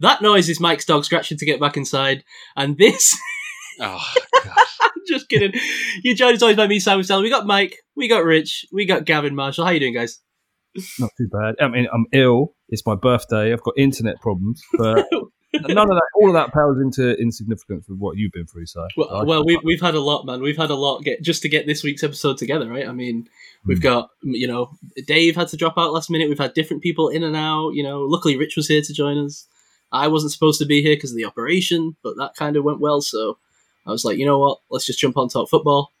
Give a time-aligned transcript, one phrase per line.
[0.00, 2.24] That noise is Mike's dog scratching to get back inside,
[2.56, 3.16] and this.
[3.80, 4.02] Oh,
[5.06, 5.52] just kidding.
[6.02, 7.22] You're joined as always by me, Simon Stanley.
[7.22, 9.62] We got Mike, we got Rich, we got Gavin Marshall.
[9.64, 10.18] How are you doing, guys?
[10.98, 11.54] Not too bad.
[11.60, 12.54] I mean, I'm ill.
[12.70, 13.52] It's my birthday.
[13.52, 15.06] I've got internet problems, but
[15.54, 16.02] none of that.
[16.16, 18.66] All of that pales into insignificance with what you've been through.
[18.66, 20.42] So, Well, I- well we've, we've had a lot, man.
[20.42, 22.88] We've had a lot get just to get this week's episode together, right?
[22.88, 23.28] I mean,
[23.64, 23.82] we've Hmm.
[23.84, 24.72] got, you know,
[25.06, 26.28] Dave had to drop out last minute.
[26.28, 27.74] We've had different people in and out.
[27.74, 29.46] You know, luckily Rich was here to join us.
[29.92, 32.80] I wasn't supposed to be here because of the operation, but that kind of went
[32.80, 33.00] well.
[33.00, 33.38] So
[33.86, 34.58] I was like, you know what?
[34.70, 35.92] Let's just jump on talk football.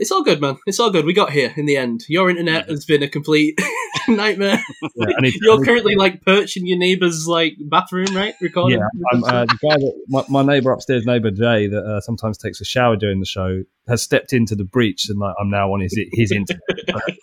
[0.00, 0.56] It's all good, man.
[0.66, 1.04] It's all good.
[1.04, 2.04] We got here in the end.
[2.08, 3.60] Your internet has been a complete
[4.08, 4.58] nightmare.
[4.96, 8.34] yeah, need, You're currently like perched in your neighbour's like bathroom, right?
[8.40, 8.78] Recording.
[8.78, 12.38] Yeah, I'm, uh, the guy that my, my neighbour upstairs, neighbour Jay, that uh, sometimes
[12.38, 15.70] takes a shower during the show, has stepped into the breach, and like, I'm now
[15.70, 16.62] on his his internet.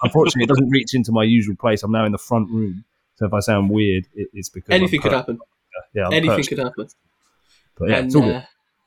[0.04, 1.82] Unfortunately, it doesn't reach into my usual place.
[1.82, 2.86] I'm now in the front room,
[3.18, 5.40] so if I sound weird, it, it's because Anything could happen.
[5.94, 6.50] Yeah, I'm Anything perched.
[6.50, 6.88] could happen.
[7.78, 8.36] But yeah, and, it's all good.
[8.36, 8.42] uh,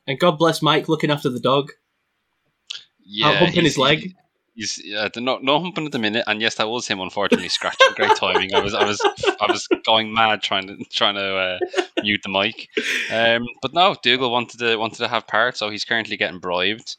[0.07, 1.71] and God bless Mike looking after the dog.
[3.05, 3.27] yeah.
[3.27, 4.15] Out humping he's- his leg.
[4.53, 6.99] He's yeah, the- no, no humping at the minute, and yes, that was him.
[6.99, 7.87] Unfortunately, scratching.
[7.95, 8.53] Great timing.
[8.53, 8.99] I was, I was,
[9.39, 11.59] I was going mad trying to trying to uh,
[12.03, 12.67] mute the mic.
[13.13, 16.97] Um, but no, Dougal wanted to wanted to have part, so he's currently getting bribed.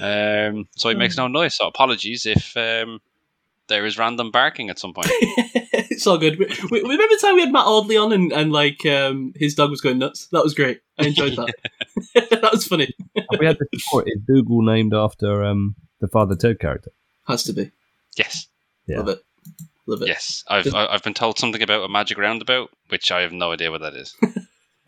[0.00, 1.54] Um, so he makes no noise.
[1.54, 3.00] So apologies if um,
[3.68, 5.08] there is random barking at some point.
[5.90, 6.38] it's all good.
[6.38, 9.54] We, we, remember the time we had Matt Audley on and, and like um, his
[9.54, 10.28] dog was going nuts?
[10.32, 10.80] That was great.
[10.98, 11.54] I enjoyed that.
[12.30, 12.92] that was funny.
[13.16, 14.04] Have we had this before.
[14.06, 16.90] Is Dougal named after um, the Father Ted character?
[17.26, 17.70] Has to be.
[18.16, 18.48] Yes,
[18.86, 18.98] Yeah.
[18.98, 19.22] Love it.
[19.86, 20.08] Love it.
[20.08, 20.44] yes.
[20.48, 23.70] I've I- I've been told something about a magic roundabout, which I have no idea
[23.70, 24.14] what that is.
[24.22, 24.28] You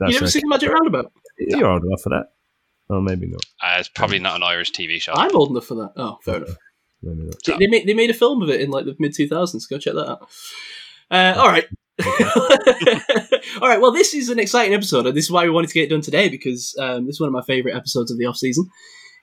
[0.07, 0.31] That's never okay.
[0.31, 1.13] seen Magic Roundabout?
[1.39, 2.33] You're old enough for that.
[2.89, 3.43] Oh, maybe not.
[3.63, 5.13] Uh, it's probably not an Irish TV show.
[5.15, 5.93] I'm old enough for that.
[5.97, 6.57] Oh, fair enough.
[7.03, 7.35] Maybe not.
[7.45, 9.69] They, they made they made a film of it in like the mid 2000s.
[9.69, 10.29] Go check that out.
[11.11, 11.67] Uh, all right.
[13.61, 13.81] all right.
[13.81, 15.91] Well, this is an exciting episode, and this is why we wanted to get it
[15.91, 18.69] done today because um, this is one of my favorite episodes of the off season.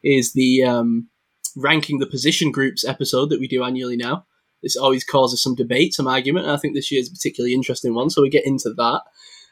[0.04, 1.10] Is the um,
[1.56, 4.26] ranking the position groups episode that we do annually now.
[4.62, 7.54] This always causes some debate, some argument, and I think this year is a particularly
[7.54, 8.10] interesting one.
[8.10, 9.02] So we get into that.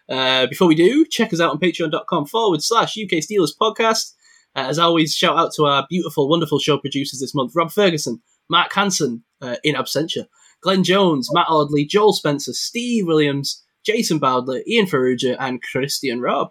[0.07, 4.13] Uh, before we do, check us out on patreon.com forward slash UK Steelers podcast.
[4.55, 8.21] Uh, as always, shout out to our beautiful, wonderful show producers this month Rob Ferguson,
[8.49, 10.25] Mark Hanson uh, in absentia,
[10.65, 16.49] Glenn Jones, Matt Audley, Joel Spencer, Steve Williams, Jason Bowdler, Ian Ferrugia, and Christian Robb.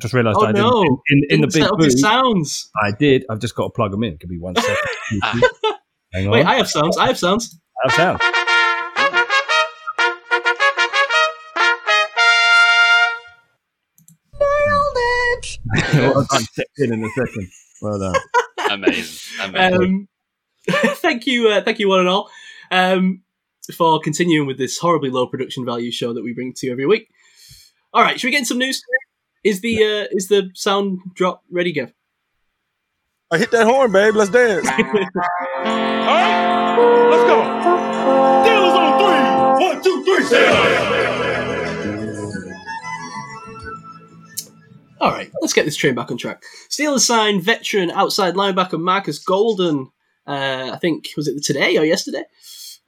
[0.00, 0.82] Just realised Oh I no!
[0.82, 1.00] didn't.
[1.08, 2.70] In, in the Didn't big set up his booth, sounds.
[2.82, 3.24] I did.
[3.30, 4.18] I've just got to plug them in.
[4.18, 4.76] Could be one second.
[6.12, 6.32] Hang on.
[6.32, 6.98] Wait, I have sounds.
[6.98, 7.56] I have sounds.
[7.84, 8.20] I have sound.
[15.94, 16.42] well done.
[16.42, 17.48] Stepped in in a second.
[17.82, 18.14] Well done.
[18.70, 19.44] Amazing.
[19.44, 19.82] Amazing.
[19.82, 20.08] Um,
[20.68, 22.28] thank you, uh, thank you, one and all,
[22.70, 23.22] um,
[23.74, 26.86] for continuing with this horribly low production value show that we bring to you every
[26.86, 27.08] week.
[27.92, 28.82] All right, should we get in some news?
[29.42, 31.92] Is the uh, is the sound drop ready, Gav?
[33.30, 34.14] I hit that horn, babe.
[34.14, 34.68] Let's dance.
[34.68, 34.84] All right,
[37.10, 37.42] let's go.
[38.44, 39.66] Steelers on three.
[39.66, 40.24] One, two, three.
[45.00, 46.42] All right, let's get this train back on track.
[46.68, 49.90] Steelers signed veteran outside linebacker Marcus Golden.
[50.26, 52.24] Uh, I think was it today or yesterday?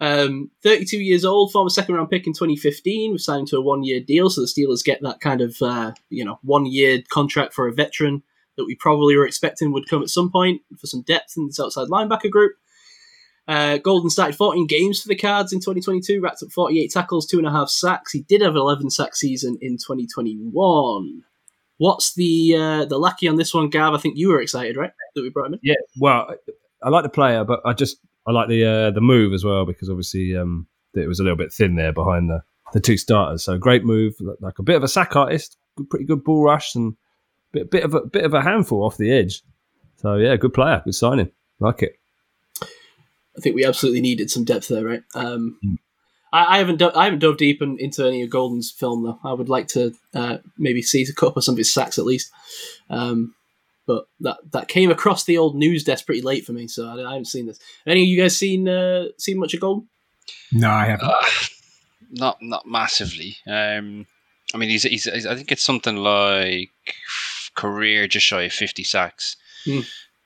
[0.01, 3.85] Um, 32 years old, former second round pick in 2015, was signed to a one
[3.85, 4.31] year deal.
[4.31, 7.73] So the Steelers get that kind of uh, you know one year contract for a
[7.73, 8.23] veteran
[8.57, 11.61] that we probably were expecting would come at some point for some depth in this
[11.61, 12.53] outside linebacker group.
[13.49, 17.39] Uh, Golden started 14 games for the Cards in 2022, racked up 48 tackles, two
[17.39, 18.13] and a half sacks.
[18.13, 21.23] He did have an 11 sack season in 2021.
[21.79, 23.95] What's the uh, the lucky on this one, Gav?
[23.95, 25.61] I think you were excited, right, that we brought him in.
[25.63, 25.75] Yeah.
[25.99, 26.35] Well,
[26.83, 29.65] I like the player, but I just I like the uh, the move as well
[29.65, 32.43] because obviously um, it was a little bit thin there behind the,
[32.73, 33.45] the two starters.
[33.45, 35.57] So great move, like a bit of a sack artist,
[35.91, 36.97] pretty good bull rush, and
[37.53, 39.43] bit bit of a bit of a handful off the edge.
[39.97, 41.31] So yeah, good player, good signing,
[41.61, 41.99] like it.
[42.61, 45.03] I think we absolutely needed some depth there, right?
[45.15, 45.59] Um,
[46.33, 49.19] I, I haven't do- I haven't dove deep in, into any of Golden's film though.
[49.25, 52.05] I would like to uh, maybe see a couple of some of his sacks at
[52.05, 52.31] least.
[52.91, 53.35] Um,
[53.87, 56.95] but that that came across the old news desk pretty late for me, so I,
[57.05, 57.59] I haven't seen this.
[57.87, 59.89] Any of you guys seen uh, seen much of Golden?
[60.53, 61.09] No, I haven't.
[61.09, 61.15] Uh,
[62.11, 63.37] not not massively.
[63.47, 64.07] Um,
[64.55, 66.71] I mean, he's, he's I think it's something like
[67.55, 69.81] career just shy of fifty sacks, Hmm.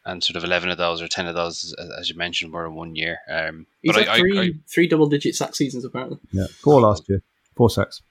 [0.05, 2.67] and sort of eleven of those or ten of those, as, as you mentioned, were
[2.67, 3.19] in one year.
[3.31, 6.19] Um, He's but had I, three I, I, three double digit sack seasons apparently.
[6.33, 7.23] Yeah, four last year,
[7.55, 8.03] four sacks.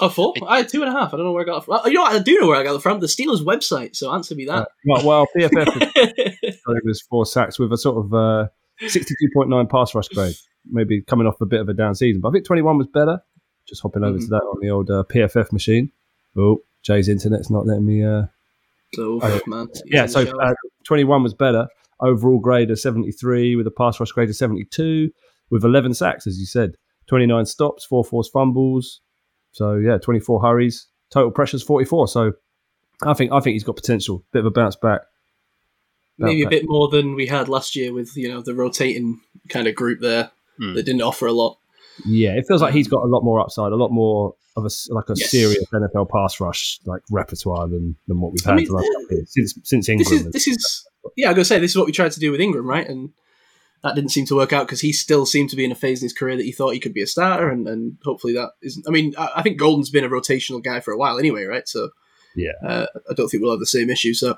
[0.00, 0.32] Oh, four?
[0.36, 1.12] It- I had two and a half.
[1.12, 1.80] I don't know where I got it from.
[1.84, 2.12] Oh, you know what?
[2.14, 3.00] I do know where I got it from.
[3.00, 3.94] The Steelers website.
[3.94, 4.68] So answer me that.
[4.86, 8.48] Well, well PFF was four sacks with a sort of uh,
[8.82, 10.34] 62.9 pass rush grade,
[10.70, 12.20] maybe coming off a bit of a down season.
[12.22, 13.20] But I think 21 was better.
[13.68, 14.22] Just hopping over Mhm.
[14.22, 15.92] to that on the old uh, PFF machine.
[16.36, 18.02] Oh, Jay's internet's not letting me.
[18.04, 18.24] Uh...
[18.98, 19.68] oh, Oh, man.
[19.86, 20.54] Yeah, so uh,
[20.84, 21.68] 21 was better.
[22.00, 25.10] Overall grade of 73 with a pass rush grade of 72
[25.50, 26.74] with 11 sacks, as you said.
[27.08, 29.00] 29 stops, four forced fumbles.
[29.52, 30.86] So yeah, 24 hurries.
[31.10, 32.08] Total pressures 44.
[32.08, 32.32] So
[33.04, 34.24] I think I think he's got potential.
[34.32, 35.02] Bit of a bounce back.
[36.18, 39.20] maybe a Bounce bit more than we had last year with you know the rotating
[39.48, 40.74] kind of group there Hmm.
[40.74, 41.58] that didn't offer a lot.
[42.06, 44.70] Yeah, it feels like he's got a lot more upside, a lot more of a
[44.90, 45.30] like a Yes.
[45.30, 48.86] serious NFL pass rush like repertoire than, than what we've I had mean, the last
[48.86, 50.26] couple of years, since since This Ingram.
[50.28, 51.28] is this is yeah.
[51.28, 52.86] I'm gonna say this is what we tried to do with Ingram, right?
[52.88, 53.10] And
[53.82, 56.00] that didn't seem to work out because he still seemed to be in a phase
[56.02, 58.50] in his career that he thought he could be a starter, and, and hopefully that
[58.62, 58.86] isn't.
[58.86, 61.66] I mean, I, I think Golden's been a rotational guy for a while anyway, right?
[61.68, 61.90] So
[62.36, 62.52] Yeah.
[62.64, 64.14] uh, I don't think we'll have the same issue.
[64.14, 64.36] So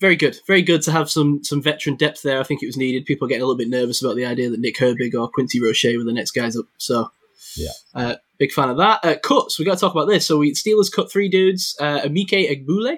[0.00, 2.40] very good, very good to have some some veteran depth there.
[2.40, 3.04] I think it was needed.
[3.04, 5.60] People are getting a little bit nervous about the idea that Nick Herbig or Quincy
[5.62, 6.66] Roche were the next guys up.
[6.78, 7.10] So
[7.56, 7.70] Yeah.
[7.94, 9.00] uh, big fan of that.
[9.04, 10.26] Uh, cuts, we got to talk about this.
[10.26, 12.96] So we Steelers cut three dudes: uh, Emeke Egbule,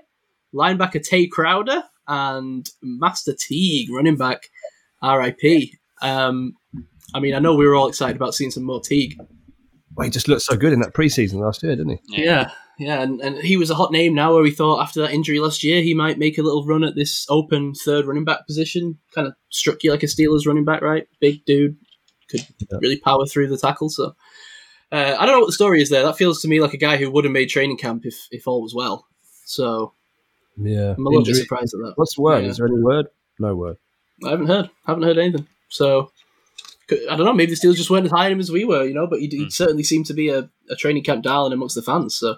[0.54, 4.50] linebacker Tae Crowder, and Master Teague, running back.
[5.02, 5.74] R.I.P.
[6.00, 6.54] Um,
[7.14, 9.18] I mean, I know we were all excited about seeing some more Teague.
[9.96, 12.24] well, he just looked so good in that preseason last year, didn't he?
[12.24, 15.12] Yeah, yeah, and, and he was a hot name now where we thought after that
[15.12, 18.46] injury last year he might make a little run at this open third running back
[18.46, 18.98] position.
[19.14, 21.06] Kind of struck you like a Steelers running back, right?
[21.20, 21.76] Big dude,
[22.30, 22.78] could Yeah.
[22.80, 23.90] really power through the tackle.
[23.90, 24.14] So
[24.90, 26.02] uh, I don't know what the story is there.
[26.02, 28.48] That feels to me like a guy who would have made training camp if, if
[28.48, 29.06] all was well.
[29.44, 29.92] So
[30.56, 30.94] Yeah.
[30.96, 31.92] I'm a little bit surprised at that.
[31.96, 32.44] What's the word?
[32.44, 32.50] Yeah.
[32.50, 33.06] Is there any word?
[33.38, 33.76] No word.
[34.24, 34.70] I haven't heard.
[34.86, 35.46] Haven't heard anything.
[35.68, 36.10] So
[36.90, 37.32] I don't know.
[37.32, 39.06] Maybe the Steelers just weren't as high on him as we were, you know.
[39.06, 39.48] But he, Hmm.
[39.48, 42.16] certainly seemed to be a, a training camp darling amongst the fans.
[42.16, 42.36] So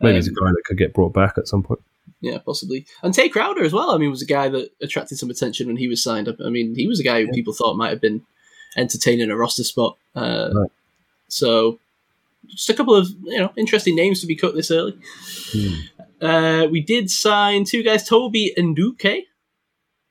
[0.00, 1.80] Maybe um, he's a guy that could get brought back at some point.
[2.20, 2.86] Yeah, possibly.
[3.02, 3.90] And Tae Crowder as well.
[3.90, 6.36] I mean, was a guy that attracted some attention when he was signed up.
[6.44, 8.22] I mean, he was a guy who people thought might have been
[8.76, 9.96] entertaining a roster spot.
[10.14, 10.70] Uh, Right.
[11.28, 11.78] So,
[12.46, 14.96] just a couple of you know interesting names to be cut this early.
[15.52, 15.74] Hmm.
[16.24, 19.24] Uh, we did sign two guys, Toby Ndukwe.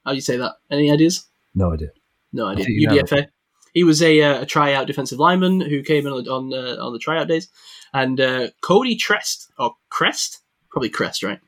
[0.07, 0.53] How do you say that?
[0.71, 1.27] Any ideas?
[1.53, 1.89] No idea.
[2.31, 2.65] No idea.
[2.87, 2.95] know.
[2.95, 3.27] UDFA.
[3.73, 6.93] He was a, uh, a tryout defensive lineman who came in on on, uh, on
[6.93, 7.49] the tryout days,
[7.93, 10.39] and uh, Cody Trest or Crest,
[10.71, 11.41] probably Crest, right?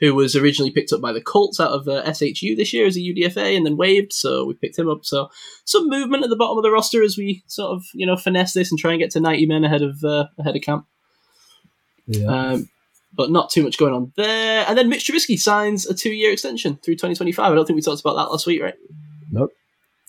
[0.00, 2.96] Who was originally picked up by the Colts out of uh, SHU this year as
[2.96, 5.04] a UDFA and then waived, so we picked him up.
[5.04, 5.28] So
[5.66, 8.54] some movement at the bottom of the roster as we sort of you know finesse
[8.54, 10.86] this and try and get to ninety men ahead of uh, ahead of camp.
[12.06, 12.26] Yeah.
[12.26, 12.70] Um,
[13.12, 14.64] but not too much going on there.
[14.68, 17.50] And then Mitch Trubisky signs a two year extension through 2025.
[17.50, 18.74] I don't think we talked about that last week, right?
[19.30, 19.50] Nope.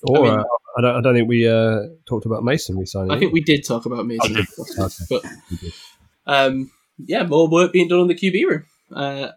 [0.04, 0.44] Or I mean- uh,
[0.78, 3.12] I, don't, I don't think we uh, talked about Mason resigning.
[3.12, 4.34] I think we did talk about Mason.
[4.34, 4.46] did.
[4.78, 5.72] last week, Okay.
[6.26, 6.72] But um,
[7.06, 8.66] yeah, more work being done on the QB room.
[8.94, 9.30] Uh,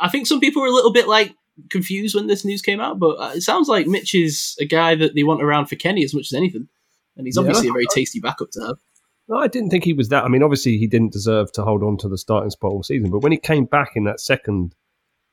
[0.00, 1.34] I think some people were a little bit like
[1.70, 4.94] confused when this news came out, but uh, it sounds like Mitch is a guy
[4.94, 6.68] that they want around for Kenny as much as anything,
[7.16, 8.76] and he's Yeah, obviously I a very tasty backup to have.
[9.28, 10.24] No, I didn't think he was that.
[10.24, 13.10] I mean, obviously, he didn't deserve to hold on to the starting spot all season.
[13.10, 14.74] But when he came back in that second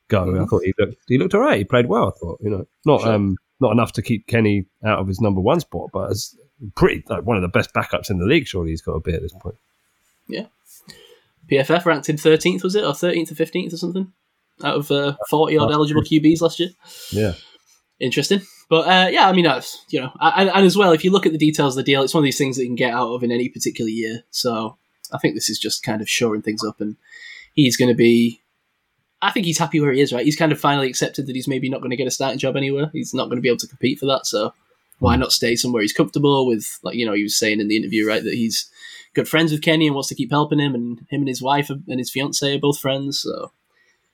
[0.08, 0.48] go, I Mhm.
[0.48, 1.58] thought he looked he looked all right.
[1.58, 2.08] He played well.
[2.08, 3.12] I thought, you know, not Sure.
[3.12, 6.34] um not enough to keep Kenny out of his number one spot, but as
[6.76, 8.46] pretty like one of the best backups in the league.
[8.46, 9.56] Surely he's got to be at this point.
[10.28, 10.46] Yeah,
[11.50, 14.12] PFF ranked him 13th, was it, or 13th or 15th or something,
[14.62, 16.70] out of uh, 40 odd eligible QBs last year.
[17.10, 17.34] Yeah,
[18.00, 18.40] interesting.
[18.68, 21.26] But uh, yeah, I mean, that's you know, and, and as well, if you look
[21.26, 22.94] at the details of the deal, it's one of these things that you can get
[22.94, 24.22] out of in any particular year.
[24.30, 24.76] So
[25.12, 26.96] I think this is just kind of shoring things up, and
[27.54, 28.40] he's going to be.
[29.22, 30.24] I think he's happy where he is, right?
[30.24, 32.56] He's kind of finally accepted that he's maybe not going to get a starting job
[32.56, 32.88] anywhere.
[32.94, 34.24] He's not going to be able to compete for that.
[34.24, 34.54] So
[34.98, 36.78] why not stay somewhere he's comfortable with?
[36.82, 38.70] Like you know, he was saying in the interview, right, that he's
[39.14, 41.70] good friends with Kenny and wants to keep helping him, and him and his wife
[41.70, 43.20] and his fiance are both friends.
[43.20, 43.52] So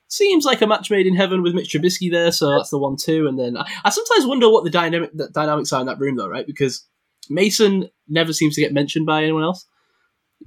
[0.07, 2.95] seems like a match made in heaven with Mitch Trubisky there, so that's the one
[2.95, 3.27] too.
[3.27, 6.15] And then I, I sometimes wonder what the dynamic the dynamics are in that room
[6.15, 6.47] though, right?
[6.47, 6.85] Because
[7.29, 9.65] Mason never seems to get mentioned by anyone else.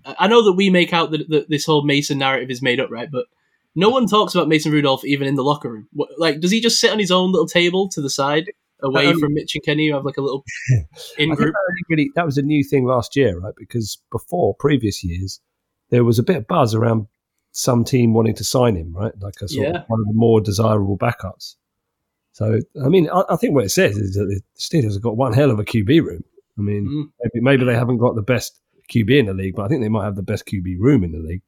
[0.05, 2.81] I I know that we make out that, that this whole Mason narrative is made
[2.81, 3.11] up, right?
[3.11, 3.27] But
[3.75, 5.89] no one talks about Mason Rudolph even in the locker room.
[5.93, 8.51] What, like, does he just sit on his own little table to the side,
[8.83, 10.45] away Um, from Mitch and Kenny, who have like a little
[11.19, 11.55] in group?
[11.89, 13.55] that, that was a new thing last year, right?
[13.57, 15.41] Because before previous years,
[15.91, 17.07] there was a bit of buzz around
[17.53, 19.13] some team wanting to sign him, right?
[19.21, 19.79] Like a sort Yeah.
[19.81, 21.57] of one of the more desirable backups.
[22.33, 25.17] So, I mean, I, I think what it says is that the Steelers have got
[25.17, 26.25] one hell of a QB room.
[26.59, 27.13] I mean, Mm.
[27.23, 28.61] maybe, maybe they haven't got the best
[28.93, 31.13] QB in the league, but I think they might have the best QB room in
[31.13, 31.43] the league.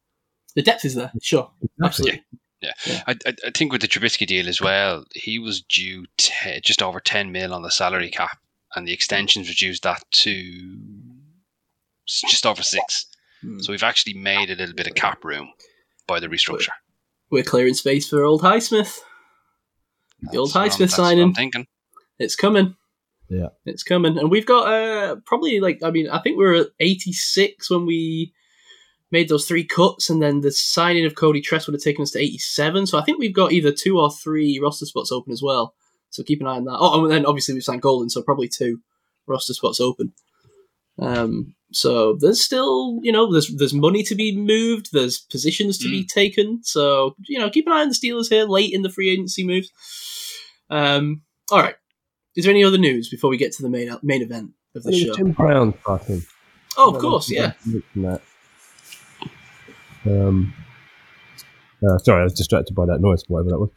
[0.55, 1.51] The depth is there, sure,
[1.83, 2.23] absolutely.
[2.65, 6.83] I, I, I think with the Trubisky deal as well, he was due te- just
[6.83, 8.39] over 10 mil on the salary cap,
[8.77, 10.79] and the extensions reduced that to
[12.07, 13.07] just over six.
[13.41, 13.59] Hmm.
[13.61, 15.51] So we've actually made a little bit of cap room
[16.07, 16.69] by the restructure.
[17.31, 18.99] We're clearing space for old Highsmith.
[20.31, 21.35] The old That's what I'm- Highsmith that's what I'm signing.
[21.35, 21.67] thinking.
[22.19, 22.77] It's coming.
[23.29, 23.49] Yeah.
[23.65, 24.19] It's coming.
[24.19, 27.71] And we've got uh probably like I mean, I think we were at eighty six
[27.71, 28.33] when we
[29.11, 32.11] made those three cuts and then the signing of Cody Tress would have taken us
[32.13, 32.87] to eighty seven.
[32.87, 35.75] So I think we've got either two or three roster spots open as well.
[36.11, 36.77] So keep an eye on that.
[36.79, 38.81] Oh, and then obviously we've signed Golden, so probably two
[39.27, 40.13] roster spots open.
[40.99, 45.89] Um so there's still, you know, there's there's money to be moved, there's positions to
[45.91, 46.61] be taken.
[46.63, 49.45] So, you know, keep an eye on the Steelers here late in the free agency
[49.47, 49.71] moves.
[50.71, 51.75] Um all right.
[52.37, 54.91] Is there any other news before we get to the main main event of the
[54.91, 55.15] I think show?
[55.15, 56.23] Jim Brown fucking.
[56.79, 57.53] Oh, of course, yeah.
[60.07, 60.55] Um,
[61.87, 63.71] uh, sorry, I was distracted by that noise, whatever that was.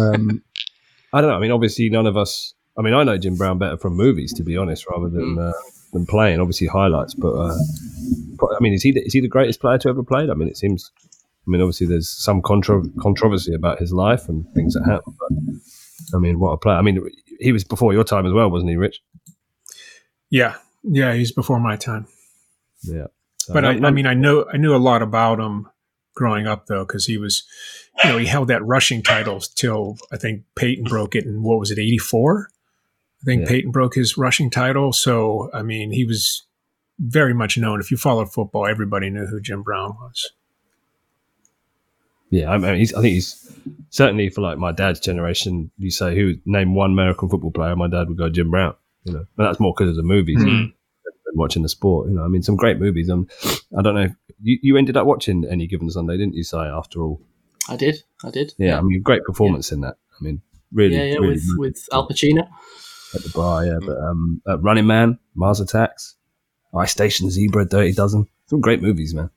[0.00, 0.42] Um,
[1.12, 1.36] I don't know.
[1.36, 2.54] I mean, obviously, none of us.
[2.78, 5.50] I mean, I know Jim Brown better from movies, to be honest, rather than Mm.
[5.50, 5.52] uh,
[5.92, 6.40] than playing.
[6.40, 7.54] Obviously, highlights, but uh,
[8.56, 10.30] I mean, is he the, is he the greatest player to ever played?
[10.30, 10.90] I mean, it seems.
[11.46, 15.16] I mean, obviously, there's some contro- controversy about his life and things that happen.
[15.18, 16.76] But I mean, what a player!
[16.76, 17.00] I mean,
[17.40, 19.00] he was before your time as well, wasn't he, Rich?
[20.30, 22.06] Yeah, yeah, he's before my time.
[22.82, 23.06] Yeah.
[23.38, 25.68] So, But I, I mean, I know I knew a lot about him
[26.14, 27.44] growing up though, because he was,
[28.04, 31.58] you know, he held that rushing title till I think Payton broke it in what
[31.58, 32.50] was it, eighty four?
[33.22, 33.48] I think Yeah.
[33.48, 34.92] Payton broke his rushing title.
[34.92, 36.46] So I mean, he was
[36.98, 37.80] very much known.
[37.80, 40.32] If you followed football, everybody knew who Jim Brown was.
[42.30, 43.50] Yeah, I mean, he's, I think he's
[43.88, 45.70] certainly for like my dad's generation.
[45.78, 48.74] You say who name one American football player, my dad would go Jim Brown.
[49.04, 50.44] You know, but that's more because of the movies Mhm.
[50.44, 52.08] than watching the sport.
[52.10, 53.08] You know, I mean, some great movies.
[53.08, 53.28] Um,
[53.78, 54.02] I don't know.
[54.02, 56.44] If, you you ended up watching any given Sunday, didn't you?
[56.44, 57.22] Say after all,
[57.68, 58.02] I did.
[58.22, 58.52] I did.
[58.58, 58.78] yeah.
[58.78, 59.96] I mean, great performance in that.
[60.20, 62.46] I mean, really, yeah, yeah, really with with Al Pacino.
[63.14, 63.64] At the bar.
[63.66, 66.16] Yeah, but um, uh, Running Man, Mars Attacks,
[66.74, 68.26] Ice Station Zebra, Dirty Dozen.
[68.46, 69.30] Some great movies, man.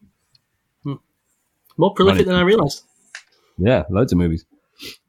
[1.78, 2.84] More prolific Running- than I realised.
[3.58, 4.46] Yeah, loads of movies.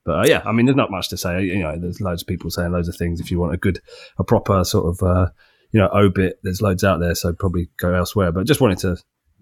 [0.05, 1.45] But uh, yeah, I mean, there's not much to say.
[1.45, 3.21] You know, there's loads of people saying loads of things.
[3.21, 3.81] If you want a good,
[4.19, 5.31] a proper sort of, uh,
[5.71, 7.15] you know, obit, there's loads out there.
[7.15, 8.33] So probably go elsewhere.
[8.33, 8.97] But just wanted to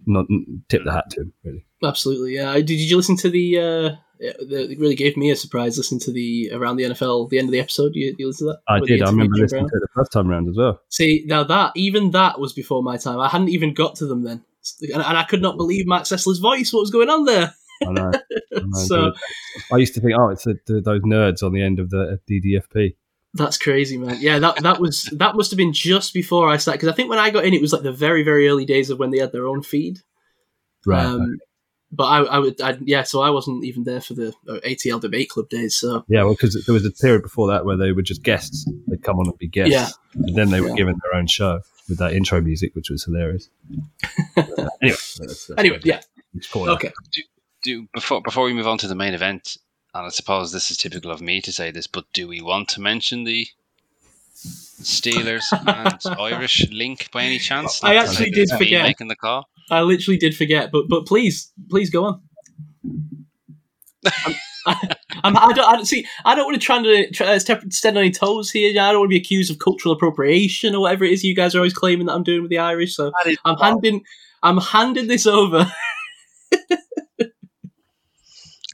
[0.06, 0.26] not
[0.68, 1.66] tip the hat to him, really.
[1.82, 2.52] Absolutely, yeah.
[2.54, 3.96] Did you listen to the?
[4.22, 7.48] Uh, it really gave me a surprise listening to the around the NFL, the end
[7.48, 7.92] of the episode.
[7.94, 8.60] You, you listen to that?
[8.68, 9.02] I did.
[9.02, 10.80] I remember listening to it the first time round as well.
[10.90, 13.18] See, now that even that was before my time.
[13.18, 14.44] I hadn't even got to them then,
[14.82, 16.72] and, and I could not believe Matt Sessler's voice.
[16.72, 17.54] What was going on there?
[17.86, 18.12] I know.
[18.14, 18.20] I,
[18.60, 18.84] know.
[18.84, 19.12] So
[19.72, 22.18] I used to think, oh, it's the, the, those nerds on the end of the
[22.30, 22.96] DDFP.
[23.32, 24.18] that's crazy, man.
[24.20, 27.08] Yeah, that that was that must have been just before I started because I think
[27.08, 29.18] when I got in, it was like the very very early days of when they
[29.18, 30.00] had their own feed.
[30.84, 31.04] Right.
[31.04, 31.38] Um,
[31.92, 33.02] but I, I would, I, yeah.
[33.02, 35.76] So I wasn't even there for the uh, ATL debate club days.
[35.76, 38.68] So yeah, well, because there was a period before that where they were just guests.
[38.86, 39.72] They'd come on and be guests.
[39.72, 39.88] Yeah.
[40.14, 40.76] And then they were Yeah.
[40.76, 43.48] given their own show with that intro music, which was hilarious.
[44.36, 44.68] Uh, anyway.
[44.80, 46.00] that's- that's- anyway, yeah.
[46.36, 46.72] Just call it.
[46.72, 46.92] Okay.
[47.62, 49.56] Do before before we move on to the main event,
[49.92, 52.68] and I suppose this is typical of me to say this, but do we want
[52.70, 53.46] to mention the
[54.34, 57.82] Steelers and Irish link by any chance?
[57.84, 58.82] I actually did it's forget.
[58.84, 59.48] making the call.
[59.70, 62.22] I literally did forget, but but please, please go on.
[64.66, 64.76] I'm,
[65.24, 66.06] I'm, I don't, I don't see.
[66.24, 68.70] I don't want to try to try to step step on any toes here.
[68.70, 71.54] I don't want to be accused of cultural appropriation or whatever it is you guys
[71.54, 72.94] are always claiming that I'm doing with the Irish.
[72.94, 73.10] So
[73.44, 74.02] I'm handing,
[74.42, 75.70] I'm handing this over.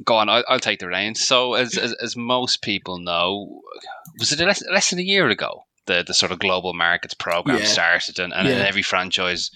[0.04, 1.20] Go on, I'll, I'll take the reins.
[1.26, 3.60] So, as, as as most people know,
[4.18, 7.58] was it less, less than a year ago the the sort of global markets program
[7.58, 7.64] Yeah.
[7.64, 8.56] started, and, and Yeah.
[8.56, 9.50] every franchise.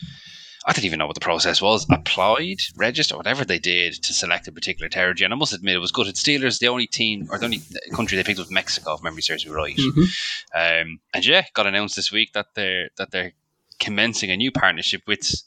[0.67, 1.87] I didn't even know what the process was.
[1.91, 5.25] Applied, registered, whatever they did to select a particular territory.
[5.25, 6.07] And I must admit, it was good.
[6.07, 7.63] At Steelers, the only team or the only
[7.95, 9.77] country they picked was Mexico, if memory serves me right.
[9.77, 10.83] Mhm.
[10.83, 13.33] Um, and yeah, got announced this week that they're that they're
[13.79, 15.43] commencing a new partnership with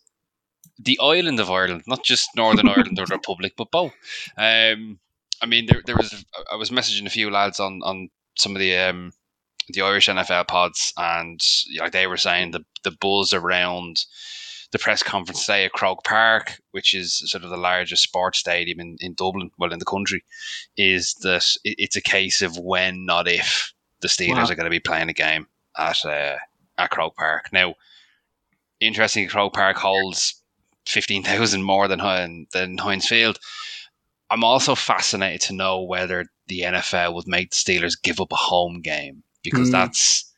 [0.80, 3.94] the island of Ireland, not just Northern Ireland or the Republic, but both.
[4.36, 5.00] Um,
[5.42, 8.60] I mean, there, there was I was messaging a few lads on on some of
[8.60, 9.14] the um,
[9.70, 11.40] the Irish NFL pods, and
[11.80, 14.06] like they were saying the the buzz around
[14.74, 18.80] the press conference today at Croke Park, which is sort of the largest sports stadium
[18.82, 20.24] in, in Dublin, well in the country,
[20.76, 24.50] is that it's a case of when, not if, the Steelers Wow.
[24.50, 26.36] are going to be playing a game at uh,
[26.78, 27.50] at Croke Park.
[27.54, 27.76] Now,
[28.82, 30.42] interesting, Croke Park holds
[30.86, 33.40] fifteen thousand more than than Heinz Field.
[34.30, 38.36] I'm also fascinated to know whether the NFL would make the Steelers give up a
[38.36, 39.74] home game because Hmm.
[39.74, 40.33] that's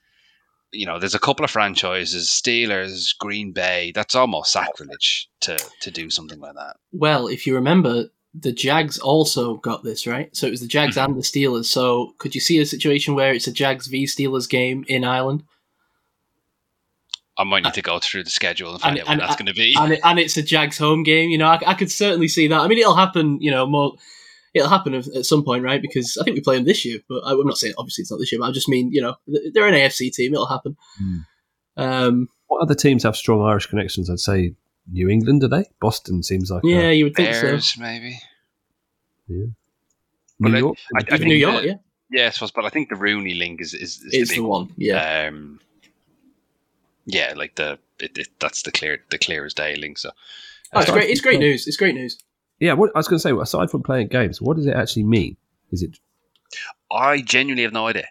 [0.76, 3.92] you know, there's a couple of franchises, Steelers, Green Bay.
[3.96, 6.78] That's almost sacrilege to to do something like that.
[6.92, 10.36] Well, if you remember, the Jags also got this right.
[10.36, 11.06] So it was the Jags Mhm.
[11.06, 11.66] and the Steelers.
[11.66, 15.44] So could you see a situation where it's a Jags v Steelers game in Ireland,
[17.38, 19.36] I might need to go through the schedule and find And- out when and- that's
[19.36, 19.76] going to be.
[19.78, 21.30] and it, and it's a Jags home game?
[21.30, 22.60] You know, I, I could certainly see that.
[22.60, 23.40] I mean, it'll happen.
[23.42, 23.96] You know, more.
[24.56, 25.82] It'll happen at at some point, right?
[25.82, 28.10] Because I think we play them this year, but I- I'm not saying obviously it's
[28.12, 28.40] not this year.
[28.40, 29.16] But I just mean, you know,
[29.54, 30.34] they're an AFC team.
[30.34, 30.76] It'll happen.
[30.98, 31.18] Hmm.
[31.78, 34.10] Um, What other teams have strong Irish connections?
[34.10, 34.56] I'd say
[34.92, 35.66] New England, do they?
[35.82, 37.82] Boston seems like yeah, a, you would think Bears, so.
[37.82, 38.18] maybe.
[39.28, 39.46] Yeah.
[40.40, 40.78] New But York.
[40.96, 41.76] I, I Even think New York, the- yeah,
[42.12, 44.42] Yeah, I suppose, but I think the Rooney link is is, is is the the
[44.42, 44.74] big one.
[44.78, 45.28] Yeah.
[45.30, 45.60] Um,
[47.06, 49.98] yeah, like the it, it, that's the clear the clear as day link.
[49.98, 50.12] So
[50.74, 51.10] Oh, it's uh, great.
[51.10, 51.68] It's great news.
[51.68, 52.18] It's great news.
[52.60, 55.04] Yeah, what I was going to say, aside from playing games, what does it actually
[55.04, 55.38] mean?
[55.72, 55.98] Is it
[56.92, 58.08] I genuinely have no idea.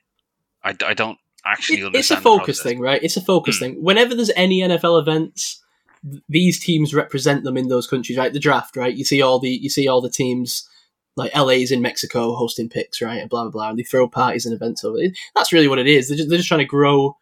[0.62, 3.02] I, I don't actually It- it's a focus thing, right?
[3.02, 3.64] It's a focus Hmm.
[3.64, 3.82] thing.
[3.82, 5.62] Whenever there's any NFL events,
[6.10, 8.32] th- these teams represent them in those countries, right?
[8.32, 8.94] The draft, right?
[8.94, 10.68] You see all the you see all the teams
[11.16, 14.44] like LA's in Mexico hosting picks, right, and blah blah blah, and they throw parties
[14.46, 14.98] and events over.
[14.98, 15.16] It.
[15.36, 16.08] That's really what it is.
[16.08, 17.16] They're just, they're just trying to grow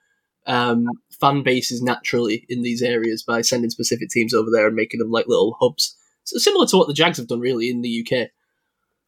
[0.47, 0.87] um,
[1.21, 5.11] fan bases naturally in these areas by sending specific teams over there and making them
[5.11, 5.97] like little hubs.
[6.25, 8.29] So similar to what the Jags have done, really, in the UK.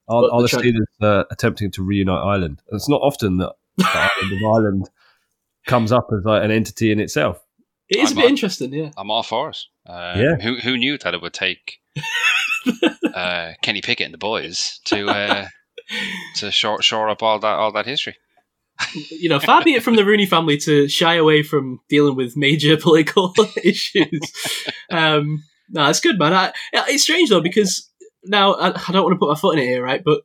[0.09, 2.63] are, But are the the tra- Steelers uh, attempting to reunite Ireland?
[2.69, 4.91] And it's not often that the island of Ireland
[5.67, 7.41] comes up as like an entity in itself.
[7.89, 8.31] It is I'm a bit on.
[8.31, 8.91] interesting, yeah.
[8.97, 9.59] I'm all for it.
[9.87, 10.37] Um, Yeah.
[10.37, 11.81] Who who knew that it would take
[13.15, 15.47] uh, Kenny Pickett and the boys to uh,
[16.37, 18.17] to shore, shore up all that all that history?
[19.11, 22.37] you know, far be it from the Rooney family to shy away from dealing with
[22.37, 24.21] major political issues.
[24.91, 26.33] Um, no, it's good, man.
[26.33, 27.91] I, it's strange though because
[28.25, 30.03] now I, I don't want to put my foot in it here, right?
[30.03, 30.23] But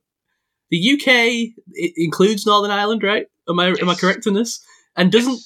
[0.71, 1.53] the UK
[1.97, 3.27] includes Northern Ireland, right?
[3.47, 4.63] Am I am I correct in this?
[4.95, 5.39] And doesn't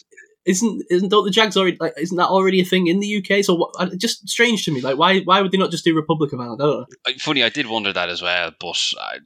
[0.45, 0.57] Yes.
[0.61, 3.43] isn't isn't don't the Jags already like isn't that already a thing in the UK?
[3.43, 4.81] So what, just strange to me.
[4.81, 6.61] Like why why would they not just do Republic of Ireland?
[6.61, 6.85] I don't know.
[7.07, 9.19] Uh, Funny, I did wonder that as well, but I,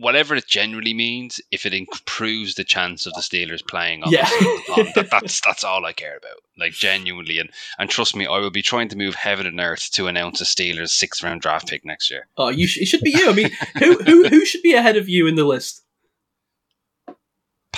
[0.00, 4.24] whatever it generally means, if it improves the chance of the Steelers playing on Yeah.
[4.24, 6.38] the Steelers that, that's that's all I care about.
[6.58, 9.90] Like genuinely, and and trust me, I will be trying to move heaven and earth
[9.92, 12.26] to announce a Steelers sixth round draft pick next year.
[12.36, 13.28] Oh, you sh- it should be you.
[13.30, 15.82] I mean, who who who should be ahead of you in the list?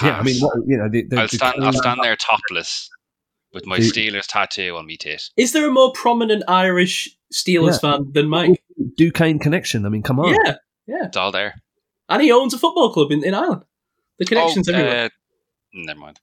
[0.03, 1.63] Yeah, I mean, what, you know, the, the, I'll the stand.
[1.65, 2.89] I'll stand there topless
[3.53, 5.31] with my The- Steelers tattoo on me tit.
[5.37, 8.63] Is there a more prominent Irish Steelers fan than Mike?
[8.97, 9.87] Duquesne connection.
[9.87, 10.35] I mean, come on.
[10.45, 10.57] Yeah,
[10.87, 11.07] yeah.
[11.07, 11.55] It's all there.
[12.13, 13.63] And he owns a football club in, in Ireland.
[14.19, 15.05] The connections Oh, everywhere.
[15.07, 15.09] uh,
[15.75, 16.21] never mind.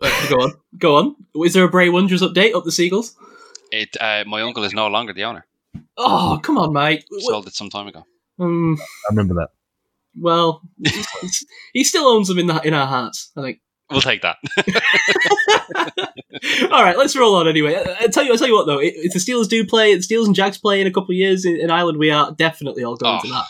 [0.00, 1.16] Uh, go on, go on.
[1.44, 3.14] Is there a Bray Wanderers update up the Seagulls?
[3.72, 3.96] It.
[4.00, 5.46] Uh, my uncle is no longer the owner.
[5.96, 7.04] Oh, come on, mate!
[7.20, 8.04] Sold it some time ago.
[8.38, 9.48] Um, I remember that.
[10.18, 10.62] well,
[11.72, 13.30] he still owns them in the, in our hearts.
[13.36, 13.60] I think.
[13.90, 14.36] We'll take that.
[16.70, 17.74] All right, let's roll on anyway.
[17.76, 19.94] I, I tell you, I tell you what though, if if the Steelers do play,
[19.94, 22.32] the Steelers and Jags play in a couple of years in, in Ireland, we are
[22.32, 23.22] definitely all going Oh.
[23.22, 23.44] to that.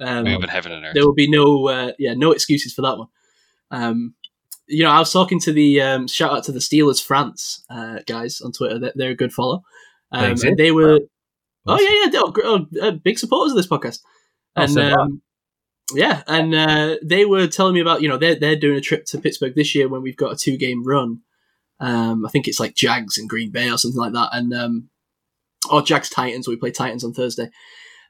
[0.00, 0.94] Um, Moving heaven and earth.
[0.94, 3.08] there will be no uh, yeah no excuses for that one.
[3.70, 4.14] Um,
[4.66, 7.98] you know, I was talking to the um, shout out to the Steelers France uh,
[8.06, 8.78] guys on Twitter.
[8.78, 9.62] They're, they're a good follow,
[10.12, 10.54] um, and eh?
[10.56, 11.00] they were
[11.66, 11.86] oh Awesome.
[11.86, 13.98] yeah yeah they're oh, big supporters of this podcast,
[14.56, 15.22] Oh, and um,
[15.94, 19.04] yeah, and uh, they were telling me about you know they're they're doing a trip
[19.06, 21.20] to Pittsburgh this year when we've got a two game run.
[21.80, 24.88] Um, I think it's like Jags and Green Bay or something like that, and um,
[25.70, 26.46] or Jags Titans.
[26.46, 27.50] We play Titans on Thursday,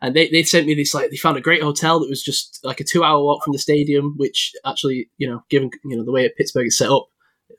[0.02, 2.60] and they, they sent me this like they found a great hotel that was just
[2.64, 6.04] like a two hour walk from the stadium, which actually you know given you know
[6.04, 7.06] the way Pittsburgh is set up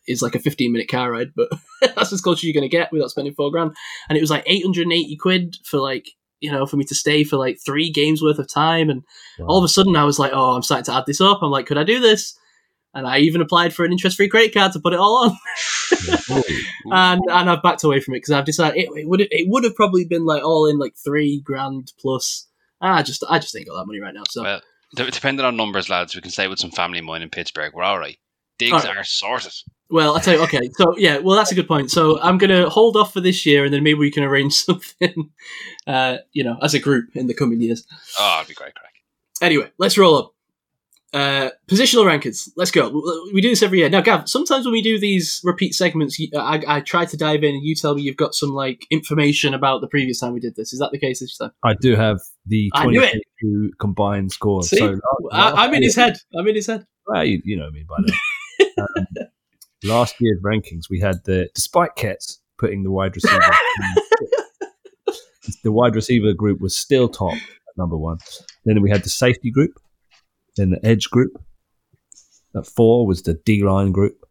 [0.08, 1.50] is like a fifteen minute car ride, but
[1.96, 3.76] that's as close as you're gonna get without spending four grand.
[4.10, 6.08] And it was like eight hundred and eighty quid for like
[6.40, 9.04] you know for me to stay for like three games worth of time, and
[9.48, 11.40] all of a sudden I was like, oh, I'm starting to add this up.
[11.42, 12.36] I'm like, could I do this?
[12.94, 15.38] And I even applied for an interest free credit card to put it all on
[16.92, 19.64] and and I've backed away from it because I've decided it, it would it would
[19.64, 22.48] have probably been like all in like three grand plus.
[22.82, 24.24] And I just I just ain't got that money right now.
[24.30, 24.62] So Well,
[24.96, 27.74] d- depending on numbers, lads, we can stay with some family of mine in Pittsburgh.
[27.74, 28.18] We're all right.
[28.58, 28.98] Digs All right.
[28.98, 29.54] are sorted.
[29.90, 31.90] well, I tell you, okay, so yeah, well that's a good point.
[31.90, 35.32] So I'm gonna hold off for this year, and then maybe we can arrange something,
[35.88, 37.86] uh, you know, as a group in the coming years.
[38.20, 38.94] Oh, it'd be great crack.
[39.42, 40.34] Anyway, let's roll up.
[41.14, 42.50] Uh, positional rankings.
[42.56, 42.90] Let's go.
[43.34, 43.90] We do this every year.
[43.90, 47.56] Now, Gav, sometimes when we do these repeat segments, I, I try to dive in
[47.56, 50.56] and you tell me you've got some like information about the previous time we did
[50.56, 50.72] this.
[50.72, 51.52] Is that the case this time?
[51.66, 53.22] I do have the I knew it.
[53.42, 54.70] 2022 combined scores.
[54.70, 54.78] See?
[54.78, 54.98] So,
[55.34, 56.18] I, I'm in his head.
[56.34, 56.86] I'm in his head.
[57.08, 58.66] Well, you, you know me by now.
[58.84, 59.08] um,
[59.84, 63.42] last year's rankings, we had the despite Kets putting the wide receiver,
[65.64, 67.38] the wide receiver group was still top
[67.78, 68.20] number one.
[68.66, 69.72] Then we had the safety group,
[70.56, 71.42] then the edge group.
[72.56, 74.26] At four was the D line group.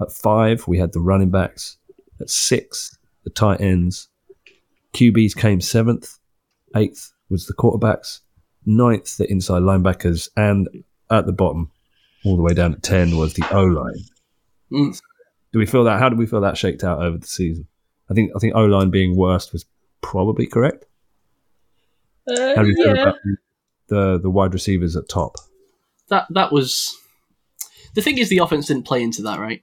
[0.00, 1.76] At five, we had the running backs.
[2.20, 4.08] At six, the tight ends.
[4.94, 6.18] QBs came seventh.
[6.76, 8.20] Eighth was the quarterbacks.
[8.64, 10.28] Ninth, the inside linebackers.
[10.36, 10.68] And
[11.10, 11.70] at the bottom,
[12.24, 14.04] all the way down at 10, was the O line.
[14.72, 15.00] Mm.
[15.52, 15.98] Do we feel that?
[15.98, 17.66] How do we feel that shaked out over the season?
[18.10, 19.64] I think I think O line being worst was
[20.00, 20.84] probably correct.
[22.30, 23.16] Uh, How do you feel about
[23.88, 25.36] the the wide receivers at top?
[26.10, 26.96] That that was
[27.94, 28.18] the thing.
[28.18, 29.62] Is the offense didn't play into that, right?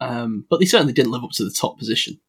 [0.00, 2.20] Um, but they certainly didn't live up to the top position.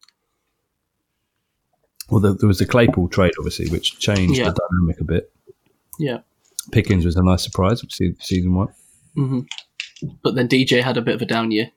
[2.08, 4.50] Well, there, there was the Claypool trade, obviously, which changed Yeah.
[4.50, 5.32] the dynamic a bit.
[5.98, 6.18] Yeah.
[6.72, 7.82] Pickens was a nice surprise,
[8.18, 8.68] season one.
[9.14, 9.40] hmm
[10.22, 11.70] But then DJ had a bit of a down year.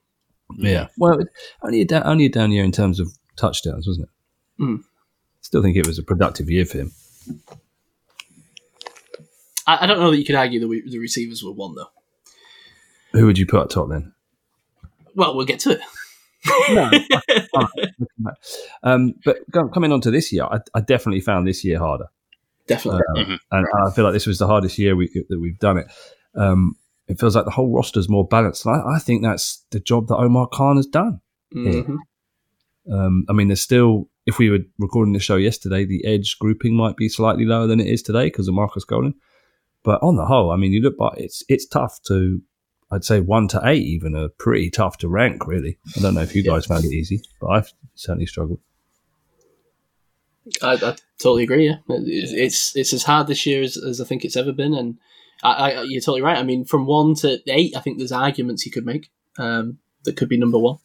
[0.57, 0.87] Yeah.
[0.97, 1.19] Well,
[1.61, 4.63] only a, da- only a down year in terms of touchdowns, wasn't it?
[4.63, 4.83] Mm.
[5.41, 6.91] Still think it was a productive year for him.
[9.67, 11.89] I, I don't know that you could argue the the receivers were one though.
[13.13, 14.13] Who would you put at top then?
[15.15, 15.81] Well, we'll get to it.
[18.83, 19.37] Um, but
[19.73, 22.07] coming on to this year, I, I definitely found this year harder.
[22.67, 23.01] Definitely.
[23.17, 25.87] Um, and I feel like this was the hardest year we, that we've done it.
[26.35, 26.75] Um,
[27.07, 28.67] it feels like the whole roster's more balanced.
[28.67, 31.21] I, I think that's the job that Omar Khan has done.
[31.55, 31.97] Mhm.
[32.91, 36.75] Um, I mean, there's still, if we were recording the show yesterday, the edge grouping
[36.75, 39.13] might be slightly lower than it is today because of Marcus Golden.
[39.83, 42.41] But on the whole, I mean, you look back, it's it's tough to,
[42.89, 45.77] I'd say one to eight even are pretty tough to rank, really.
[45.97, 46.53] I don't know if you Yeah.
[46.53, 48.59] guys found it easy, but I've certainly struggled.
[50.61, 51.67] I, I totally agree.
[51.67, 54.73] Yeah, it's it's, it's as hard this year as, as I think it's ever been,
[54.73, 54.97] and
[55.41, 56.37] I, I, you're totally right.
[56.37, 60.17] I mean, from one to eight, I think there's arguments you could make um, that
[60.17, 60.77] could be number one.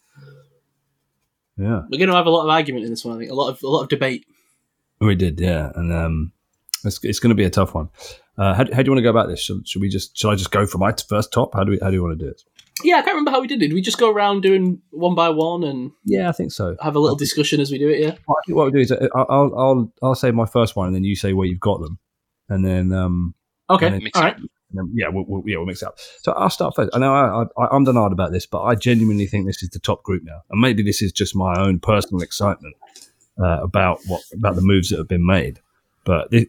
[1.57, 1.83] Yeah.
[1.91, 3.17] We're going to have a lot of argument in this one.
[3.17, 4.27] I think a lot of a lot of debate.
[5.01, 6.33] We did, yeah, and um,
[6.85, 7.89] it's, it's going to be a tough one.
[8.37, 9.41] Uh, how, how do you want to go about this?
[9.41, 11.55] Should, should we just should I just go for my first top?
[11.55, 12.43] How do we how do you want to do it?
[12.85, 13.67] Yeah, I can't remember how we did it.
[13.69, 16.77] Did we just go around doing one by one and Yeah, I think so.
[16.81, 17.99] have a little discussion as we do it?
[18.01, 18.15] Yeah.
[18.29, 20.77] Well, I think what we'll do is uh, I'll, I'll I'll I'll say my first
[20.77, 21.99] one, and then you say where you've got them,
[22.49, 23.35] and then um
[23.71, 23.87] Okay.
[23.87, 24.37] And then- All right.
[24.71, 25.99] then, yeah we'll, we'll yeah we'll mix it up.
[26.23, 26.91] So I'll start first.
[26.95, 29.81] I know I, I I'm denied about this, but I genuinely think this is the
[29.81, 32.77] top group now, and maybe this is just my own personal excitement
[33.43, 35.59] uh, about what about the moves that have been made.
[36.05, 36.47] But this,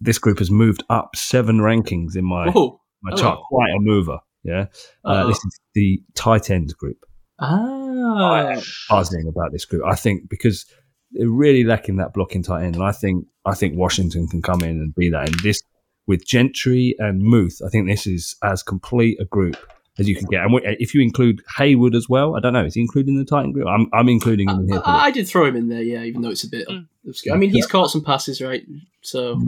[0.00, 2.80] this group has moved up seven rankings in my Whoa.
[3.02, 3.16] my Oh.
[3.16, 3.40] chart.
[3.48, 4.18] Quite a mover.
[4.44, 4.66] Yeah.
[5.04, 6.98] Uh, this is the tight ends group.
[7.40, 8.60] Ah.
[8.88, 9.82] Buzzing about this group.
[9.86, 10.64] I think because
[11.12, 14.62] they're really lacking that blocking tight end, and I think I think Washington can come
[14.62, 15.28] in and be that.
[15.28, 15.62] And this
[16.06, 19.56] with Gentry and Muth, I think this is as complete a group
[19.98, 20.42] as you can get.
[20.42, 23.16] And w- if you include Heyward as well, I don't know, is he included in
[23.18, 23.66] the tight end group?
[23.66, 24.82] I'm I'm including him in here.
[24.84, 26.66] I, I did throw him in there, yeah, even though it's a bit
[27.08, 27.34] obscure.
[27.34, 28.64] I mean, he's caught some passes, right?
[29.02, 29.40] So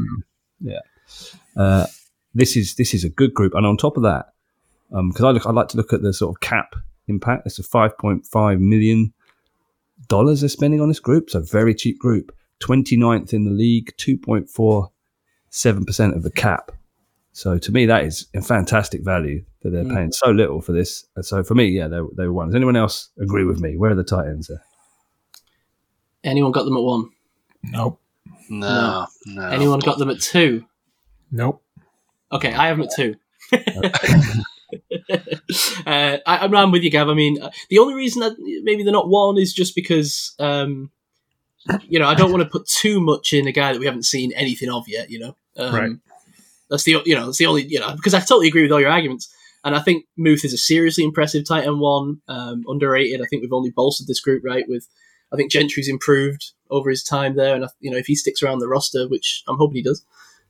[1.57, 1.87] Uh,
[2.35, 4.33] this is this is a good group, and on top of that,
[4.91, 6.75] because I look, I like to look at the sort of cap
[7.07, 7.47] impact.
[7.47, 9.13] It's a five point five million
[10.09, 12.33] dollars they're spending on this group, so very cheap group.
[12.61, 14.91] 29th in the league, two point four
[15.51, 16.73] seven percent of the cap.
[17.33, 19.95] So to me, that is a fantastic value that they're Mm.
[19.95, 21.07] paying so little for this.
[21.15, 22.49] And so for me, yeah, they, they were one.
[22.49, 23.77] Does anyone else agree with me?
[23.77, 24.63] Where are the tight ends there?
[26.25, 27.11] anyone got them at one?
[27.63, 28.01] Nope.
[28.51, 29.49] No, no.
[29.49, 30.65] Anyone got them at two?
[31.31, 31.63] Nope.
[32.33, 33.15] Okay, I have them at two.
[35.87, 37.09] uh, I, I'm, I'm with you, Gav.
[37.09, 40.91] I mean, uh, the only reason that maybe they're not one is just because, um,
[41.89, 44.05] you know, I don't want to put too much in a guy that we haven't
[44.05, 45.11] seen anything of yet.
[45.11, 45.91] You know, um, Right.
[46.71, 48.81] That's the you know that's the only you know because I totally agree with all
[48.81, 49.33] your arguments,
[49.65, 53.23] and I think Muth is a seriously impressive tight end one, um, underrated.
[53.23, 54.87] I think we've only bolstered this group right with.
[55.33, 58.59] I think Gentry's improved over his time there, and you know if he sticks around
[58.61, 60.05] the roster, which I'm hoping he does,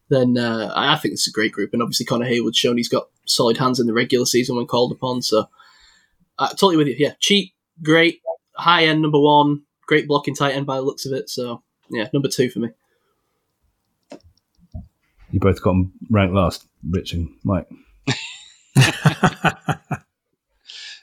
[0.09, 1.73] then uh, I I think it's a great group.
[1.73, 4.93] And obviously Connor Heyward's shown he's got solid hands in the regular season when called
[4.93, 5.23] upon.
[5.23, 5.49] So
[6.39, 6.97] uh, totally with you.
[6.99, 8.21] Yeah, cheap, great,
[8.57, 11.29] high end number one, great blocking tight end by the looks of it.
[11.29, 12.69] So yeah, number two for me.
[15.31, 17.69] You both got them ranked last, Rich and Mike.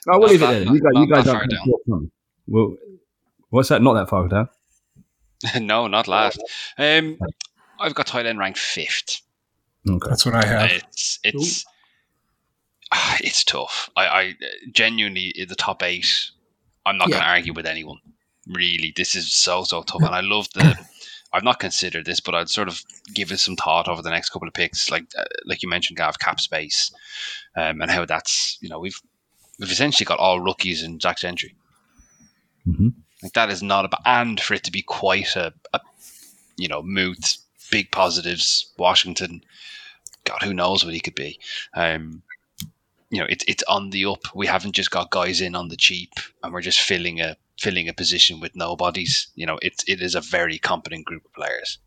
[0.06, 0.60] We'll Not leave it there.
[0.62, 1.64] You guys, you not guys that don't far have down.
[1.64, 2.10] to talk on.
[2.46, 2.76] Well,
[3.56, 3.80] what's that?
[3.80, 4.48] Not that far down.
[5.60, 6.40] no, not last.
[6.78, 7.18] Um,
[7.80, 9.22] I've got tight end ranked fifth.
[9.88, 10.08] Okay.
[10.08, 10.70] That's what I have.
[10.70, 11.64] It's it's
[12.92, 13.90] ah, it's tough.
[13.96, 14.34] I, I
[14.72, 16.30] genuinely in the top eight.
[16.84, 17.98] I'm not going to argue with anyone.
[18.46, 20.78] Really, this is so so tough, and I love the.
[21.32, 22.80] I've not considered this, but I'd sort of
[23.12, 25.96] give it some thought over the next couple of picks, like uh, like you mentioned,
[25.98, 26.92] Gav, cap space,
[27.56, 29.00] um, and how that's you know we've
[29.58, 31.56] we've essentially got all rookies in Jack Gentry.
[32.66, 32.94] Mhm.
[33.22, 35.80] Like that is not a and for it to be quite a, a
[36.56, 37.18] you know mood,
[37.70, 38.70] big positives.
[38.76, 39.42] Washington,
[40.24, 41.38] God, who knows what he could be.
[41.74, 42.22] Um,
[43.10, 44.34] you know, it's it's on the up.
[44.34, 47.88] We haven't just got guys in on the cheap, and we're just filling a filling
[47.88, 49.28] a position with nobodies.
[49.34, 51.78] You know, it's it is a very competent group of players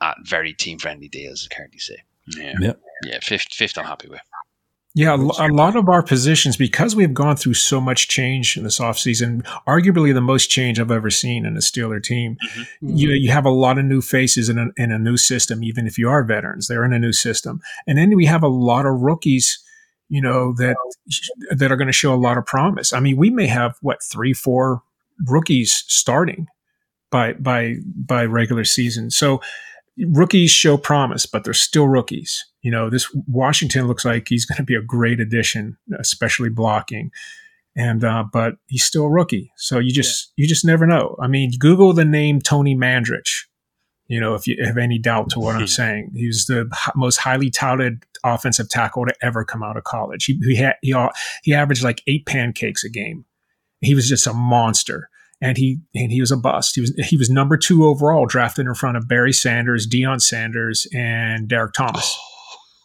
[0.00, 1.96] at very team friendly deals, as currently say.
[2.36, 2.72] Yeah, Yeah.
[3.04, 3.18] yeah.
[3.20, 4.20] Fifth, fifth, I'm happy with.
[4.98, 8.80] Yeah, a lot of our positions, because we've gone through so much change in this
[8.80, 12.36] offseason, arguably the most change I've ever seen in a Steeler team.
[12.50, 12.96] Mm-hmm.
[12.96, 15.86] You, you have a lot of new faces in a, in a new system, even
[15.86, 17.60] if you are veterans, they're in a new system.
[17.86, 19.60] And then we have a lot of rookies,
[20.08, 20.76] you know, that
[21.50, 22.92] that are going to show a lot of promise.
[22.92, 24.82] I mean, we may have what three, four
[25.28, 26.48] rookies starting
[27.12, 29.12] by by by regular season.
[29.12, 29.40] So
[30.06, 32.44] rookies show promise, but they're still rookies.
[32.62, 37.10] You know, this Washington looks like he's going to be a great addition, especially blocking.
[37.76, 41.16] And uh, but he's still a rookie, so you just you just never know.
[41.20, 43.44] I mean, Google the name Tony Mandarich.
[44.08, 47.18] You know, if you have any doubt to what I'm saying, he was the most
[47.18, 50.24] highly touted offensive tackle to ever come out of college.
[50.24, 50.92] He he had, he,
[51.44, 53.26] he averaged like eight pancakes a game.
[53.80, 55.08] He was just a monster
[55.40, 56.74] and he and he was a bust.
[56.74, 60.86] He was he was number two overall, drafted in front of Barry Sanders, Deion Sanders,
[60.92, 62.18] and Derrick Thomas.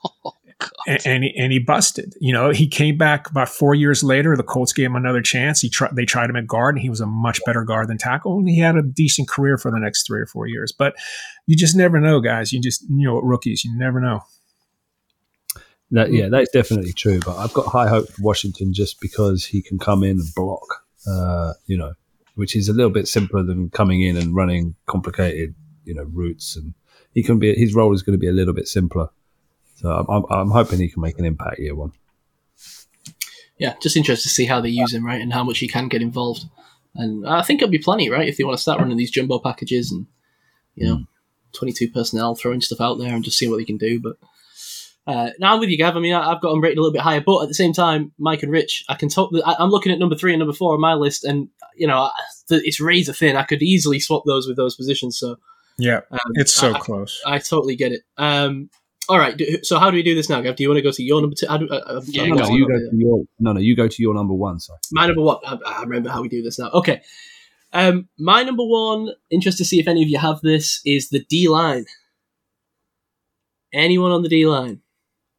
[0.87, 2.13] and, and, he, and he busted.
[2.19, 4.35] You know, he came back about four years later.
[4.35, 5.61] The Colts gave him another chance.
[5.61, 5.95] He tried.
[5.95, 8.37] They tried him at guard, and he was a much better guard than tackle.
[8.37, 10.71] And he had a decent career for the next three or four years.
[10.71, 10.95] But
[11.47, 12.53] you just never know, guys.
[12.53, 14.21] You just you know, rookies, you never know.
[15.91, 17.19] That, yeah, that's definitely true.
[17.19, 20.83] But I've got high hope for Washington just because he can come in and block,
[21.07, 21.93] uh, you know,
[22.35, 26.55] which is a little bit simpler than coming in and running complicated, you know, routes.
[26.55, 26.73] And
[27.13, 29.09] he can be his role is going to be a little bit simpler.
[29.75, 31.91] So I'm, I'm, I'm hoping he can make an impact year one.
[33.57, 35.87] yeah, just interested to see how they use him, right, and how much he can
[35.87, 36.45] get involved.
[36.95, 39.39] And I think it'll be plenty, right, if they want to start running these jumbo
[39.39, 40.07] packages and
[40.75, 41.03] you know, hmm.
[41.53, 43.99] twenty-two personnel, throwing stuff out there and just seeing what they can do.
[43.99, 44.17] But
[45.05, 45.97] uh, now I'm with you, Gav.
[45.97, 47.73] I mean, I- I've got them rated a little bit higher, but at the same
[47.73, 49.31] time, Mike and Rich, I can talk.
[49.45, 51.97] I- I'm looking at number three and number four on my list, and you know,
[51.97, 52.11] I-
[52.49, 53.35] it's razor thin.
[53.35, 55.17] I could easily swap those with those positions.
[55.19, 55.37] So
[55.77, 57.19] Yeah, um, it's so I- close.
[57.25, 58.01] I totally get it.
[58.17, 58.69] Um,
[59.09, 59.35] all right.
[59.35, 60.55] do- So how do we do this now, Gav?
[60.55, 61.47] Do you want to go to your number two?
[61.49, 63.75] I do, uh, uh, Yeah, I'm No, no, you go to your no, no, you
[63.75, 64.59] go to your number one.
[64.59, 64.79] Sorry.
[64.91, 65.37] My number one.
[65.45, 66.69] I, I remember how we do this now.
[66.71, 67.01] Okay.
[67.73, 69.09] Um, my number one.
[69.31, 70.79] Interest to see if any of you have this.
[70.85, 71.85] Is the D line.
[73.73, 74.81] Anyone on the D line?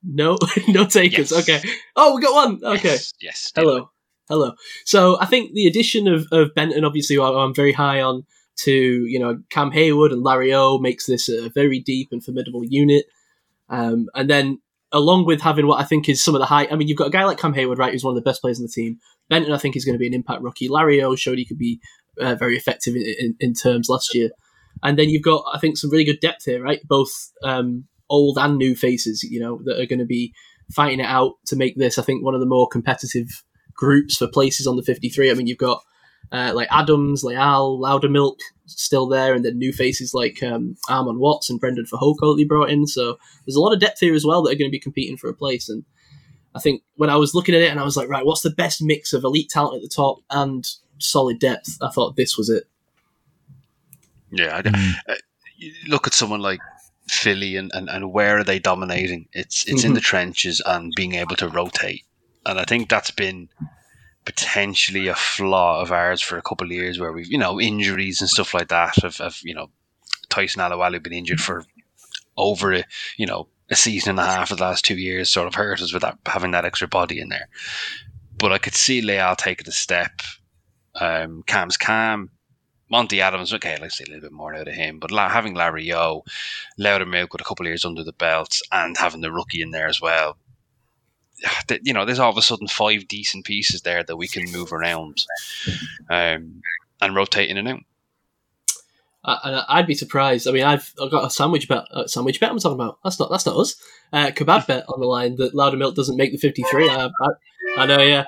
[0.05, 0.37] No,
[0.69, 1.31] no takers.
[1.31, 1.49] Yes.
[1.49, 1.69] Okay.
[1.97, 2.61] Oh, we got one.
[2.63, 2.89] Okay.
[2.89, 3.13] Yes.
[3.21, 3.91] yes Hello.
[4.29, 4.53] Hello.
[4.85, 8.25] So I think the addition of, of Benton, obviously, I'm very high on,
[8.57, 12.63] to you know Cam Heyward and Larry O makes this a very deep and formidable
[12.65, 13.07] unit.
[13.69, 14.61] Um, and then
[14.93, 17.09] along with having what I think is some of the high, I mean, you've got
[17.09, 18.99] a guy like Cam Heyward, right, who's one of the best players in the team.
[19.29, 20.69] Benton, I think, is going to be an impact rookie.
[20.69, 21.81] Larry O showed he could be
[22.21, 24.31] uh, very effective in, in, in terms last year.
[24.83, 26.81] And then you've got, I think, some really good depth here, right?
[26.87, 30.33] Both um, old and new faces, you know, that are going to be
[30.73, 34.29] fighting it out to make this, I think, one of the more competitive groups for
[34.29, 35.31] places on the 53.
[35.31, 35.83] I mean, you've got
[36.33, 41.51] uh, like Adams, Leal, Loudermilk still there, and then new faces like um, Armon Watts
[41.51, 42.87] and Breiden Fehoko that they brought in.
[42.87, 45.17] So there's a lot of depth here as well that are going to be competing
[45.17, 45.69] for a place.
[45.69, 45.85] And
[46.55, 48.51] I think when I was looking at it and I was like, right, what's the
[48.51, 50.67] best mix of elite talent at the top and
[50.99, 51.79] solid depth?
[51.83, 52.65] I thought this was it.
[54.31, 55.15] Yeah, I, uh,
[55.57, 56.61] you look at someone like
[57.09, 59.29] Philly and, and, and where are they dominating?
[59.33, 59.95] It's it's in Mhm.
[59.97, 62.05] the trenches and being able to rotate,
[62.47, 63.49] and I think that's been
[64.25, 68.21] potentially a flaw of ours for a couple of years, where we've you know injuries
[68.21, 68.97] and stuff like that.
[69.03, 69.71] Have, have you know
[70.31, 71.65] Tyson Alualu been injured for
[72.37, 72.85] over a
[73.17, 75.81] you know a season and a half of the last two years, sort of hurt
[75.83, 77.49] us with that having that extra body in there.
[78.39, 80.21] But I could see Leal taking a step.
[80.97, 82.31] Um, Cam's Cam,
[82.95, 85.01] Monty Adams, okay, let's see a little bit more out of him.
[85.01, 86.23] But la- having Larry Yo,
[86.79, 89.89] Loudermilk with a couple of years under the belt, and having the rookie in there
[89.89, 90.37] as well,
[91.83, 94.73] you know, there's all of a sudden five decent pieces there that we can move
[94.73, 95.27] around
[96.09, 96.63] um,
[97.01, 97.81] and rotate in and out.
[99.25, 100.47] I, and I'd be surprised.
[100.47, 101.87] I mean, I've, I've got a sandwich bet.
[101.91, 102.53] Uh, sandwich bet.
[102.53, 102.99] I'm talking about.
[103.03, 103.29] That's not.
[103.29, 103.75] That's not us.
[104.13, 106.89] Uh, kebab bet on the line that Loudermilk doesn't make the 53.
[106.91, 107.29] I, I,
[107.77, 107.99] I know.
[107.99, 108.27] Yeah,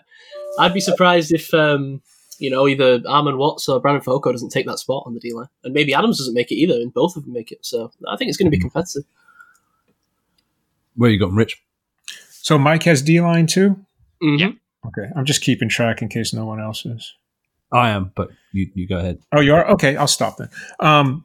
[0.58, 2.02] I'd be surprised if um,
[2.38, 5.32] you know either Armon Watts or Brandon Foko doesn't take that spot on the D
[5.32, 7.64] line, and maybe Adams doesn't make it either, and both of them make it.
[7.64, 9.04] So I think it's going to be competitive.
[10.94, 11.62] Where you got 'em, Rich?
[12.30, 13.76] So Mike has D line too.
[14.22, 14.38] Mhm.
[14.40, 14.50] Yeah.
[14.86, 17.14] Okay, I'm just keeping track in case no one else is.
[17.72, 19.18] I am, but you, you go ahead.
[19.32, 19.96] Oh, you are okay.
[19.96, 20.48] I'll stop then.
[20.78, 21.24] Um,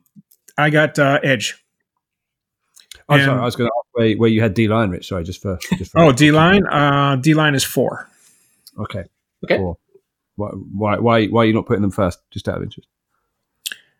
[0.57, 1.63] I got uh, Edge.
[3.07, 5.07] Oh, And- sorry, I was going to ask where, where you had D line, Rich.
[5.09, 6.65] Sorry, just for just for Oh, D line.
[6.65, 8.09] Uh, D line is four.
[8.79, 9.03] Okay.
[9.43, 9.57] Okay.
[9.57, 9.79] Cool.
[10.49, 12.19] Why, why, why, are you not putting them first?
[12.31, 12.87] Just out of interest.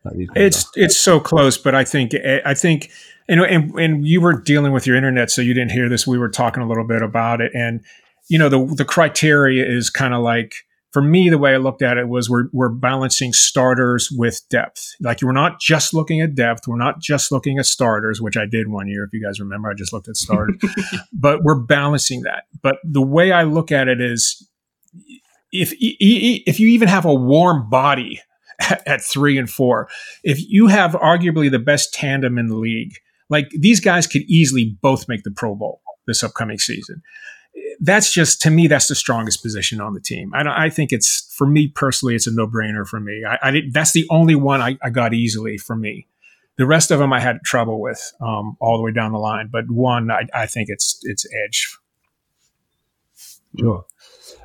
[0.04, 2.90] Like these guys It's it's so close, but I think eh, I think
[3.30, 6.08] you know, and, and you were dealing with your internet, so you didn't hear this.
[6.08, 7.82] We were talking a little bit about it, and
[8.28, 10.56] you know, the the criteria is kind of like
[10.92, 14.96] for me, the way I looked at it was we're we're balancing starters with depth.
[15.00, 16.68] Like we're not just looking at depth.
[16.68, 19.06] We're not just looking at starters, which I did one year.
[19.06, 20.58] If you guys remember, I just looked at starters,
[21.14, 22.44] but we're balancing that.
[22.62, 24.46] But the way I look at it is,
[25.52, 28.22] if if you even have a warm body
[28.86, 29.90] at, three and four,
[30.24, 32.94] if you have arguably the best tandem in the league,
[33.30, 37.02] like these guys could easily both make the Pro Bowl this upcoming season
[37.80, 40.34] that's just to me that's the strongest position on the team.
[40.34, 43.24] I, I think it's for me personally, it's a no brainer for me.
[43.28, 46.08] I, I that's the only one I, I, got easily for me.
[46.58, 49.50] The rest of them I had trouble with um, all the way down the line,
[49.52, 51.78] but one I, I think it's it's edge.
[53.60, 53.86] Sure.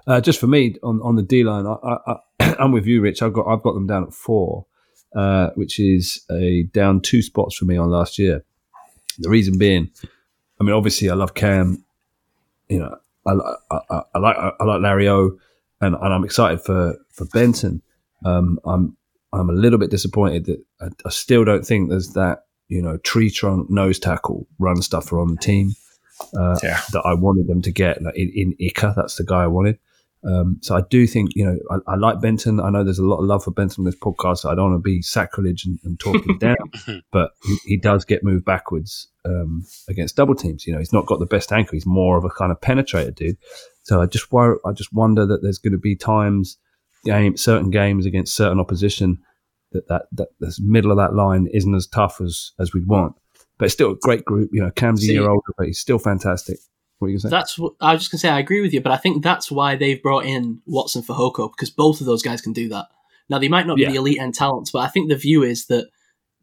[0.06, 2.16] Uh, just for me on, on the D line, I,
[2.58, 3.22] am with you, Rich.
[3.22, 4.66] I've got I've got them down at four,
[5.14, 8.44] uh, which is a down two spots for me on last year.
[9.18, 9.90] The reason being,
[10.60, 11.84] I mean, obviously I love Cam.
[12.68, 13.32] You know, I,
[13.70, 15.38] I, I, like I like Larry O,
[15.80, 17.82] and, and I'm excited for for Benton.
[18.24, 18.96] Um, I'm
[19.32, 22.96] I'm a little bit disappointed that I, I, still don't think there's that you know
[22.98, 25.72] tree trunk nose tackle run stuffer on the team
[26.36, 26.80] uh, yeah.
[26.92, 28.02] that I wanted them to get.
[28.02, 29.78] Like in, in Ika, that's the guy I wanted.
[30.26, 32.58] Um, so I do think, you know, I, I, like Benton.
[32.58, 34.38] I know there's a lot of love for Benton on this podcast.
[34.38, 36.56] So I don't want to be sacrilege and, and talking down,
[37.12, 40.66] but he, he, does get moved backwards um, against double teams.
[40.66, 41.76] You know, he's not got the best anchor.
[41.76, 43.36] He's more of a kind of penetrator dude.
[43.84, 46.58] So I just worry, I just wonder that there's going to be times,
[47.04, 49.18] game, certain games against certain opposition
[49.72, 53.14] that that that the middle of that line isn't as tough as as we'd want.
[53.58, 54.50] But it's still a great group.
[54.52, 56.58] You know, Cam's a year older, but he's still fantastic.
[56.98, 57.28] What are you say?
[57.28, 58.28] That's what I was just gonna say.
[58.30, 61.50] I agree with you, but I think that's why they've brought in Watts and Fehoko
[61.50, 62.86] because both of those guys can do that.
[63.28, 63.90] Now they might not be yeah.
[63.90, 65.88] the elite end talents, but I think the view is that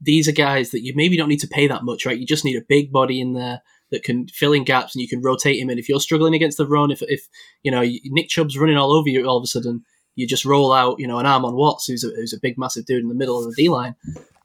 [0.02, 2.18] these are guys that you maybe don't need to pay that much, right?
[2.18, 3.62] You just need a big body in there
[3.92, 5.80] that can fill in gaps and you can rotate him in.
[5.80, 7.28] If you're struggling against the run, if if
[7.63, 9.84] you know Nick Chubb's running all over you all of a sudden,
[10.16, 13.02] you just roll out, you know, Armon Watts, who's a, who's a big, massive dude
[13.02, 13.96] in the middle of the D line,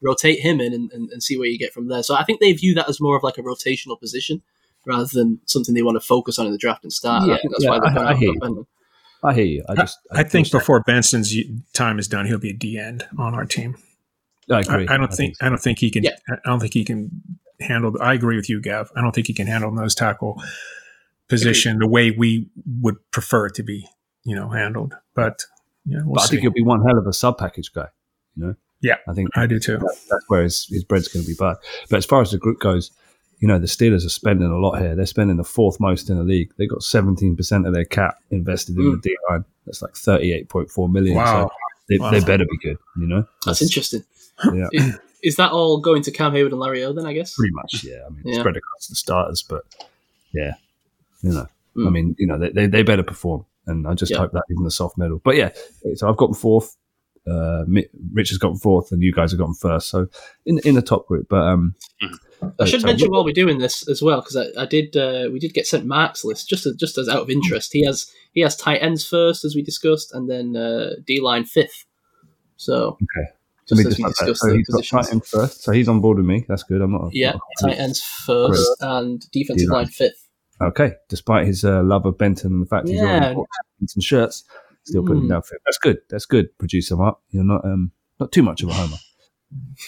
[0.03, 2.03] rotate him in and, and, and see where you get from there.
[2.03, 4.43] So I think they view that as more of like a rotational position
[4.89, 7.29] rather than something they want to focus on in the draft and start.
[7.29, 8.67] Yeah, I think that's yeah, why they're I, I hear you.
[9.23, 9.65] I hear you.
[9.69, 9.99] I just.
[10.11, 11.35] I, I think before Benton's
[11.75, 13.77] time is done, he'll be a D end on our team.
[14.51, 14.89] I agree.
[14.89, 15.37] I, don't think.
[15.37, 15.47] So.
[15.47, 16.05] I don't think he can.
[16.05, 16.17] Yeah.
[16.31, 17.11] I don't think he can
[17.61, 17.95] handle.
[18.01, 18.91] I agree with you, Gav.
[18.97, 20.43] I don't think he can handle nose tackle
[21.29, 22.49] position the way we
[22.81, 23.87] would prefer it to be.
[24.25, 24.95] You know, handled.
[25.15, 25.45] But
[25.85, 27.89] yeah, we'll but I think he'll be one hell of a sub package guy.
[28.37, 28.55] You know.
[28.81, 29.79] Yeah, I think I do too.
[29.79, 31.35] That, that's where his, his bread's going to be.
[31.37, 31.59] But
[31.91, 32.93] but as far as the group goes,
[33.41, 34.95] you know, the Steelers are spending a lot here.
[34.97, 36.53] They're spending the fourth most in the league.
[36.57, 39.03] They've got 17% of their cap invested in mm.
[39.03, 39.45] the D line.
[39.65, 41.17] That's like 38.4 million.
[41.17, 41.49] Wow.
[41.49, 41.55] So
[41.89, 42.11] they, wow.
[42.11, 43.27] they, better be good, you know?
[43.45, 44.05] That's, That's interesting.
[44.53, 44.69] Yeah.
[44.73, 47.35] Is, is, that all going to Cam Heyward and Larry O then, I guess?
[47.35, 48.03] Pretty much, yeah.
[48.07, 48.39] I mean, yeah.
[48.39, 49.65] spread across the starters, but
[50.33, 50.55] yeah,
[51.23, 51.87] you know, mm.
[51.87, 53.45] I mean, you know, they, they, they, better perform.
[53.67, 54.19] And I just yeah.
[54.19, 55.21] hope that isn't a soft medal.
[55.25, 55.51] But yeah,
[55.97, 56.77] so I've got fourth.
[57.29, 57.65] Uh,
[58.13, 59.89] Rich has gotten fourth, and you guys have gotten first.
[59.89, 60.09] So
[60.47, 62.19] in in the top group, but um, mm.
[62.61, 65.39] I should mention while we're doing this as well because I, I, did uh, we
[65.39, 67.73] did get sent Mark's list just as, just as out of interest.
[67.73, 71.45] He has he has tight ends first as we discussed, and then uh, D line
[71.45, 71.85] fifth.
[72.57, 73.31] So okay.
[73.69, 76.27] Just as we discussed so he's got tight ends first, so he's on board with
[76.27, 76.47] me.
[76.49, 76.81] That's good.
[76.81, 77.11] I'm not.
[77.13, 78.89] Yeah, not tight ends first Great.
[78.89, 79.83] and defensive D-line.
[79.83, 80.29] line fifth.
[80.61, 83.45] Okay, despite his uh, love of Benton and the fact he's wearing
[83.79, 84.45] Benton shirts,
[84.89, 85.31] still putting mm.
[85.31, 85.61] down fifth.
[85.65, 85.99] That's good.
[86.11, 86.57] That's good.
[86.59, 88.97] Producer Mark, you're not um not too much of a homer.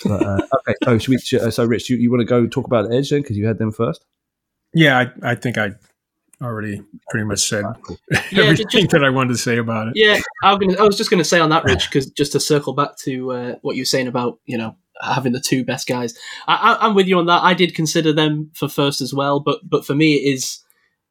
[0.05, 2.67] But, uh, okay, so should we, uh, so Rich, you, you want to go talk
[2.67, 4.05] about Edge then because you had them first?
[4.73, 5.73] Yeah, I, I think I
[6.43, 7.65] already pretty much said
[8.33, 9.95] yeah, everything just, that I wanted to say about it.
[9.97, 12.33] Yeah, I was, gonna, I was just going to say on that, Rich, because just
[12.33, 15.65] to circle back to uh, what you were saying about you know having the two
[15.65, 16.15] best guys,
[16.47, 17.43] I, am with you on that.
[17.43, 20.61] I did consider them for first as well, but but for me, it is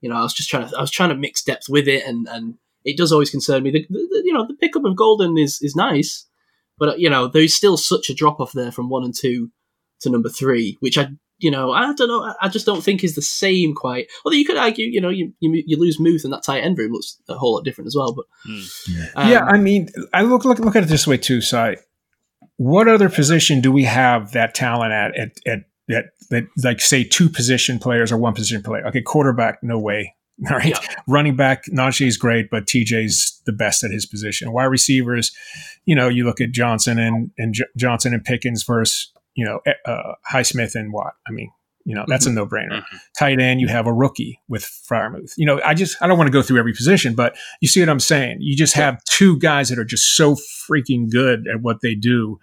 [0.01, 2.05] you know I was just trying to I was trying to mix depth with it,
[2.05, 2.55] and and
[2.89, 3.71] it does always concern me.
[3.71, 6.27] The, the, you know the pickup of Golden is is nice,
[6.79, 9.51] but uh, you know, there's still such a drop off there from one and two
[10.01, 12.33] to number three, which I, you know, I don't know.
[12.41, 14.07] I just don't think is the same quite.
[14.23, 16.77] Although you could argue, you know, you you, you lose Muth and that tight end
[16.77, 18.13] room looks a whole lot different as well.
[18.13, 19.11] But mm.
[19.15, 21.41] um, yeah, I mean, I look look look at it this way too.
[21.41, 21.75] Si,
[22.55, 25.59] what other position do we have that talent at at at
[25.89, 28.87] that that like say two position players or one position player?
[28.87, 30.15] Okay, quarterback, no way.
[30.49, 30.69] All right.
[30.69, 30.95] Yeah.
[31.07, 34.51] Running back, Najee is great, but TJ's the best at his position.
[34.51, 35.31] Wide receivers,
[35.85, 39.59] you know, you look at Johnson and, and J- Johnson and Pickens versus, you know,
[39.85, 41.13] uh, Highsmith and Watt.
[41.27, 41.51] I mean,
[41.85, 42.37] you know, that's mm-hmm.
[42.37, 42.79] a no brainer.
[42.79, 42.97] Mm-hmm.
[43.17, 45.33] Tight end, you have a rookie with Freiermuth.
[45.37, 47.79] You know, I just, I don't want to go through every position, but you see
[47.79, 48.37] what I'm saying?
[48.41, 52.39] You just have two guys that are just so freaking good at what they do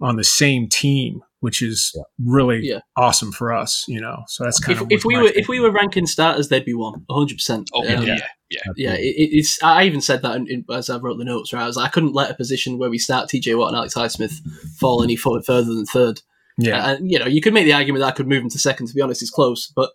[0.00, 2.80] on the same team which is really Yeah.
[2.96, 3.84] awesome for us.
[3.88, 6.48] You know, so that's kind If, of if we were if we were ranking starters,
[6.48, 7.68] they'd be one, one, hundred percent.
[7.74, 8.18] Oh yeah, Um, yeah,
[8.50, 8.60] yeah.
[8.76, 9.62] yeah, it, it- it's.
[9.62, 11.52] I even said that in, in, as I wrote the notes.
[11.52, 13.76] Right, I was like, I couldn't let a position where we start TJ Watt and
[13.76, 14.34] Alex Highsmith
[14.78, 16.20] fall any fo- further than third.
[16.58, 16.92] yeah.
[16.92, 18.86] and you know, you could make the argument that I could move him to second.
[18.86, 19.90] To be honest, it's close, but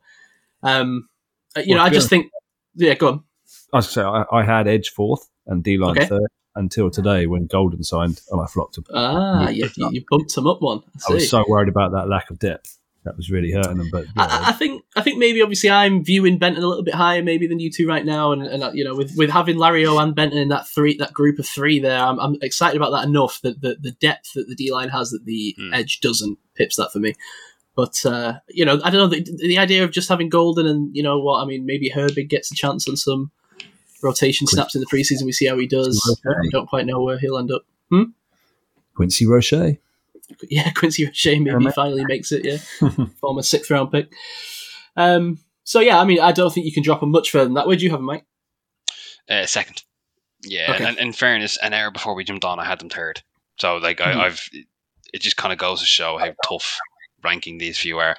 [0.64, 1.08] um,
[1.56, 2.32] uh, you know, I just think,
[2.76, 3.24] yeah, go on.
[3.74, 6.08] I was say I, I had Edge fourth and D line Okay.
[6.08, 6.28] third
[6.58, 8.86] until today when Golden signed and I flopped him.
[8.94, 10.82] Ah, you, you, you bumped him up one.
[11.08, 12.78] I, I was so worried about that lack of depth.
[13.06, 13.88] That was really hurting them.
[13.90, 16.84] But you know, I, I think I think maybe obviously I'm viewing Benton a little
[16.84, 19.30] bit higher maybe than you two right now, and, and uh, you know with, with
[19.30, 22.38] having Larry O and Benton in that three that group of three there, I'm, I'm
[22.42, 25.56] excited about that enough that the, the depth that the D line has that the
[25.58, 25.74] Hmm.
[25.74, 27.14] edge doesn't pips that for me.
[27.78, 30.94] But uh, you know I don't know the, the idea of just having Golden and
[30.94, 33.32] you know what I mean maybe Herbig gets a chance on some
[34.04, 35.24] rotation snaps in the preseason.
[35.24, 36.02] We see how he does.
[36.26, 36.36] Okay.
[36.38, 37.64] I don't quite know where he'll end up.
[38.96, 39.54] Quincy Roche.
[40.50, 42.44] Yeah, Quincy Roche maybe Yeah, finally makes it.
[42.46, 42.58] Yeah,
[43.22, 44.12] former sixth round pick.
[44.96, 47.54] Um, so yeah, I mean, I don't think you can drop him much further than
[47.56, 47.68] that.
[47.68, 48.26] Where do you have him, Mike?
[49.30, 49.84] Uh, second.
[50.42, 50.86] Yeah, Okay.
[50.86, 53.22] and in fairness, an hour before we jumped on, I had them third.
[53.60, 54.02] So like.
[54.02, 54.50] I, I've,
[55.14, 56.78] it just kind of goes to show how tough
[57.24, 58.18] ranking these few are.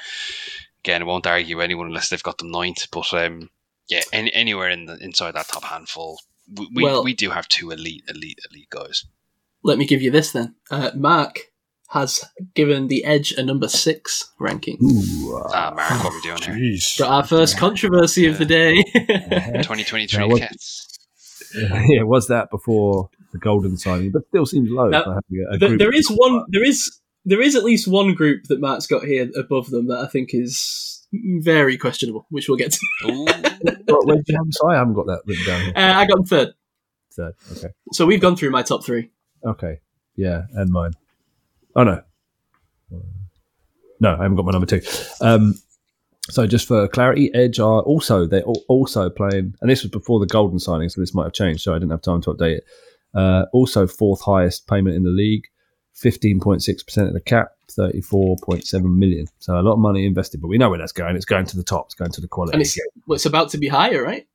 [0.84, 3.50] Again, I won't argue anyone unless they've got them ninth, but um,
[3.89, 6.18] yeah, any, anywhere in the inside that top handful,
[6.55, 9.05] we we, Well- we do have two elite, elite, elite guys.
[9.64, 10.55] Let me give you this then.
[10.70, 11.41] Uh, Mark
[11.91, 12.24] has
[12.55, 14.78] given the Edge a number six ranking.
[14.82, 16.55] Ooh, uh, Ah, Mark, what are we doing here?
[16.76, 16.99] Jeez.
[16.99, 18.82] Got our first controversy of the day.
[18.93, 20.86] 2023 Yeah, what- kits.
[21.57, 24.11] yeah, was that before the Golden signing?
[24.12, 25.78] But still seems low Now, for having a, a There- group.
[25.80, 26.45] there is one.
[26.49, 29.99] There is there is at least one group that Mark's got here above them that
[29.99, 32.80] I think is very questionable, which we'll get to.
[33.06, 33.24] Ooh.
[33.86, 34.46] What, where did you have?
[34.50, 35.68] Sorry, I haven't got that written down.
[35.76, 36.48] Uh, I got them third.
[37.12, 37.34] Third.
[37.52, 37.68] Okay.
[37.92, 39.11] So we've gone through my top three.
[39.44, 39.80] Okay.
[40.16, 40.92] Yeah, and mine.
[41.74, 42.02] Oh no.
[44.00, 44.80] No, I haven't got my number two.
[45.20, 45.54] Um,
[46.30, 50.26] so just for clarity, Edge are also they're also playing, and this was before the
[50.26, 51.62] Golden signing, so this might have changed.
[51.62, 52.64] So I didn't have time to update it.
[53.14, 55.44] Uh, also fourth highest payment in the league,
[55.99, 59.26] fifteen point six percent of the cap, thirty four point seven million.
[59.38, 61.16] So a lot of money invested, but we know where that's going.
[61.16, 61.86] It's going to the top.
[61.86, 62.55] It's going to the quality.
[62.55, 64.26] And it's, well, it's about to be higher, right?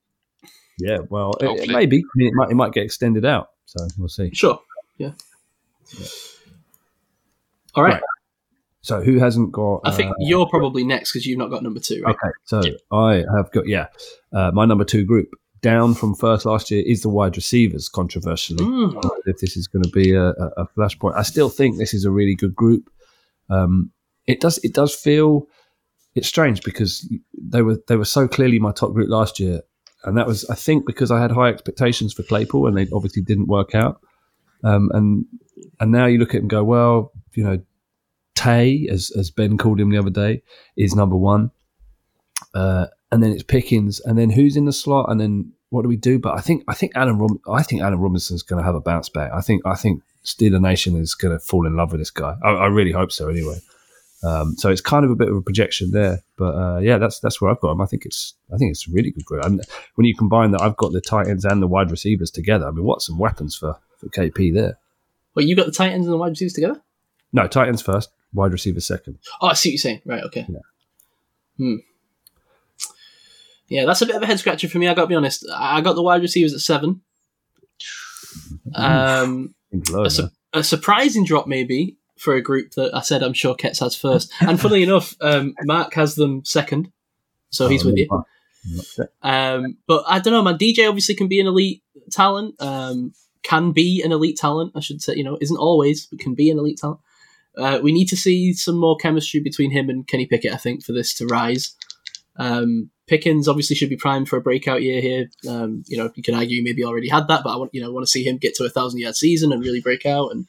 [0.78, 1.74] yeah, well, it, it Hopefully.
[1.74, 1.98] may be.
[1.98, 3.50] I mean, it might it might get extended out.
[3.66, 4.30] So we'll see.
[4.34, 4.60] Sure.
[4.98, 5.12] Yeah.
[7.74, 7.94] All right.
[7.94, 8.02] Right.
[8.82, 9.80] So who hasn't got?
[9.84, 12.14] I think uh, you're probably next because you've not got number two, right?
[12.14, 12.62] Okay, so
[12.92, 13.86] I have got yeah,
[14.32, 15.30] uh, my number two group
[15.64, 17.88] down from first last year is the wide receivers.
[17.88, 19.10] Controversially, Mm.
[19.24, 20.28] if this is going to be a,
[20.62, 22.90] a, flashpoint, I still think this is a really good group.
[23.48, 23.90] Um,
[24.26, 25.48] it does it does feel
[26.14, 27.08] it's strange because
[27.52, 29.62] they were they were so clearly my top group last year,
[30.04, 33.22] and that was I think because I had high expectations for Claypool and they obviously
[33.22, 34.00] didn't work out.
[34.62, 35.24] Um, and
[35.80, 37.58] and now you look at it and go, well, you know,
[38.34, 40.42] Tay, as as Ben called him the other day,
[40.76, 41.50] is number one.
[42.52, 45.88] Uh, and then it's Pickens, and then who's in the slot, and then what do
[45.88, 46.18] we do?
[46.18, 49.08] But I think I think Allen I think Allen Robinson's going to have a bounce
[49.08, 49.30] back.
[49.32, 52.34] I think I think Steeler Nation is going to fall in love with this guy.
[52.42, 53.28] I, I really hope so.
[53.28, 53.60] Anyway,
[54.24, 57.20] um, so it's kind of a bit of a projection there, but uh, yeah, that's
[57.20, 57.80] that's where I've got him.
[57.80, 59.44] I think it's I think it's a really good group.
[59.44, 62.66] And when you combine that, I've got the tight ends and the wide receivers together.
[62.66, 64.76] I mean, what some weapons for for KP there.
[65.36, 66.82] Well, you got the tight ends and the wide receivers together?
[67.32, 69.18] No, tight ends first, wide receivers second.
[69.40, 70.02] Oh, I see what you're saying.
[70.04, 70.46] Right, okay.
[70.48, 70.58] Yeah.
[71.56, 71.76] Hmm.
[73.68, 74.88] Yeah, that's a bit of a head scratcher for me.
[74.88, 75.46] I got to be honest.
[75.54, 77.00] I got the wide receivers at seven.
[78.74, 79.54] Um,
[79.90, 83.54] low, a, su- a surprising drop, maybe, for a group that I said I'm sure
[83.54, 84.32] Ketz has first.
[84.40, 86.90] And funnily enough, um, Mark has them second,
[87.50, 88.24] so he's Oh, with you.
[89.22, 90.58] Um, but I don't know, man.
[90.58, 92.54] DJ obviously can be an elite talent.
[92.60, 93.12] Um,
[93.42, 95.14] can be an elite talent, I should say.
[95.16, 97.00] You know, isn't always, but can be an elite talent.
[97.56, 100.82] Uh, we need to see some more chemistry between him and Kenny Pickett, I think,
[100.84, 101.74] for this to rise.
[102.36, 105.28] Um, Pickens obviously should be primed for a breakout year here.
[105.48, 107.82] Um, you know, you can argue he maybe already had that, but I want you
[107.82, 110.30] know want to see him get to a thousand yard season and really break out
[110.32, 110.46] and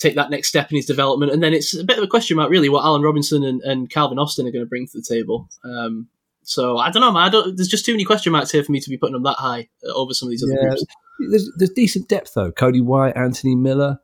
[0.00, 1.30] take that next step in his development.
[1.30, 3.88] And then it's a bit of a question mark, really, what Allen Robinson and, and
[3.88, 5.48] Calvin Austin are going to bring to the table.
[5.64, 6.08] Um,
[6.42, 7.22] so I don't know, man.
[7.22, 9.22] I don't, there's just too many question marks here for me to be putting them
[9.22, 10.68] that high uh, over some of these other Yeah.
[10.70, 10.84] groups.
[11.30, 12.50] There's, there's decent depth though.
[12.50, 14.00] Cody White, Anthony Miller,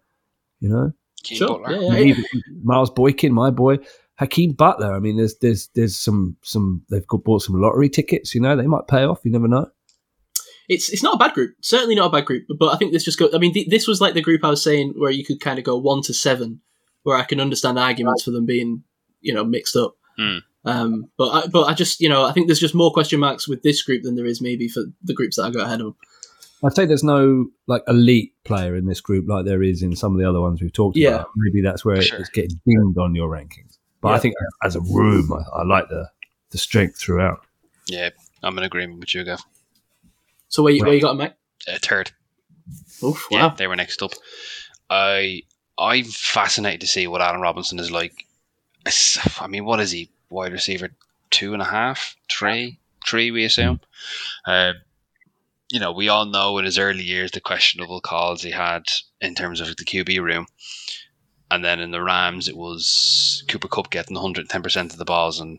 [0.61, 0.93] you know,
[1.25, 1.81] Keen Sure, Butler.
[1.97, 2.15] yeah, yeah.
[2.63, 3.79] Miles Boykin, my boy,
[4.19, 4.95] Hakeem Butler.
[4.95, 8.35] I mean, there's there's there's some some they've got bought some lottery tickets.
[8.35, 9.21] You know, they might pay off.
[9.25, 9.71] You never know.
[10.69, 12.45] It's it's not a bad group, certainly not a bad group.
[12.59, 13.31] But I think this just go.
[13.33, 15.59] I mean, th- this was like the group I was saying where you could kind
[15.59, 16.61] of go one to seven,
[17.05, 18.83] where I can understand arguments for them being
[19.21, 19.95] you know mixed up.
[20.19, 20.39] Hmm.
[20.65, 23.49] Um, but I, but I just you know I think there's just more question marks
[23.49, 25.95] with this group than there is maybe for the groups that I got ahead of.
[26.65, 30.13] I'd say there's no like elite player in this group like there is in some
[30.13, 31.11] of the other ones we've talked Yeah.
[31.11, 31.29] about.
[31.37, 32.19] Maybe that's where Sure.
[32.19, 33.78] it's getting dinged on your rankings.
[34.01, 36.09] But I think as a room, I, I like the
[36.51, 37.41] the strength throughout.
[37.89, 38.11] Yeah,
[38.43, 39.41] I'm in agreement with you, Gav.
[40.49, 41.37] So where you, where you got him, Mike?
[41.67, 42.11] Uh, third.
[43.03, 43.55] Oof, Yeah, wow.
[43.57, 44.13] they were next up.
[44.91, 45.43] I
[45.79, 48.25] I'm fascinated to see what Allen Robinson is like.
[48.87, 50.11] It's- I mean, what is he?
[50.31, 50.91] Wide receiver,
[51.31, 53.31] two and a half, three, three.
[53.31, 53.81] We assume.
[54.47, 54.73] Uh,
[55.71, 58.85] you know, we all know in his early years the questionable calls he had
[59.21, 60.47] in terms of the QB room,
[61.51, 65.41] and then in the Rams it was Cooper Kupp getting 110 percent of the balls
[65.41, 65.59] and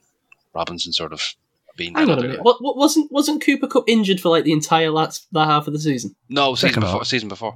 [0.53, 1.21] Robinson sort of
[1.77, 2.41] being that Hang on a minute.
[2.43, 5.73] What, what wasn't wasn't Cooper Kupp injured for like the entire last that half of
[5.73, 6.15] the season?
[6.29, 7.05] No, season before.
[7.05, 7.55] Season before.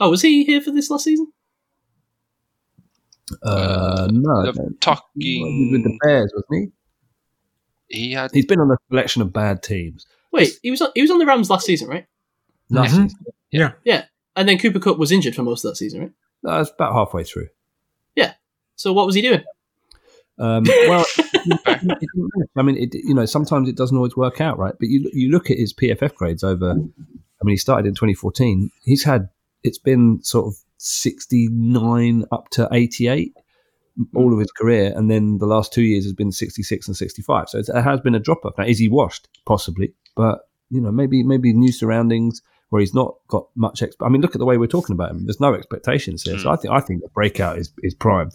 [0.00, 1.32] Oh, was he here for this last season?
[3.42, 5.98] Uh, no, I The don't- with the talking.
[6.02, 6.72] Bears, wasn't
[7.88, 7.96] he?
[8.00, 10.06] He had He's been on a collection of bad teams.
[10.32, 12.06] Wait, he was on, he was on the Rams last season, right?
[12.70, 13.02] Last Mhm.
[13.04, 13.18] season.
[13.50, 13.72] Yeah.
[13.84, 14.04] Yeah,
[14.36, 16.12] and then Cooper Kupp was injured for most of that season, right?
[16.42, 17.48] No, it's about halfway through.
[18.14, 18.34] Yeah.
[18.76, 19.44] So what was he doing?
[20.38, 21.04] Um, well,
[22.56, 24.74] I mean, it, you know, sometimes it doesn't always work out, right?
[24.78, 26.70] But you you look at his PFF grades over.
[26.70, 28.70] I mean, he started in 2014.
[28.84, 29.28] He's had
[29.64, 33.36] it's been sort of 69 up to 88
[34.14, 37.48] all of his career, and then the last two years has been 66 and 65.
[37.48, 38.54] So it's, it has been a drop off.
[38.56, 39.28] Now, is he washed?
[39.44, 43.80] Possibly, but you know, maybe maybe new surroundings where he's not got much.
[43.80, 45.24] Exp- I mean, look at the way we're talking about him.
[45.24, 46.54] There's no expectations here, so hmm.
[46.54, 48.34] I think I think the breakout is is primed.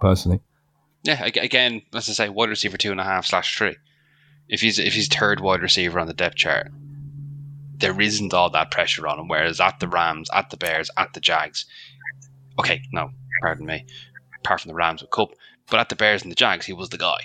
[0.00, 0.40] Personally.
[1.02, 3.76] Yeah, ag- again, as I say, wide receiver two and a half slash three.
[4.48, 6.70] If he's if he's third wide receiver on the depth chart,
[7.76, 9.28] there isn't all that pressure on him.
[9.28, 11.66] Whereas at the Rams, at the Bears, at the Jags,
[12.58, 13.10] okay, no,
[13.42, 13.86] pardon me,
[14.38, 15.30] apart from the Rams with Kupp,
[15.70, 17.18] but at the Bears and the Jags, he was the guy.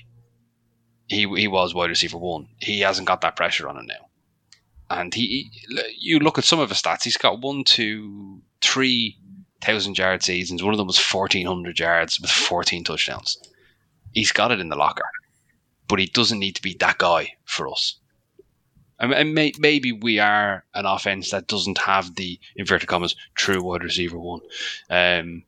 [1.08, 2.48] He he was wide receiver one.
[2.58, 4.10] He hasn't got that pressure on him now.
[5.00, 5.52] And he,
[5.98, 7.04] you look at some of his stats.
[7.04, 9.18] He's got one, two, three
[9.62, 10.62] thousand yard seasons.
[10.62, 13.38] One of them was fourteen hundred yards with fourteen touchdowns
[14.14, 15.10] he's got it in the locker,
[15.88, 17.96] but he doesn't need to be that guy for us.
[19.00, 23.62] And, and may, maybe we are an offense that doesn't have the inverted commas true
[23.62, 24.42] wide receiver one,
[24.90, 25.44] um,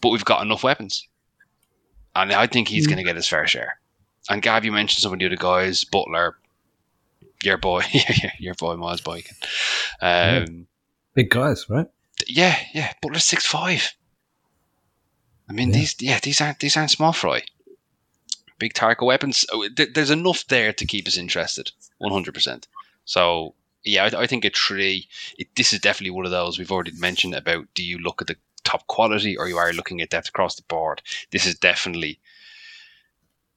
[0.00, 1.06] but we've got enough weapons,
[2.14, 3.78] and I think he's going to get his fair share.
[4.28, 6.36] And Gav, you mentioned some of the other guys, Butler,
[7.42, 7.82] your boy,
[8.38, 9.36] your boy Miles Boykin.
[10.00, 10.66] Um,
[11.14, 11.86] Big guys, right?
[12.28, 13.92] yeah, yeah, Butler's six five.
[15.48, 15.74] I mean, Yeah.
[15.74, 17.42] these yeah these aren't these aren't small fry.
[18.58, 19.44] Big target weapons.
[19.52, 22.68] Oh, There's enough there to keep us interested, one hundred percent.
[23.04, 25.08] So yeah, I, I think a three.
[25.36, 27.66] It, this is definitely one of those we've already mentioned about.
[27.74, 30.62] Do you look at the top quality, or you are looking at depth across the
[30.68, 31.02] board?
[31.32, 32.20] This is definitely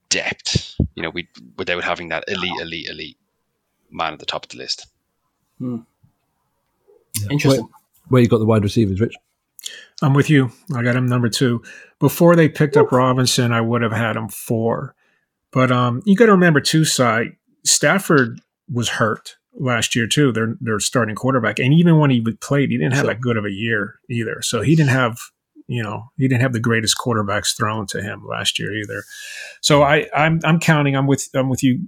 [0.09, 0.75] depth.
[0.95, 1.27] You know, we
[1.57, 3.17] without having that elite, elite, elite
[3.95, 4.87] man at the top of the list.
[7.31, 7.61] Interesting.
[7.63, 7.69] Where,
[8.09, 9.15] where you got the wide receivers, Rich?
[10.01, 10.51] I'm with you.
[10.75, 11.63] I got him number two.
[11.99, 14.93] Before they picked up Robinson, I would have had him four.
[15.51, 17.29] But um, you got to remember too, Si
[17.63, 18.41] Stafford
[18.71, 20.31] was hurt last year too.
[20.33, 23.13] Their their starting quarterback, and even when he played, he didn't have Sure.
[23.13, 24.41] that good of a year either.
[24.41, 25.17] So he didn't have
[25.67, 29.03] you know he didn't have the greatest quarterbacks thrown to him last year either.
[29.61, 30.95] So I I'm I'm counting.
[30.95, 31.87] I'm with I'm with you.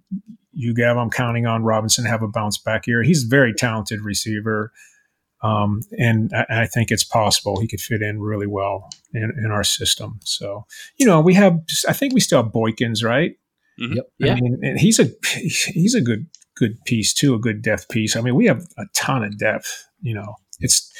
[0.57, 3.03] You Gav, I'm counting on Robinson to have a bounce back year.
[3.03, 4.71] He's a very talented receiver.
[5.43, 9.51] Um, and I, I think it's possible he could fit in really well in, in
[9.51, 10.19] our system.
[10.23, 10.65] So,
[10.97, 13.33] you know, we have, I think we still have Boykins, right?
[13.77, 14.05] Yep.
[14.17, 14.31] Yeah.
[14.31, 18.15] I mean, and he's a, he's a good, good piece too, a good depth piece.
[18.15, 20.91] I mean, we have a ton of depth, you know, it's,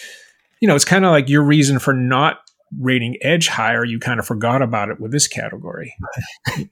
[0.61, 2.41] you know, it's kind of like your reason for not
[2.79, 3.85] rating edge higher.
[3.85, 5.93] You kind of forgot about it with this category.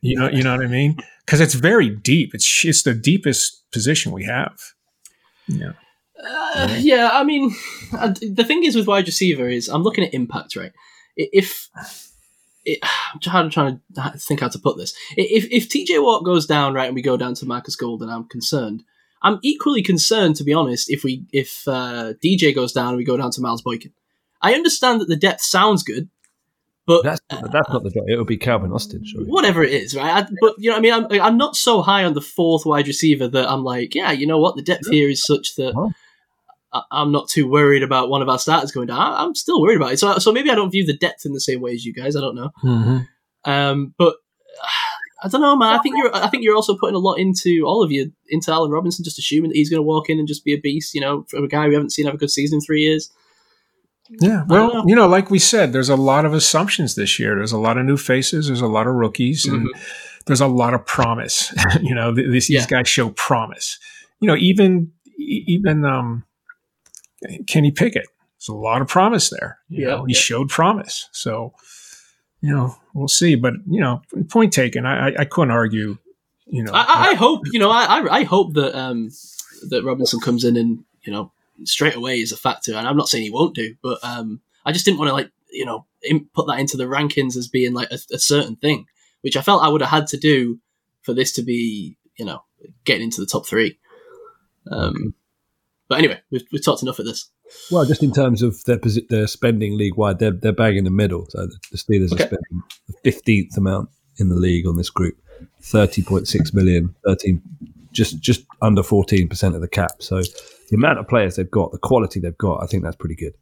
[0.02, 0.98] you know, you know what I mean?
[1.26, 2.34] Cause it's very deep.
[2.34, 4.58] It's, it's the deepest position we have.
[5.48, 5.74] Yeah.
[6.24, 7.54] Uh, yeah, I mean,
[7.98, 10.72] uh, the thing is with wide receiver is I'm looking at impact, right?
[11.16, 11.70] If
[12.66, 12.80] it,
[13.14, 14.96] I'm trying, trying to think how to put this.
[15.18, 18.28] If if TJ Watt goes down, right, and we go down to Marcus Golden, I'm
[18.28, 18.84] concerned.
[19.22, 23.04] I'm equally concerned, to be honest, if we if uh, DJ goes down and we
[23.04, 23.92] go down to Miles Boykin.
[24.46, 26.10] I understand that the depth sounds good,
[26.86, 28.02] but That's that's not the guy.
[28.08, 29.28] It would be Calvin Austin, surely.
[29.28, 30.24] whatever it is, right?
[30.24, 32.86] I, but you know, I mean, I'm, I'm not so high on the fourth wide
[32.88, 35.92] receiver that I'm like, yeah, you know what, the depth here is such that Oh.
[36.72, 39.00] I, I'm not too worried about one of our starters going down.
[39.00, 40.00] I, I'm still worried about it.
[40.00, 42.16] So, so maybe I don't view the depth in the same way as you guys.
[42.16, 42.52] I don't know.
[42.64, 43.52] Mm-hmm.
[43.52, 44.16] Um, but
[45.24, 45.74] I don't know, man.
[45.74, 48.52] I think you're, I think you're also putting a lot into all of you, into
[48.52, 50.94] Allen Robinson, just assuming that he's going to walk in and just be a beast.
[50.94, 53.10] You know, from a guy we haven't seen have a good season in three years.
[54.10, 54.84] Yeah, well, know.
[54.88, 57.36] you know, like we said, there's a lot of assumptions this year.
[57.36, 58.48] There's a lot of new faces.
[58.48, 59.68] There's a lot of rookies, and
[60.28, 61.54] there's a lot of promise.
[61.82, 62.60] you know, th- this, Yeah.
[62.60, 63.80] these guys show promise.
[64.20, 66.24] You know, even even um,
[67.48, 68.06] Kenny Pickett.
[68.40, 69.58] There's a lot of promise there.
[69.70, 70.20] You Yeah, know, he yeah.
[70.20, 71.10] showed promise.
[71.12, 71.54] So,
[72.42, 73.34] you know, we'll see.
[73.36, 74.86] But you know, point taken.
[74.86, 75.98] I, I, I couldn't argue.
[76.46, 77.72] You know, I, I, I hope you know.
[77.72, 79.10] I I hope that um
[79.70, 81.32] that Robinson comes in and you know
[81.64, 82.76] straight away is a factor.
[82.76, 85.32] And I'm not saying he won't do, but um I just didn't want to like
[85.52, 85.86] you know
[86.34, 88.86] put that into the rankings as being like a, a certain thing,
[89.22, 90.60] which I felt I would have had to do
[91.02, 92.44] for this to be you know
[92.84, 93.78] getting into the top three.
[94.72, 95.14] Um,
[95.88, 97.30] but anyway, we've, we've talked enough of this.
[97.70, 100.84] Well, just in terms of their posi- their spending league wide, they're they're bang in
[100.84, 101.28] the middle.
[101.30, 102.24] So the, Steelers Okay.
[102.24, 105.16] are spending the fifteenth amount in the league on this group,
[105.62, 107.42] thirty point six million, thirteen,
[107.92, 109.92] just just under fourteen percent of the cap.
[110.00, 110.24] So
[110.70, 113.34] the amount of players they've got, the quality they've got, I think that's pretty good.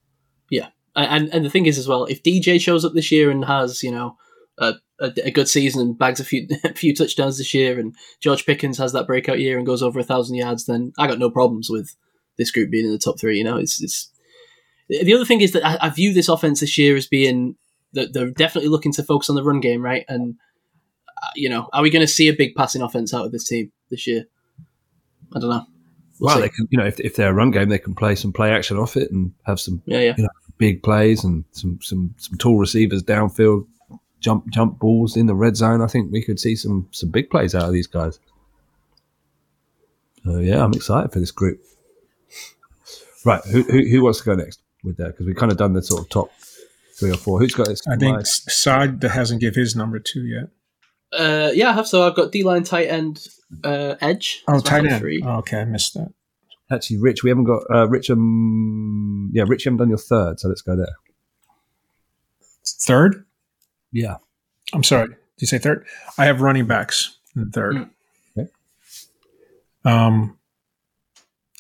[0.49, 3.45] Yeah, and and the thing is as well, if DJ shows up this year and
[3.45, 4.17] has you know
[4.57, 7.95] a, a, a good season and bags a few a few touchdowns this year, and
[8.19, 11.19] George Pickens has that breakout year and goes over a thousand yards, then I got
[11.19, 11.95] no problems with
[12.37, 13.37] this group being in the top three.
[13.37, 14.09] You know, it's it's.
[14.89, 17.55] The other thing is that I, I view this offense this year as being
[17.93, 20.03] that they're definitely looking to focus on the run game, right?
[20.09, 20.35] And
[21.23, 23.47] uh, you know, are we going to see a big passing offense out of this
[23.47, 24.25] team this year?
[25.35, 25.65] I don't know.
[26.23, 28.15] We'll well, they can, you know, if, if they're a run game, they can play
[28.15, 30.27] some play action off it and have some yeah, yeah.
[30.57, 33.67] big plays and some some some tall receivers downfield,
[34.21, 35.81] jump jump balls in the red zone.
[35.81, 38.21] I think we could see some some big plays out of these guys.
[40.23, 41.61] So yeah, I'm excited for this group.
[43.25, 45.07] Right, who who, who wants to go next with that?
[45.07, 46.31] Because we've kind of done the sort of top
[46.97, 47.37] three or four.
[47.39, 47.85] Who's got this?
[47.85, 50.47] I think Saad hasn't give his number two yet.
[51.17, 51.87] Uh, yeah, I have.
[51.87, 53.27] So I've got D line, tight end,
[53.63, 54.43] uh, edge.
[54.47, 54.99] Oh, tight end.
[54.99, 55.21] three.
[55.25, 56.11] Oh, okay, I missed that.
[56.71, 57.23] actually Rich.
[57.23, 58.09] We haven't got uh, Rich.
[58.09, 60.95] Um, yeah, Rich, you haven't done your third, so let's go there.
[62.65, 63.25] Third?
[63.91, 64.17] Yeah,
[64.73, 65.07] I'm sorry.
[65.07, 65.85] Did you say third?
[66.17, 67.75] I have running backs in third.
[67.75, 67.89] Mm.
[68.37, 68.49] Okay.
[69.85, 70.37] Um,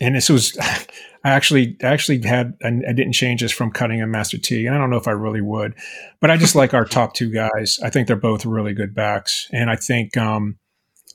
[0.01, 4.11] and this was, I actually, actually had, I, I didn't change this from cutting and
[4.11, 4.65] Master T.
[4.65, 5.75] And I don't know if I really would,
[6.19, 7.79] but I just like our top two guys.
[7.83, 10.57] I think they're both really good backs, and I think, um,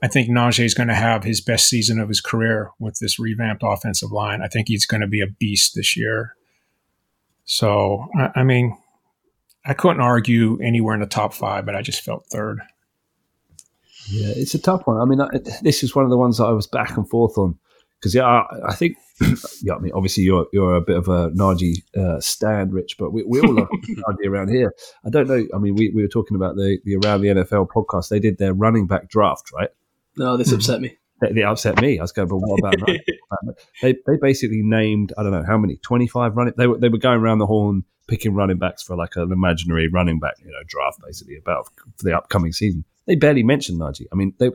[0.00, 3.18] I think Najee is going to have his best season of his career with this
[3.18, 4.42] revamped offensive line.
[4.42, 6.36] I think he's going to be a beast this year.
[7.44, 8.78] So, I, I mean,
[9.64, 12.60] I couldn't argue anywhere in the top five, but I just felt third.
[14.08, 14.98] Yeah, it's a tough one.
[14.98, 15.28] I mean, I,
[15.62, 17.58] this is one of the ones that I was back and forth on
[18.00, 18.96] because yeah, I, I think
[19.62, 19.74] yeah.
[19.74, 23.24] I mean, obviously you're you're a bit of a Najee uh, stand, Rich, but we,
[23.24, 24.74] we all love Najee around here.
[25.04, 25.46] I don't know.
[25.54, 28.08] I mean, we, we were talking about the the around the NFL podcast.
[28.08, 29.70] They did their running back draft, right?
[30.16, 30.96] No, this upset me.
[31.20, 31.98] They, they upset me.
[31.98, 32.98] I was going, but what about
[33.82, 36.54] they they basically named I don't know how many twenty five running.
[36.56, 39.86] They were they were going around the horn picking running backs for like an imaginary
[39.88, 42.84] running back, you know, draft basically about for the upcoming season.
[43.06, 44.06] They barely mentioned Najee.
[44.12, 44.50] I mean, they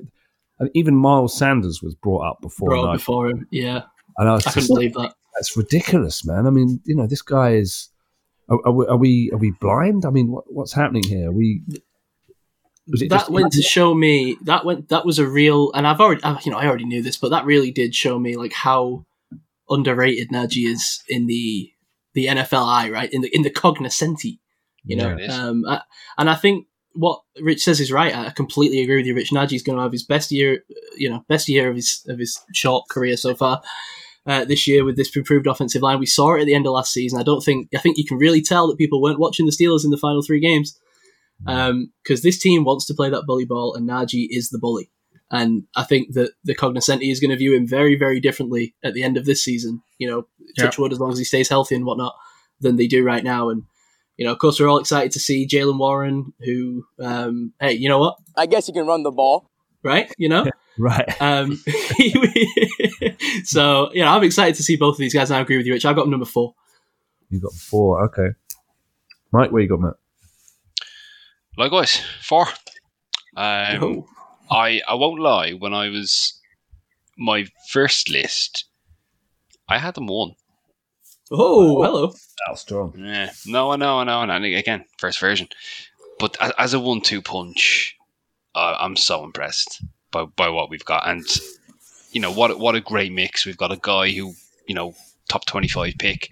[0.64, 2.70] and even Miles Sanders was brought up before.
[2.70, 2.94] Brought Najee.
[2.98, 3.48] before him.
[3.52, 3.84] Yeah,
[4.18, 5.14] And I was I couldn't believe that.
[5.36, 6.48] that's ridiculous, man.
[6.48, 7.90] I mean, you know, this guy is.
[8.50, 10.06] Are, are, we, are we are we blind?
[10.06, 11.30] I mean, what, what's happening here?
[11.30, 11.62] Are we
[12.88, 15.88] was it that just- went to show me that went that was a real and
[15.88, 18.36] I've already I- you know I already knew this but that really did show me
[18.36, 19.06] like how
[19.70, 21.72] underrated Najee is in the
[22.14, 24.40] the NFLI right in the in the cognoscenti
[24.84, 25.82] you know There um I,
[26.18, 29.64] and I think what Rich says is right I completely agree with you Rich Najee's
[29.64, 30.64] going to have his best year
[30.96, 33.62] you know best year of his of his short career so far
[34.26, 36.74] uh, this year with this improved offensive line we saw it at the end of
[36.74, 39.46] last season I don't think I think you can really tell that people weren't watching
[39.46, 40.80] the Steelers in the final three games
[41.46, 44.90] because this team wants to play that bully ball, and Najee is the bully.
[45.32, 48.94] And I think that the cognoscenti is going to view him very, very differently at
[48.94, 49.82] the end of this season.
[49.98, 50.28] You know,
[50.60, 52.16] touch wood as long as he stays healthy and whatnot,
[52.60, 53.50] than they do right now.
[53.50, 53.64] And
[54.18, 57.90] you know, of course, we're all excited to see Jaylen Warren, who, um, hey, you
[57.90, 59.50] know what, I guess you can run the ball.
[59.84, 60.14] right?
[60.18, 60.46] You know,
[60.78, 61.22] right?
[61.22, 61.56] um,
[63.44, 65.30] so you know, I'm excited to see both of these guys.
[65.32, 65.86] And I agree with you, Rich.
[65.86, 66.54] I've got number four.
[67.30, 68.04] You got four.
[68.06, 68.30] Okay,
[69.32, 69.94] Mike, where you got Matt?
[71.58, 72.46] Likewise, four.
[73.36, 74.06] Um, Oh.
[74.52, 75.52] I I won't lie.
[75.52, 76.40] When I was
[77.18, 78.66] my first list,
[79.70, 80.34] I had them one.
[81.36, 82.14] Oh, hello.
[82.48, 82.94] How strong.
[82.98, 85.48] Yeah, no, I know, I know, and again, first version.
[86.20, 87.98] But as, as a one-two punch,
[88.54, 91.26] uh, I'm so impressed by, by what we've got, and
[92.12, 93.46] you know what what a great mix.
[93.48, 94.34] We've got a guy who
[94.68, 94.94] you know
[95.28, 96.30] top twenty-five pick.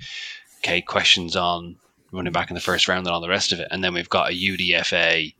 [0.60, 1.78] Okay, questions on
[2.12, 4.10] running back in the first round and all the rest of it, and then we've
[4.10, 5.34] got a UDFA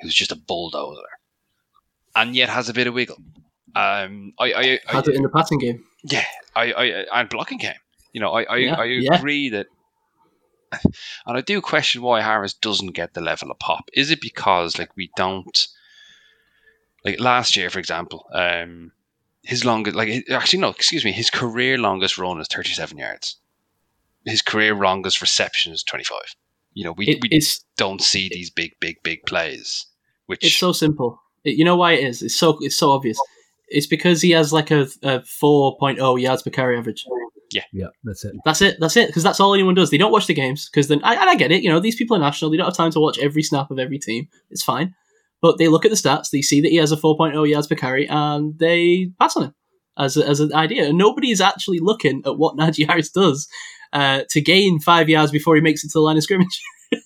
[0.00, 1.08] who's just a bulldozer,
[2.14, 3.16] and yet has a bit of wiggle.
[3.74, 5.84] Um, I, I, I Had it in the passing game.
[6.04, 7.74] yeah, I, I and blocking game.
[8.16, 9.16] You know, I I, Yeah, I yeah.
[9.18, 9.66] agree that,
[11.26, 13.90] and I do question why Harris doesn't get the level of pop.
[13.92, 15.68] Is it because like we don't
[17.04, 18.92] like last year, for example, um,
[19.42, 23.36] his longest, like actually no, excuse me, his career longest run is 37 yards.
[24.24, 26.18] His career longest reception is 25.
[26.72, 27.38] You know, we, It, we
[27.76, 29.84] don't see these big, big, big plays.
[30.24, 31.20] Which it's so simple.
[31.44, 32.22] It- you know why it is?
[32.22, 33.18] It's so it's so obvious.
[33.68, 37.04] It's because he has like a, a 4.0 yards per carry average.
[37.52, 38.34] Yeah, yeah, that's it.
[38.44, 38.76] That's it.
[38.80, 39.06] That's it.
[39.08, 39.90] Because that's all anyone does.
[39.90, 41.62] They don't watch the games because then, I, and I get it.
[41.62, 42.50] You know, these people are national.
[42.50, 44.28] They don't have time to watch every snap of every team.
[44.50, 44.94] It's fine.
[45.40, 46.30] But they look at the stats.
[46.30, 49.54] They see that he has a 4.0 yards per carry, and they pass on him
[49.98, 50.88] as a, as an idea.
[50.88, 53.46] And nobody is actually looking at what Najee Harris does
[53.92, 56.62] uh, to gain five yards before he makes it to the line of scrimmage.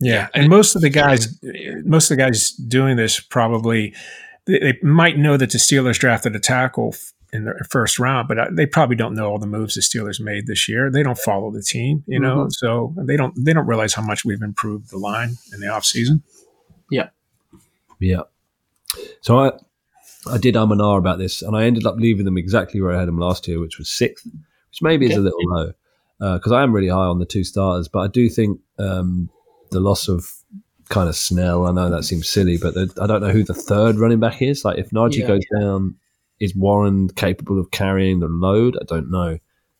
[0.00, 1.40] Yeah, and most of the guys,
[1.84, 3.94] most of the guys doing this probably
[4.46, 8.28] they, they might know that the Steelers drafted a tackle f- in the first round,
[8.28, 10.90] but uh, they probably don't know all the moves the Steelers made this year.
[10.90, 14.24] They don't follow the team, you know, so they don't they don't realize how much
[14.24, 16.22] we've improved the line in the offseason.
[16.90, 17.08] Yeah.
[17.98, 18.22] Yeah.
[19.20, 19.52] So I
[20.30, 22.92] I did um and ah about this, and I ended up leaving them exactly where
[22.94, 25.72] I had them last year, which was sixth, which maybe is a little low
[26.20, 29.28] because I am really high on the two starters, but I do think um,
[29.72, 30.30] the loss of
[30.88, 31.66] kind of Snell.
[31.66, 34.40] I know that seems silly, but the, I don't know who the third running back
[34.40, 34.64] is.
[34.64, 35.26] Like if Najee Yeah.
[35.26, 35.96] goes down,
[36.44, 38.76] is Warren capable of carrying the load?
[38.80, 39.38] I don't know.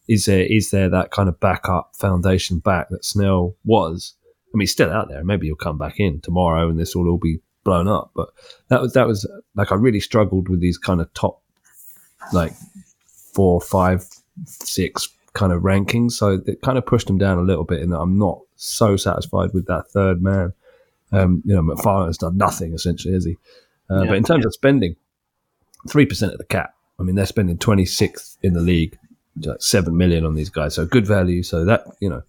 [0.09, 4.15] Is there is there that kind of backup foundation back that Snell was?
[4.53, 5.25] I mean, he's still out there.
[5.25, 8.11] Maybe he'll come back in tomorrow, and this will all be blown up.
[8.15, 8.29] But
[8.69, 11.41] that was that was like I really struggled with these kind of top
[12.33, 12.53] like
[13.07, 14.05] four, five,
[14.45, 16.12] six kind of rankings.
[16.12, 19.53] So it kind of pushed him down a little bit, and I'm not so satisfied
[19.53, 20.53] with that third man.
[21.12, 23.37] Um, you know, McFarland's done nothing essentially, has he?
[23.91, 24.09] Uh, Yeah.
[24.09, 24.97] But in terms of spending,
[25.89, 26.74] three percent of the cap.
[26.99, 28.97] I mean, they're spending 26th in the league,
[29.43, 30.74] like seven million on these guys.
[30.74, 31.43] So good value.
[31.43, 32.22] So that you know,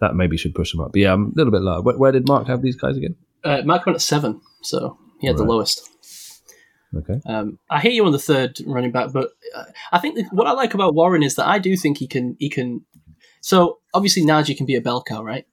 [0.00, 0.92] that maybe should push them up.
[0.92, 1.80] But yeah, I'm a little bit low.
[1.80, 3.16] Where, where did Mark have these guys again?
[3.44, 5.88] Uh, Mark went at seven, so he had the lowest.
[6.96, 7.20] Okay.
[7.26, 10.46] Um, I hear you on the third running back, but uh, I think that what
[10.46, 12.36] I like about Warren is that I do think he can.
[12.38, 12.84] He can.
[13.40, 15.46] So obviously Najee can be a bell cow, right?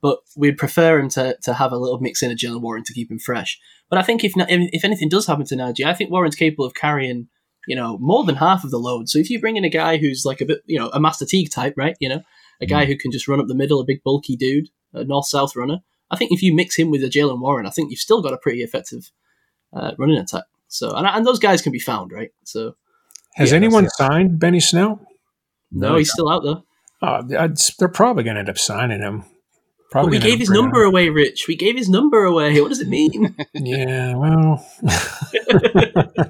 [0.00, 2.92] But we'd prefer him to, to have a little mix in of Jaylen Warren to
[2.92, 3.58] keep him fresh.
[3.90, 6.74] But I think if if anything does happen to Najee, I think Warren's capable of
[6.74, 7.28] carrying
[7.66, 9.08] you know more than half of the load.
[9.08, 11.26] So if you bring in a guy who's like a bit you know a Master
[11.26, 11.96] Teague type, right?
[12.00, 12.22] You know,
[12.60, 15.26] a guy who can just run up the middle, a big bulky dude, a north
[15.26, 15.78] south runner.
[16.10, 18.32] I think if you mix him with a Jaylen Warren, I think you've still got
[18.32, 19.10] a pretty effective
[19.72, 20.44] uh, running attack.
[20.68, 22.30] So and, and those guys can be found, right?
[22.44, 22.76] So
[23.34, 25.00] Has Yeah, anyone signed Benny Snell?
[25.70, 26.62] no, he's still out there.
[27.00, 27.22] Uh,
[27.78, 29.24] they're probably going to end up signing him.
[29.92, 30.88] But we gave his number up.
[30.90, 31.46] away, Rich.
[31.48, 32.60] We gave his number away.
[32.60, 33.34] What does it mean?
[33.54, 34.64] Yeah, well,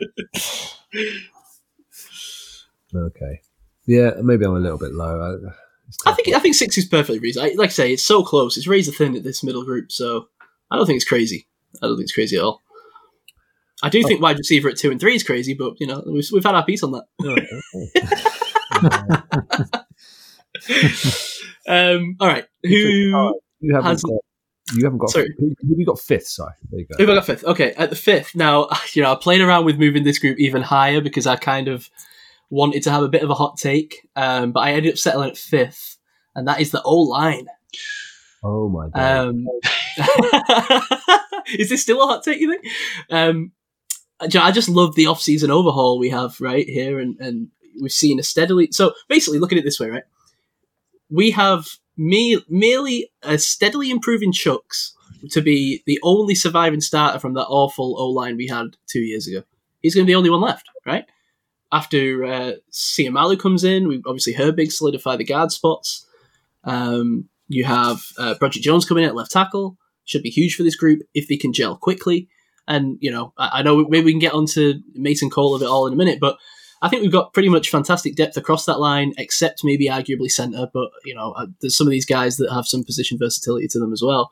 [2.94, 3.40] Okay.
[3.86, 5.20] Yeah, maybe I'm a little bit low.
[5.20, 7.50] I, I think I think six is perfectly reasonable.
[7.52, 8.56] I- Like I say, it's so close.
[8.56, 10.28] It's razor thin at this middle group, so
[10.70, 11.46] I don't think it's crazy.
[11.82, 12.62] I don't think it's crazy at all.
[13.82, 16.26] I do think wide receiver at two and three is crazy, but you know we've,
[16.32, 17.04] we've had our piece on that.
[21.66, 24.20] Um, all right, who you haven't has- got.
[24.74, 25.10] You haven't got.
[25.10, 25.34] Sorry.
[25.38, 26.26] Who, who we got fifth?
[26.26, 26.52] Sorry.
[26.70, 26.96] There you go.
[26.98, 27.44] Who have I got fifth?
[27.44, 28.34] Okay, at the fifth.
[28.34, 31.68] Now, you know, I played around with moving this group even higher because I kind
[31.68, 31.88] of
[32.50, 35.30] wanted to have a bit of a hot take, um, but I ended up settling
[35.30, 35.96] at fifth,
[36.34, 37.46] and that is the O line.
[38.42, 39.28] Oh my god.
[39.28, 39.46] Um,
[41.58, 42.40] is this still a hot take?
[42.40, 42.64] You think?
[43.10, 43.52] Um,
[44.20, 47.48] I just love the off-season overhaul we have right here, and and
[47.80, 48.68] we've seen a steadily.
[48.72, 50.04] So basically, look at it this way, right?
[51.10, 51.66] We have
[51.98, 54.92] me merely a steadily improving Chuks
[55.30, 59.26] to be the only surviving starter from that awful O line we had two years
[59.26, 59.42] ago.
[59.80, 61.04] He's going to be the only one left, right?
[61.70, 62.52] After uh,
[63.38, 66.06] comes in, we obviously Herbig solidify the guard spots.
[66.64, 69.76] Um, you have uh, Jones coming in at left tackle.
[70.04, 72.28] Should be huge for this group if they can gel quickly.
[72.66, 75.68] And you know, I, I know maybe we can get onto Mason Cole of it
[75.68, 76.38] all in a minute, but
[76.80, 80.68] I think we've got pretty much fantastic depth across that line, except maybe arguably centre.
[80.72, 83.78] But you know, uh, there's some of these guys that have some position versatility to
[83.78, 84.30] them as well.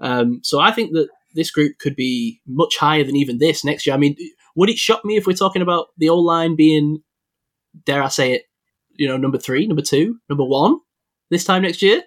[0.00, 3.86] Um, so I think that this group could be much higher than even this next
[3.86, 3.94] year.
[3.94, 4.16] I mean,
[4.54, 7.02] would it shock me if we're talking about the old line being,
[7.86, 8.42] dare I say it,
[8.96, 10.78] you know, number three, number two, number one
[11.30, 12.02] this time next year?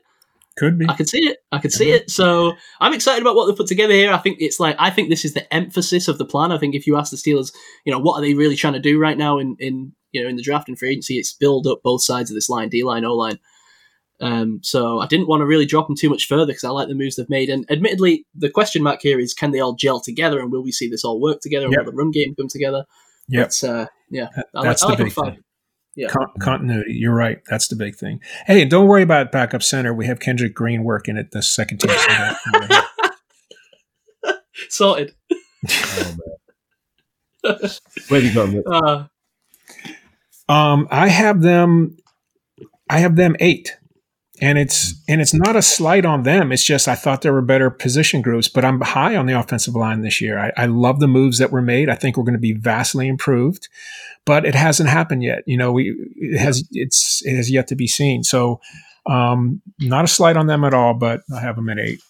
[0.58, 0.86] Could be.
[0.88, 1.38] I could see it.
[1.52, 2.10] I could see it.
[2.10, 4.14] So I'm excited about what they've put together here.
[4.14, 6.52] I think it's like I think this is the emphasis of the plan.
[6.52, 7.54] I think if you ask the Steelers,
[7.86, 10.30] you know, what are they really trying to do right now in in you know
[10.30, 12.84] in the draft and free agency, it's build up both sides of this line, D
[12.84, 13.40] line, O line.
[14.22, 16.88] Um, so I didn't want to really drop them too much further because I like
[16.88, 17.50] the moves they've made.
[17.50, 20.72] And admittedly, the question mark here is can they all gel together and will we
[20.72, 21.86] see this all work together and Yep.
[21.86, 22.86] will the run game come together?
[23.62, 25.44] But, uh, yeah, I That's like, I the like big thing.
[25.96, 26.08] Yeah.
[26.10, 26.94] Con- continuity.
[26.94, 27.40] You're right.
[27.50, 28.20] That's the big thing.
[28.48, 29.94] Hey, and don't worry about backup center.
[29.94, 32.82] We have Kendrick Green working at the second team center.
[34.70, 35.14] Sorted.
[35.32, 36.16] Oh,
[37.44, 37.70] man.
[38.10, 38.64] Where have you got him?
[38.66, 39.06] Uh,
[40.52, 41.98] Um, I have them.
[42.90, 43.78] I have them eight,
[44.42, 46.52] and it's and it's not a slight on them.
[46.52, 49.76] It's just I thought there were better position groups, but I'm high on the offensive
[49.76, 50.38] line this year.
[50.38, 51.90] I, I love the moves that were made.
[51.90, 53.70] I think we're going to be vastly improved,
[54.26, 55.44] but it hasn't happened yet.
[55.46, 58.24] You know, we it has it's it has yet to be seen.
[58.24, 58.60] So,
[59.06, 62.02] um, not a slight on them at all, but I have them at eight.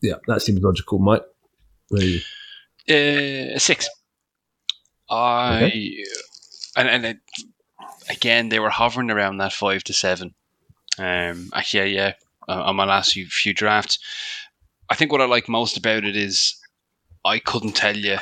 [0.00, 1.24] Yeah, that seems logical, Mike.
[1.88, 2.20] Where are you?
[3.54, 3.88] Uh, six.
[5.10, 6.04] I
[6.76, 7.18] and and it,
[8.10, 10.34] again they were hovering around that five to seven.
[10.98, 12.12] Um, actually, yeah,
[12.48, 13.98] yeah, on my last few, few drafts,
[14.90, 16.54] I think what I like most about it is
[17.24, 18.18] I couldn't tell you.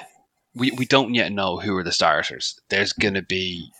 [0.54, 2.58] We we don't yet know who are the starters.
[2.70, 3.70] There's going to be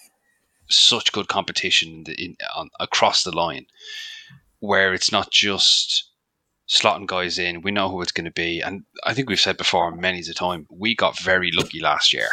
[0.69, 3.67] such good competition in, in on, across the line,
[4.61, 6.05] where it's not just
[6.69, 7.63] slotting guys in.
[7.63, 10.35] We know who it's going to be, and I think we've said before many a
[10.35, 12.29] time we got very lucky last year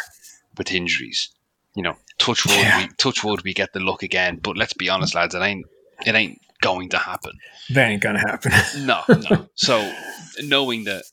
[0.57, 1.29] with injuries.
[1.75, 2.79] You know, touch wood, Yeah.
[2.79, 4.39] we, touch wood, we get the luck again.
[4.43, 5.65] But let's be honest, lads, it ain't
[6.05, 7.33] it ain't going to happen.
[7.69, 8.51] That ain't gonna happen.
[8.79, 9.47] No, no.
[9.55, 9.93] so
[10.41, 11.03] knowing that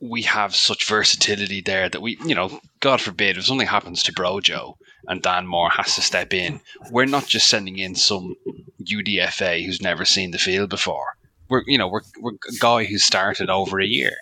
[0.00, 4.14] we have such versatility there that we, you know, God forbid, if something happens to
[4.14, 4.74] Brojo
[5.06, 6.60] and Dan Moore has to step in,
[6.90, 8.34] we're not just sending in some
[8.82, 11.16] UDFA who's never seen the field before.
[11.50, 14.16] We're, you know, we're, we're a guy who started over a year.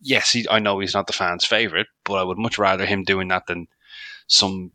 [0.00, 3.02] Yes, he, I know he's not the fans' favorite, but I would much rather him
[3.02, 3.66] doing that than
[4.28, 4.70] some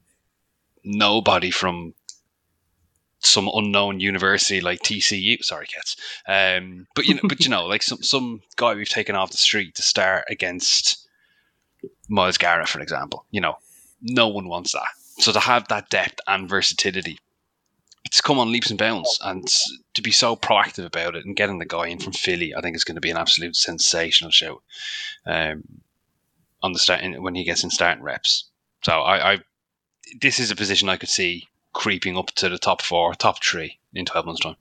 [0.83, 1.93] nobody from
[3.19, 5.43] some unknown university like TCU.
[5.43, 5.95] Sorry, cats.
[6.27, 9.37] Um, but you know, but you know, like some some guy we've taken off the
[9.37, 11.07] street to start against
[12.07, 13.25] Myles Garrett, for example.
[13.31, 13.55] You know,
[14.01, 14.87] no one wants that.
[15.19, 17.19] So to have that depth and versatility,
[18.05, 19.45] it's come on leaps and bounds, and
[19.93, 22.75] to be so proactive about it and getting the guy in from Philly, I think
[22.75, 24.61] is going to be an absolute sensational show.
[25.25, 25.63] Um,
[26.61, 28.49] on the start when he gets in starting reps.
[28.83, 29.39] So I, I
[30.21, 33.79] this is a position I could see creeping up to the top four, top three
[33.93, 34.55] in twelve months' time.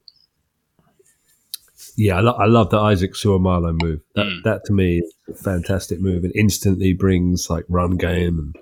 [1.97, 4.01] Yeah, I, lo- I love the Isaac Seumalo move.
[4.15, 4.43] That Mm.
[4.45, 8.57] that to me is a fantastic move and instantly brings like run game and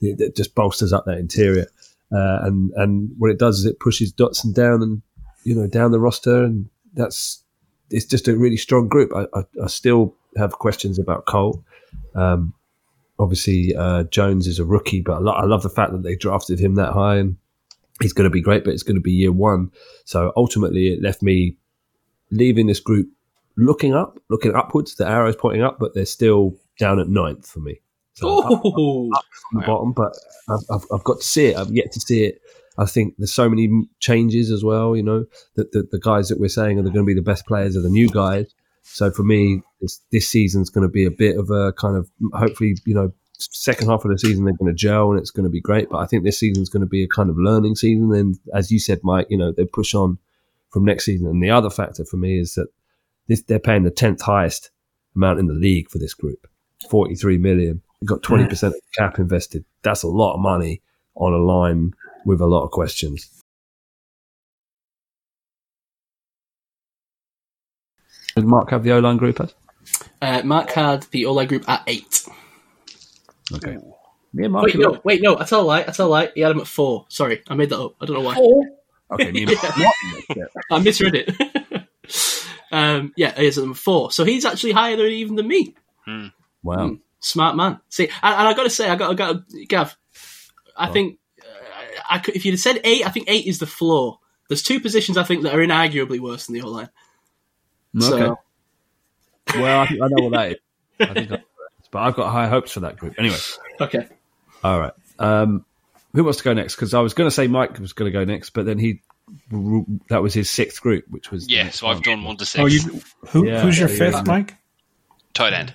[0.00, 1.66] it, it just bolsters up that interior.
[2.12, 5.02] Uh, and and what it does is it pushes Dotson down and
[5.44, 7.42] you know down the roster and that's
[7.90, 9.10] it's just a really strong group.
[9.14, 11.62] I, I, I still have questions about Cole.
[12.14, 12.54] Um,
[13.18, 16.14] obviously, uh, Jones is a rookie, but I, lo- I love the fact that they
[16.16, 17.36] drafted him that high and
[18.00, 18.64] he's going to be great.
[18.64, 19.70] But it's going to be year one,
[20.04, 21.56] so ultimately it left me
[22.30, 23.08] leaving this group
[23.56, 24.94] looking up, looking upwards.
[24.94, 27.80] The arrow's pointing up, but they're still down at ninth for me.
[28.14, 29.10] So up Oh,
[29.50, 30.12] from the bottom, but
[30.48, 31.56] I've, I've, I've got to see it.
[31.56, 32.40] I've yet to see it.
[32.78, 34.96] I think there's so many changes as well.
[34.96, 35.24] You know
[35.56, 37.82] that the, the guys that we're saying are going to be the best players are
[37.82, 38.54] the new guys.
[38.82, 42.10] So for me, this, this season's going to be a bit of a kind of
[42.32, 45.44] hopefully you know second half of the season they're going to gel and it's going
[45.44, 45.88] to be great.
[45.90, 48.12] But I think this season's going to be a kind of learning season.
[48.12, 50.18] And as you said, Mike, you know they push on
[50.70, 51.26] from next season.
[51.26, 52.68] And the other factor for me is that
[53.28, 54.70] this they're paying the tenth highest
[55.16, 56.46] amount in the league for this group,
[56.90, 57.82] forty three million.
[58.00, 59.64] You've got twenty percent of the cap invested.
[59.82, 60.82] That's a lot of money
[61.14, 63.28] on a line with a lot of questions.
[68.36, 69.54] Did Mark have the O line group as?
[70.22, 72.26] uh, Mark had the O line group at eight.
[73.52, 73.78] Okay.
[74.32, 74.66] Yeah, Mark.
[74.66, 75.38] Wait, no, wait, no.
[75.38, 75.80] I tell a lie.
[75.80, 76.30] I tell a lie.
[76.34, 77.06] He had him at four.
[77.08, 77.94] Sorry, I made that up.
[78.00, 78.34] I don't know why.
[78.34, 78.64] Four?
[79.12, 80.50] Okay, me and Mark.
[80.70, 81.86] I misread it.
[82.72, 84.12] um, yeah, he's has him at four.
[84.12, 85.74] So he's actually higher than even than me.
[86.62, 86.96] Wow.
[87.18, 87.80] Smart man.
[87.88, 89.96] See, and, and I got to say, I got, I got, Gav.
[90.76, 93.66] I think uh, I could, if you'd have said eight, I think eight is the
[93.66, 94.20] floor.
[94.48, 96.88] There's two positions I think that are inarguably worse than the O line.
[97.98, 99.60] So Okay.
[99.60, 100.56] Well, I, think I know what that is.
[101.00, 101.42] I think I
[101.92, 102.16] know what that is.
[102.16, 103.14] But I've got high hopes for that group.
[103.18, 103.36] Anyway,
[103.80, 104.06] okay.
[104.64, 104.92] all right.
[105.18, 105.64] Um,
[106.14, 106.74] who wants to go next?
[106.74, 109.02] Because I was going to say Mike was going to go next, but then he
[110.08, 112.02] that was his sixth group, which was Yeah, so I've one.
[112.02, 112.60] done one to six.
[112.60, 114.22] Oh, you who, Yeah, who's your yeah, fifth, yeah.
[114.26, 114.56] Mike?
[115.34, 115.72] Tight end.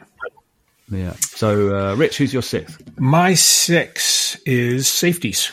[0.91, 1.13] Yeah.
[1.13, 2.81] So, uh, Rich, who's your sixth?
[2.99, 5.51] My six is safeties,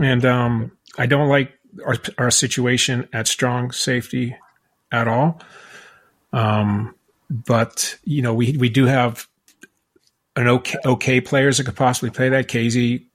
[0.00, 1.52] and um, I don't like
[1.84, 4.36] our, our situation at strong safety
[4.90, 5.40] at all.
[6.32, 6.94] Um,
[7.28, 9.28] but you know, we we do have
[10.36, 12.48] an okay okay players that could possibly play that.
[12.48, 13.06] Kazee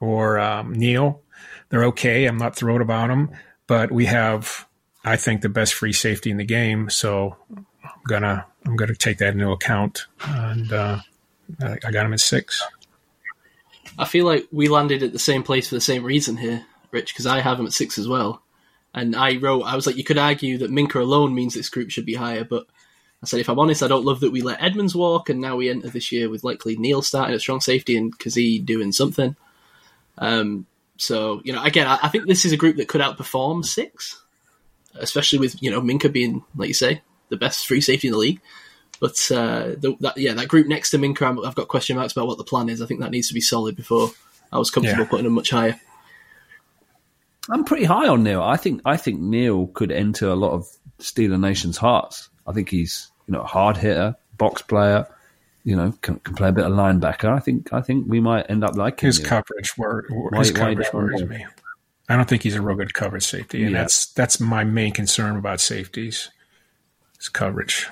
[0.00, 1.22] or um, Neal,
[1.68, 2.26] they're okay.
[2.26, 3.30] I'm not thrilled about them,
[3.66, 4.66] but we have,
[5.04, 6.90] I think, the best free safety in the game.
[6.90, 7.66] So I'm
[8.06, 11.00] gonna I'm gonna take that into account, and uh,
[11.60, 12.62] I, I got him at six.
[13.98, 17.12] I feel like we landed at the same place for the same reason here, Rich,
[17.14, 18.42] because I have him at six as well.
[18.92, 21.90] And I wrote, I was like, you could argue that Minkah alone means this group
[21.90, 22.66] should be higher, but
[23.22, 25.56] I said, if I'm honest, I don't love that we let Edmonds walk, and now
[25.56, 29.34] we enter this year with likely Neal starting at strong safety and Kazee doing something.
[30.18, 30.66] Um,
[30.98, 34.22] so you know, again, I, I think this is a group that could outperform six,
[34.94, 38.18] especially with you know Minkah being, like you say, the best free safety in the
[38.18, 38.40] league.
[39.00, 42.12] But uh, the, that, yeah, that group next to Minkah, I'm- I've got question marks
[42.14, 42.80] about what the plan is.
[42.80, 44.10] I think that needs to be solid before
[44.50, 45.08] I was comfortable Yeah.
[45.08, 45.78] putting them much higher.
[47.50, 48.42] I'm pretty high on Neal.
[48.42, 50.66] I think I think Neal could enter a lot of
[50.98, 52.28] Steeler Nation's hearts.
[52.46, 55.06] I think he's you know a hard hitter, box player.
[55.64, 57.28] You know, can, can play a bit of linebacker.
[57.28, 59.28] I think I think we might end up liking His Neal.
[59.28, 61.44] coverage wor- Why- his coverage worries me.
[62.08, 63.80] I don't think he's a real good coverage safety, and Yeah.
[63.82, 66.30] that's that's my main concern about safeties.
[67.18, 67.88] His coverage.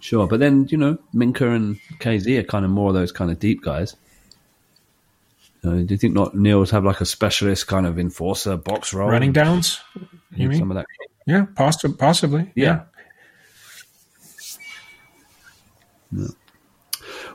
[0.00, 3.30] Sure, but then you know Minkah and Kazee are kind of more of those kind
[3.30, 3.94] of deep guys.
[5.62, 8.92] You know, do you think not Neal's have like a specialist kind of enforcer box
[8.92, 9.78] role, Running downs,
[10.34, 10.58] you mean?
[10.58, 10.86] some of that?
[11.26, 12.50] Yeah, possi- possibly.
[12.54, 12.82] Yeah.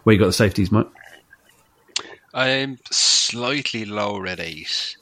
[0.03, 0.87] Where you got the safeties, Mike?
[2.33, 4.95] I'm slightly lower at eight.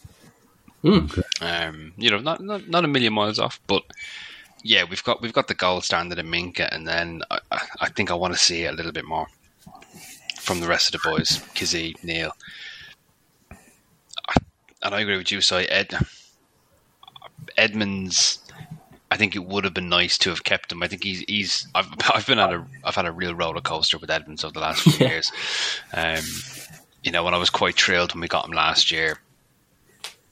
[0.81, 1.07] Hmm.
[1.41, 3.83] Um, you know, not, not not a million miles off, but
[4.63, 7.89] yeah, we've got we've got the gold standard in Minkah, and then I, I, I
[7.89, 9.27] think I want to see a little bit more
[10.39, 12.31] from the rest of the boys, Kazee, Neal,
[13.51, 14.35] I-
[14.83, 15.41] and I agree with you.
[15.41, 15.93] So Ed
[17.57, 18.39] Edmunds,
[19.15, 20.83] I think it would have been nice to have kept him.
[20.83, 23.97] I think he's he's I've I've been on a I've had a real roller coaster
[23.97, 25.09] with Edmunds over the last few Yeah.
[25.13, 25.31] years.
[25.93, 26.23] Um,
[27.01, 29.17] you know, when I was quite thrilled when we got him last year,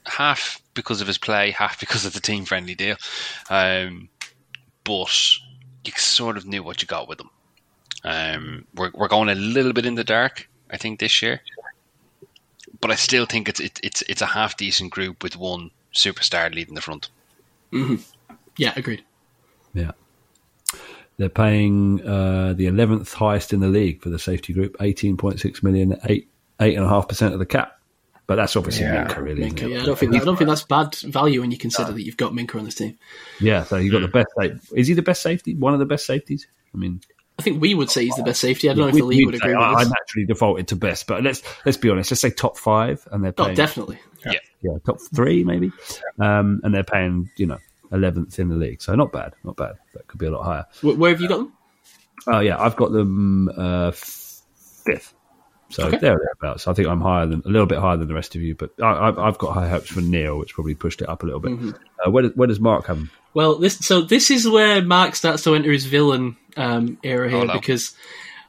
[0.06, 2.98] half because of his play, half because of the team friendly deal.
[3.50, 4.10] Um,
[4.84, 5.18] but
[5.86, 7.30] you sort of knew what you got with him.
[8.04, 11.40] Um, we're we're going a little bit in the dark, I think, this year.
[12.82, 16.54] But I still think it's it, it's it's a half decent group with one superstar
[16.54, 17.08] leading the front.
[18.58, 19.04] Yeah, agreed.
[19.74, 19.92] Yeah.
[21.18, 26.00] They're paying uh, the 11th highest in the league for the safety group, 18.6 million,
[26.06, 26.30] eight
[26.60, 27.80] eight and a half percent of the cap.
[28.26, 29.42] But that's obviously Yeah, Minkah, really.
[29.52, 32.04] Minkah, yeah, I don't think I don't think that's bad value when you consider that
[32.04, 32.98] you've got Minkah on this team.
[33.42, 34.28] Yeah, so you've got the best.
[34.36, 35.56] sa- Is he the best safety?
[35.56, 36.48] One of the best safeties?
[36.74, 37.02] I mean,
[37.38, 38.70] I think we would say he's the best safety.
[38.70, 39.90] I don't know if the league we'd would say- agree with I, I us.
[39.92, 42.12] naturally defaulted to best, but let's let's be honest.
[42.12, 44.00] Let's say top five, and they're Oh, paying definitely.
[44.26, 45.72] yeah Yeah, top three maybe,
[46.20, 47.58] um, and they're paying you know
[47.94, 49.76] eleventh in the league, so not bad, not bad.
[49.94, 50.66] That could be a lot higher.
[50.82, 51.54] Wh- Where have you got them?
[52.28, 55.14] Oh yeah, I've got them uh, fifth.
[55.70, 55.98] So Okay.
[55.98, 56.68] there or thereabouts.
[56.68, 58.72] I think I'm higher than a little bit higher than the rest of you, but
[58.82, 61.40] I, I've, I've got high hopes for Neal, which probably pushed it up a little
[61.40, 61.52] bit.
[61.54, 61.72] Mm-hmm.
[62.06, 63.10] Uh, where, does, where does Mark have him?
[63.34, 67.40] Well, this so this is where Mark starts to enter his villain um, era here
[67.40, 67.54] Oh, no.
[67.54, 67.96] because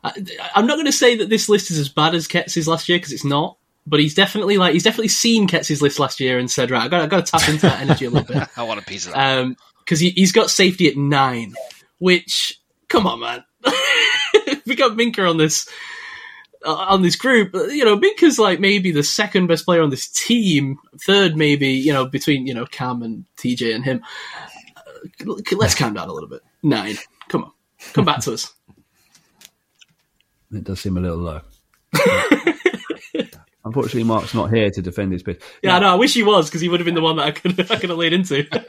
[0.02, 0.12] I,
[0.54, 2.98] I'm not going to say that this list is as bad as Ketz's last year
[2.98, 3.56] because it's not.
[3.86, 6.88] But he's definitely like he's definitely seen Ketz's list last year and said, right, I
[6.88, 8.48] got I got to tap into that energy a little bit.
[8.56, 9.54] I want a piece of that.
[9.80, 11.54] because he, he's got safety at nine.
[11.98, 13.44] Which, come on, man,
[14.66, 15.68] we got Minkah on this
[16.64, 17.54] uh, on this group.
[17.54, 21.68] You know, Minkah's like maybe the second best player on this team, third maybe.
[21.68, 24.02] You know, between you know Cam and TJ and him.
[24.76, 26.40] Uh, let's calm down a little bit.
[26.62, 26.96] Nine,
[27.28, 27.52] come on,
[27.92, 28.52] come back to us.
[30.52, 31.40] It does seem a little low.
[33.64, 35.40] Unfortunately, Mark's not here to defend his pitch.
[35.62, 35.92] Yeah, I know.
[35.92, 37.76] I wish he was because he would have been the one that I could I
[37.76, 38.44] could have laid into.
[38.54, 38.64] To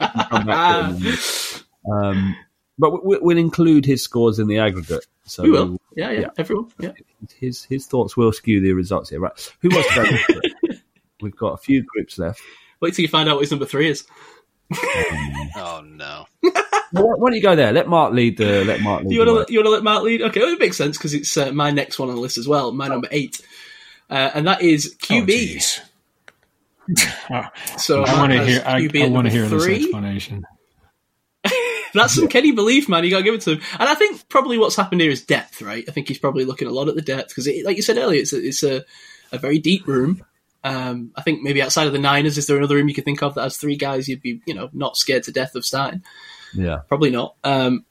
[1.04, 1.64] it.
[1.92, 2.36] um,
[2.78, 5.06] but we, we'll include his scores in the aggregate.
[5.24, 5.78] So we will.
[5.96, 6.26] Yeah, yeah, Yeah.
[6.38, 6.70] everyone.
[6.78, 6.92] Yeah.
[7.38, 9.20] his his thoughts will skew the results here.
[9.20, 9.52] Right?
[9.60, 10.74] Who wants to go?
[11.22, 12.40] We've got a few groups left.
[12.80, 14.06] Wait till you find out what his number three is.
[15.58, 16.26] Oh no.
[16.92, 17.72] Well, why don't you go there?
[17.72, 18.64] Let Mark lead the.
[18.64, 19.12] Let Mark lead.
[19.12, 20.22] You want to you want to let Mark lead?
[20.22, 22.46] Okay, well, it makes sense because it's uh, my next one on the list as
[22.46, 22.72] well.
[22.72, 23.40] My number eight,
[24.10, 25.80] uh, and that is QB.
[27.30, 27.42] Oh,
[27.78, 28.60] so I want to hear.
[28.60, 30.44] has I, I want to number hear this explanation.
[31.94, 33.04] That's some Kenny belief, man.
[33.04, 33.60] You got to give it to him.
[33.78, 35.84] And I think probably what's happened here is depth, right?
[35.88, 38.20] I think he's probably looking a lot at the depth because, like you said earlier,
[38.20, 38.84] it's a, it's a,
[39.32, 40.24] a very deep room.
[40.62, 43.22] Um, I think maybe outside of the Niners, is there another room you could think
[43.22, 46.02] of that has three guys you'd be, you know, not scared to death of starting?
[46.54, 46.78] Yeah.
[46.88, 47.36] Probably not.
[47.44, 47.84] Um,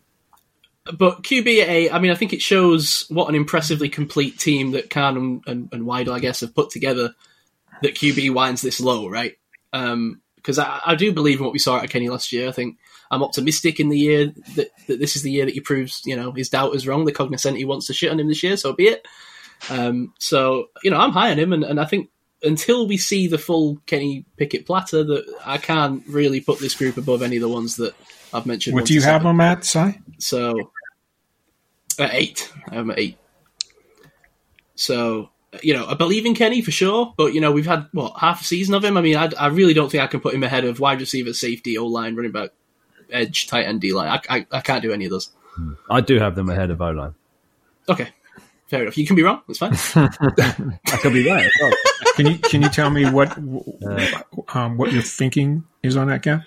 [0.94, 5.18] but QBA, I mean, I think it shows what an impressively complete team that Khan
[5.18, 7.14] and, and, and Weidl, I guess, have put together.
[7.82, 9.36] That QB winds this low, right?
[9.72, 12.48] Because I, I do believe in what we saw at Kenny last year.
[12.48, 12.78] I think
[13.12, 16.16] I'm optimistic in the year that, that this is the year that he proves, you
[16.16, 17.04] know, his doubt is wrong.
[17.04, 19.06] The cognoscenti wants to shit on him this year, so be it.
[19.70, 22.10] Um, so you know, I'm high on him, and, and I think
[22.44, 26.98] until we see the full Kenny Pickett platter, that I can't really put this group
[26.98, 27.94] above any of the ones that
[28.34, 28.76] I've mentioned.
[28.76, 29.28] What do you have seven.
[29.28, 29.64] on Matt?
[29.64, 30.00] Si?
[30.20, 30.72] So
[32.00, 33.18] at eight, I'm at eight.
[34.76, 35.30] So
[35.64, 38.42] you know, I believe in Kenny for sure, but you know, we've had what half
[38.42, 38.98] a season of him.
[38.98, 41.34] I mean, I, I really don't think I can put him ahead of wide receiver,
[41.34, 42.50] safety, O line, running back,
[43.10, 44.10] edge, tight end, D line.
[44.10, 45.32] I, I, I can't do any of those.
[45.56, 45.74] Hmm.
[45.90, 47.16] I do have them ahead of O line.
[47.88, 48.10] Okay,
[48.68, 48.98] fair enough.
[48.98, 49.42] You can be wrong.
[49.48, 49.74] That's fine.
[50.88, 51.46] I could be right.
[51.46, 51.74] as.
[52.16, 56.42] Can you can you tell me what um, what your thinking is on that, Gav?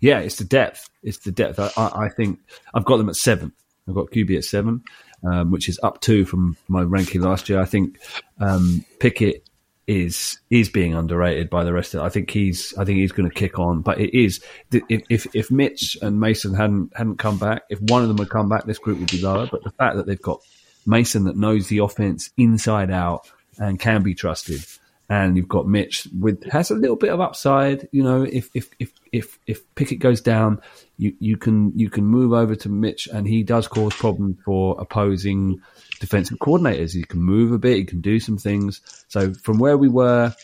[0.00, 0.88] Yeah, it's the depth.
[1.02, 1.58] It's the depth.
[1.58, 2.40] I, I, I think
[2.74, 3.52] I've got them at seven.
[3.88, 4.82] I've got QB at seven,
[5.24, 7.60] um, which is up two from my ranking last year.
[7.60, 7.98] I think
[8.38, 9.47] um, Pickett
[9.88, 12.04] is is being underrated by the rest of it.
[12.04, 15.50] I think he's I think he's going to kick on, but it is if if
[15.50, 18.78] Mitch and Mason hadn't hadn't come back, if one of them had come back, this
[18.78, 19.48] group would be lower.
[19.50, 20.42] But the fact that they've got
[20.86, 24.62] Mason that knows the offense inside out and can be trusted,
[25.08, 27.88] and you've got Mitch with has a little bit of upside.
[27.90, 30.60] You know, if if if if if Pickett goes down,
[30.98, 34.78] you you can you can move over to Mitch, and he does cause problems for
[34.78, 35.62] opposing
[35.98, 36.94] defensive coordinators.
[36.94, 38.80] He can move a bit, he can do some things.
[39.08, 40.34] So from where we were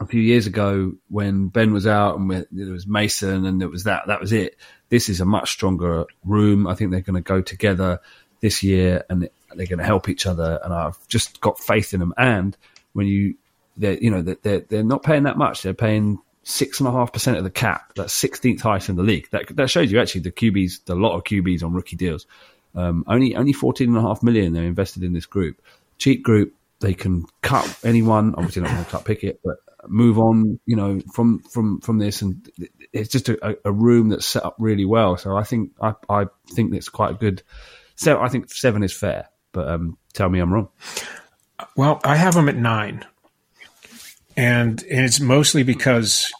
[0.00, 3.84] a few years ago when Ben was out and there was Mason and it was
[3.84, 4.56] that that was it.
[4.88, 6.66] This is a much stronger room.
[6.66, 8.00] I think they're going to go together
[8.40, 9.22] this year and
[9.54, 10.60] they're going to help each other.
[10.62, 12.14] And I've just got faith in them.
[12.16, 12.56] And
[12.92, 13.34] when you,
[13.76, 15.62] they're, you know, they're, they're not paying that much.
[15.62, 17.92] They're paying six and a half percent of the cap.
[17.96, 19.28] That's 16th highest in the league.
[19.30, 22.26] That, that shows you actually the QBs, the lot of QBs on rookie deals.
[22.74, 25.60] Um, only, only 14 and a half million they're invested in this group.
[25.98, 26.54] Cheap group.
[26.80, 28.34] They can cut anyone.
[28.36, 29.56] Obviously not going to cut Pickett, but
[29.88, 32.22] move on, you know, from, from, from this.
[32.22, 32.48] And
[32.92, 35.16] it's just a, a room that's set up really well.
[35.16, 37.42] So I think, I, I think it's quite a good,
[37.96, 40.68] so I think seven is fair, but, um, tell me I'm wrong.
[41.76, 43.04] Well, I have them at nine,
[44.36, 46.32] and and it's mostly because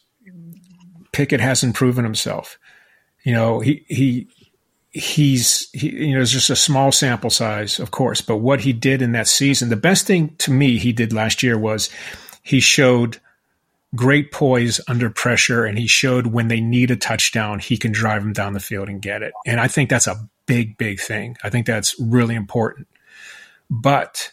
[1.12, 2.58] Pickett hasn't proven himself.
[3.24, 4.28] You know, he he
[4.90, 8.72] he's he, you know it's just a small sample size, of course, but what he
[8.72, 11.90] did in that season, the best thing to me he did last year was
[12.42, 13.18] he showed
[13.94, 18.22] great poise under pressure, and he showed when they need a touchdown, he can drive
[18.22, 19.32] them down the field and get it.
[19.46, 21.36] And I think that's a big, big thing.
[21.42, 22.88] I think that's really important.
[23.70, 24.32] But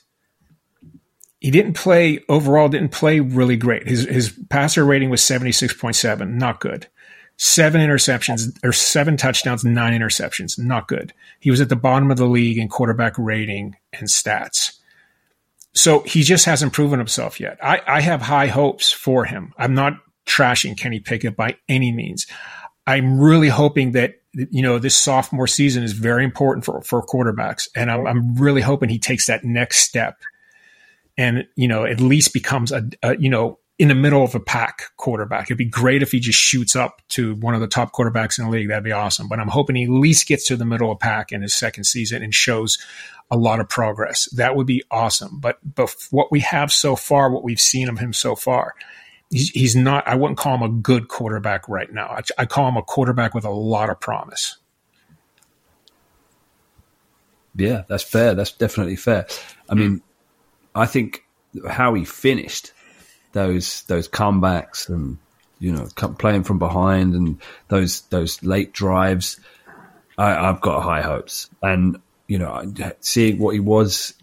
[1.46, 6.60] he didn't play overall didn't play really great his his passer rating was 76.7 not
[6.60, 6.88] good
[7.38, 10.58] seven interceptions or seven touchdowns nine interceptions.
[10.58, 11.14] Not good.
[11.40, 14.78] He was at the bottom of the league in quarterback rating and stats.
[15.74, 17.58] So he just hasn't proven himself yet.
[17.62, 19.54] I, I have high hopes for him.
[19.58, 22.28] I'm not trashing kenny pickett by any means.
[22.88, 27.70] I'm really hoping that you know this sophomore season is very important for, for quarterbacks
[27.74, 30.18] and I'm, I'm really hoping he takes that next step
[31.18, 34.40] and you know at least becomes a, a, you know in the middle of a
[34.40, 35.48] pack quarterback.
[35.48, 38.46] It'd be great if he just shoots up to one of the top quarterbacks in
[38.46, 38.70] the league.
[38.70, 39.28] That'd be awesome.
[39.28, 41.84] But I'm hoping he at least gets to the middle of pack in his second
[41.84, 42.78] season and shows
[43.30, 44.30] a lot of progress.
[44.36, 45.40] That would be awesome.
[45.40, 48.76] But but what we have so far, what we've seen of him so far.
[49.32, 50.08] He's, he's not.
[50.08, 52.08] I wouldn't call him a good quarterback right now.
[52.08, 54.58] I, I call him a quarterback with a lot of promise.
[57.56, 58.36] Yeah, that's fair.
[58.36, 59.28] That's definitely fair.
[59.70, 60.02] I mean,
[60.76, 61.26] I think
[61.68, 62.72] how he finished
[63.36, 65.18] those those comebacks and
[65.60, 65.86] you know
[66.18, 69.40] playing from behind and those those late drives,
[70.18, 71.50] I, I've got high hopes.
[71.62, 74.16] And you know, seeing what he was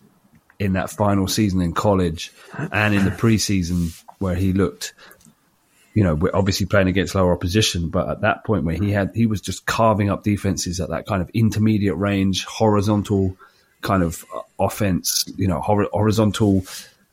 [0.58, 2.32] in that final season in college
[2.72, 4.94] and in the preseason where he looked
[5.94, 9.10] you know, we're obviously playing against lower opposition, but at that point where he had,
[9.14, 13.36] he was just carving up defenses at that kind of intermediate range, horizontal
[13.82, 14.24] kind of
[14.58, 16.64] offense, you know, hor- horizontal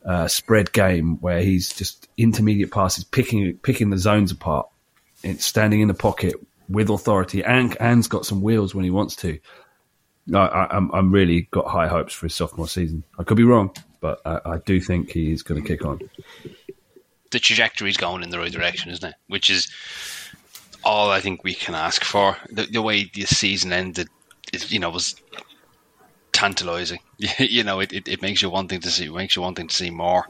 [0.04, 4.68] uh, spread game where he's just intermediate passes, picking picking the zones apart,
[5.22, 6.34] and standing in the pocket
[6.68, 9.38] with authority, and and's got some wheels when he wants to.
[10.32, 13.02] I, I, I'm I'm really got high hopes for his sophomore season.
[13.18, 16.00] I could be wrong, but I, I do think he's going to kick on.
[17.30, 19.14] the trajectory's going in the right direction, isn't it?
[19.28, 19.68] Which is
[20.84, 22.36] all I think we can ask for.
[22.50, 24.08] The, the way the season ended,
[24.52, 25.14] is, you know, was
[26.40, 27.00] tantalizing.
[27.38, 29.90] you know, it, it, it makes you wanting to see, makes you wanting to see
[29.90, 30.26] more.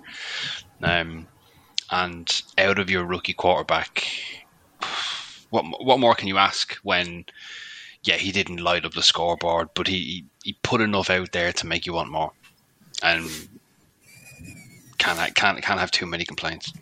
[0.82, 1.28] Um,
[1.90, 4.06] and out of your rookie quarterback,
[5.50, 7.26] what what more can you ask when?
[8.02, 11.66] Yeah, he didn't light up the scoreboard, but he, he, put enough out there to
[11.66, 12.32] make you want more,
[13.02, 13.28] and
[14.98, 16.72] can't can't can't have too many complaints.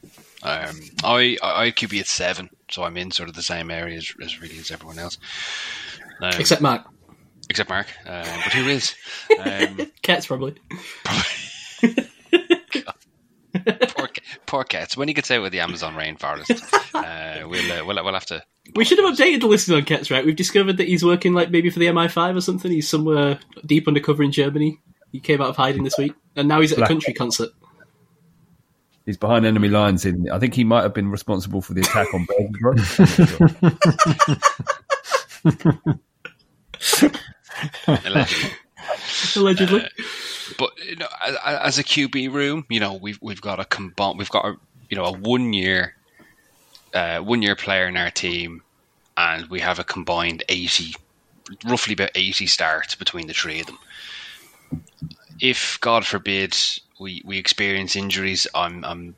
[0.42, 3.96] Um, I I I QB at seven, so I'm in sort of the same area
[3.96, 5.18] as, as really as everyone else.
[6.22, 6.86] Um, Except Mark.
[7.48, 8.94] Except Mark, um, but who is?
[9.38, 10.56] Um, Cats, probably.
[13.88, 14.08] poor,
[14.46, 14.96] poor cats.
[14.96, 16.62] When he gets out with the Amazon rainforest,
[16.94, 18.42] uh, we'll, uh, we'll we'll have to.
[18.74, 20.24] We should have updated the list on Cats, right?
[20.24, 22.70] We've discovered that he's working like maybe for the MI5 or something.
[22.70, 24.78] He's somewhere deep undercover in Germany.
[25.10, 27.50] He came out of hiding this week, and now he's at a Black- country concert.
[29.06, 30.04] He's behind enemy lines.
[30.04, 32.84] In I think he might have been responsible for the attack on Belgrade.
[37.86, 38.50] Allegedly.
[39.36, 39.82] Allegedly.
[39.82, 39.88] Uh,
[40.58, 41.08] but you know,
[41.44, 44.54] as a QB room, you know, we've we've got a combine, we've got a
[44.88, 45.94] you know a one year,
[46.94, 48.62] uh, one year player in our team,
[49.16, 50.94] and we have a combined eighty,
[51.64, 53.78] roughly about eighty starts between the three of them.
[55.40, 56.56] If God forbid
[56.98, 59.14] we we experience injuries, I'm I'm.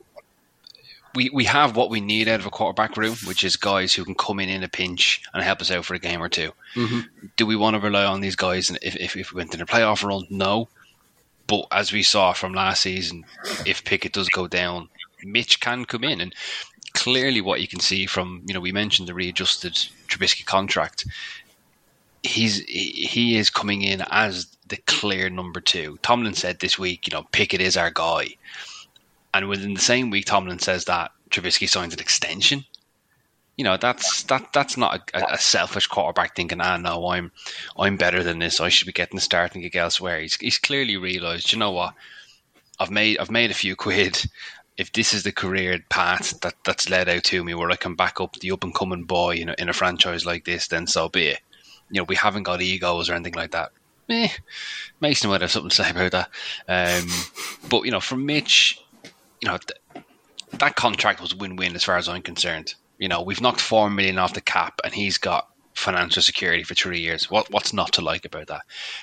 [1.13, 4.05] We, we have what we need out of a quarterback room, which is guys who
[4.05, 6.51] can come in in a pinch and help us out for a game or 2
[6.75, 6.99] mm-hmm.
[7.35, 9.65] Do we want to rely on these guys if, if, if we went in a
[9.65, 10.25] playoff run?
[10.29, 10.69] No.
[11.47, 13.25] But as we saw from last season,
[13.65, 14.87] if Pickett does go down,
[15.23, 16.21] Mitch can come in.
[16.21, 16.33] And
[16.93, 19.73] clearly, what you can see from, you know, we mentioned the readjusted
[20.07, 21.05] Trubisky contract.
[22.23, 25.97] He's he he is coming in as the clear number two.
[26.01, 28.35] Tomlin said this week, you know, Pickett is our guy.
[29.33, 32.65] And within the same week, Tomlin says that Trubisky signs an extension.
[33.57, 37.31] You know, that's that that's not a, a selfish quarterback thinking, ah, no, I'm
[37.77, 38.59] I'm better than this.
[38.59, 40.19] I should be getting the starting gig elsewhere.
[40.19, 41.93] He's he's clearly realised, you know what,
[42.79, 44.17] I've made I've made a few quid.
[44.77, 47.93] If this is the career path that, that's led out to me, where I can
[47.93, 50.87] back up the up and coming boy in a, in a franchise like this, then
[50.87, 51.41] so be it.
[51.91, 53.71] You know, we haven't got egos or anything like that.
[54.09, 54.29] Eh,
[54.99, 56.29] Mason might have something to say about that.
[56.67, 57.09] Um,
[57.69, 58.81] but you know, from Mitch,
[59.41, 60.05] you know, th-
[60.53, 62.75] that contract was win-win as far as I'm concerned.
[62.97, 66.75] You know, we've knocked four million off the cap, and he's got financial security for
[66.75, 67.29] three years.
[67.29, 68.61] What what's not to like about that?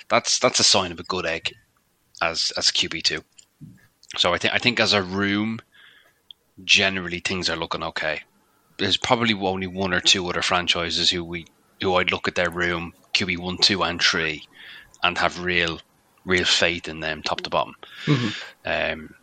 [0.09, 1.55] That's that's a sign of a good egg
[2.23, 3.25] as as QB two.
[4.17, 5.61] So I think I think as a room,
[6.65, 8.23] generally things are looking okay.
[8.79, 11.47] There's probably only one or two other franchises who we
[11.83, 14.45] who I'd look at their room QB one, two, and three,
[15.03, 15.81] and have real
[16.25, 17.75] real faith in them top to bottom.
[18.65, 19.15] Um,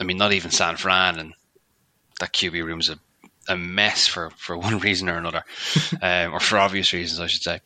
[0.00, 1.34] I mean, not even San Fran and
[2.18, 2.98] that QB room's a,
[3.48, 5.44] a mess for, for one reason or another,
[6.02, 7.60] um, or for obvious reasons, I should say.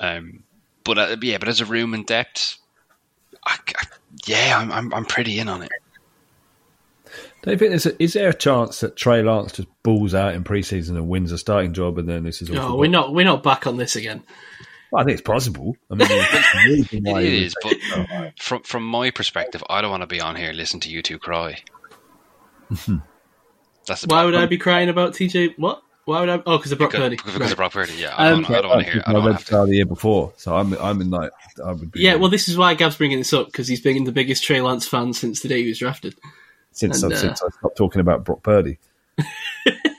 [0.00, 0.42] Um,
[0.84, 2.58] but uh, yeah, but as a room in depth,
[3.44, 3.84] I, I,
[4.26, 5.70] yeah, I'm, I'm I'm pretty in on it.
[7.42, 10.34] Do you think there's a, is there a chance that Trey Lance just balls out
[10.34, 12.80] in preseason and wins a starting job, and then this is all No, forgotten?
[12.80, 13.14] we're not.
[13.14, 14.22] We're not back on this again.
[14.92, 15.76] Well, I think it's possible.
[15.90, 16.38] I mean, there's a
[16.96, 17.76] It he is, but
[18.38, 21.18] from from my perspective, I don't want to be on here listening to you two
[21.18, 21.58] cry.
[23.86, 24.34] That's the Why would.
[24.34, 25.54] I be crying about TJ?
[25.58, 25.82] What?
[26.04, 26.42] Why would I?
[26.46, 27.16] Oh, because of Brock Purdy.
[27.16, 27.50] because Right.
[27.50, 27.94] of Brock Purdy?
[27.94, 29.02] Yeah, I Um, don't, I don't want to hear.
[29.06, 29.44] I I don't read to.
[29.44, 31.30] Star the year before, so I'm I'm in like
[31.64, 34.04] I would be Yeah, well, this is why Gab's bringing this up because he's been
[34.04, 36.14] the biggest Trey Lance fan since the day he was drafted.
[36.72, 38.78] since and, uh, since I stopped talking about Brock Purdy.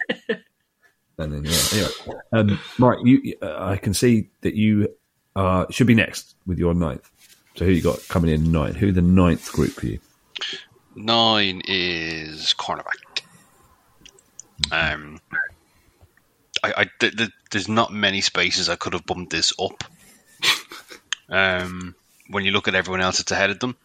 [1.18, 4.89] and then yeah, anyway, um, Mike, you uh, I can see that you
[5.35, 7.10] uh, should be next with your ninth.
[7.56, 8.76] So who you got coming in ninth?
[8.76, 9.99] Who the ninth group for you?
[10.95, 13.22] Nine is cornerback.
[14.72, 15.19] Um,
[16.64, 19.84] I, I th- th- there's not many spaces I could have bumped this up.
[21.30, 21.94] Um,
[22.30, 23.76] when you look at everyone else that's ahead of them,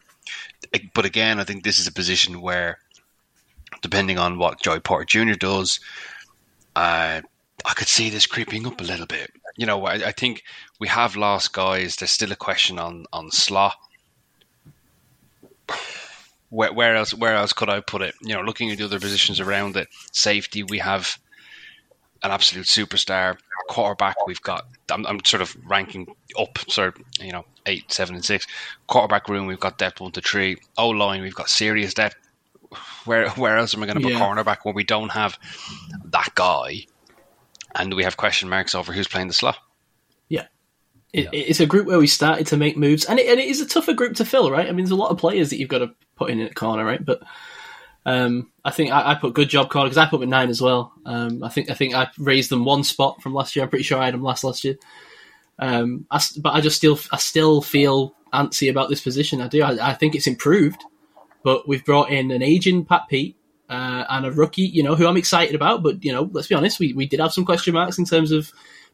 [0.95, 2.79] but again, I think this is a position where,
[3.83, 5.35] depending on what Joey Porter Jr.
[5.35, 5.81] does,
[6.77, 7.20] uh,
[7.65, 9.31] I could see this creeping up a little bit.
[9.57, 10.43] You know, I, I think
[10.81, 11.97] we have lost guys.
[11.97, 13.77] There's still a question on on slot
[16.53, 18.15] where, where else where else could I put it?
[18.20, 21.19] You know, looking at the other positions around it, safety we have
[22.23, 23.39] an absolute superstar.
[23.69, 24.66] Quarterback we've got.
[24.90, 28.47] I'm, I'm sort of ranking up, sort of you know eight, seven, and six.
[28.86, 30.59] Quarterback room we've got depth one to three.
[30.77, 32.16] O line we've got serious depth.
[33.05, 34.20] Where where else am I going to put Yeah.
[34.20, 35.39] cornerback when we don't have
[36.07, 36.86] that guy,
[37.74, 39.59] and we have question marks over who's playing the slot?
[41.12, 43.61] It, It's a group where we started to make moves, and it, and it is
[43.61, 44.66] a tougher group to fill, right?
[44.66, 46.85] I mean, there's a lot of players that you've got to put in at corner,
[46.86, 47.05] right?
[47.05, 47.20] But
[48.07, 50.62] um, I think I, I put good job corner because I put at nine as
[50.62, 50.94] well.
[51.05, 53.62] Um, I think I think I raised them one spot from last year.
[53.62, 54.77] I'm pretty sure I had them last last year.
[55.59, 59.43] Um, I but I just still I still feel antsy about this position.
[59.43, 59.62] I do.
[59.62, 60.82] I, I think it's improved,
[61.44, 63.36] but we've brought in an aging Pat Pete.
[63.69, 66.55] Uh, and a rookie, you know, who I'm excited about, but you know, let's be
[66.55, 68.52] honest, we, we did have some question marks in terms of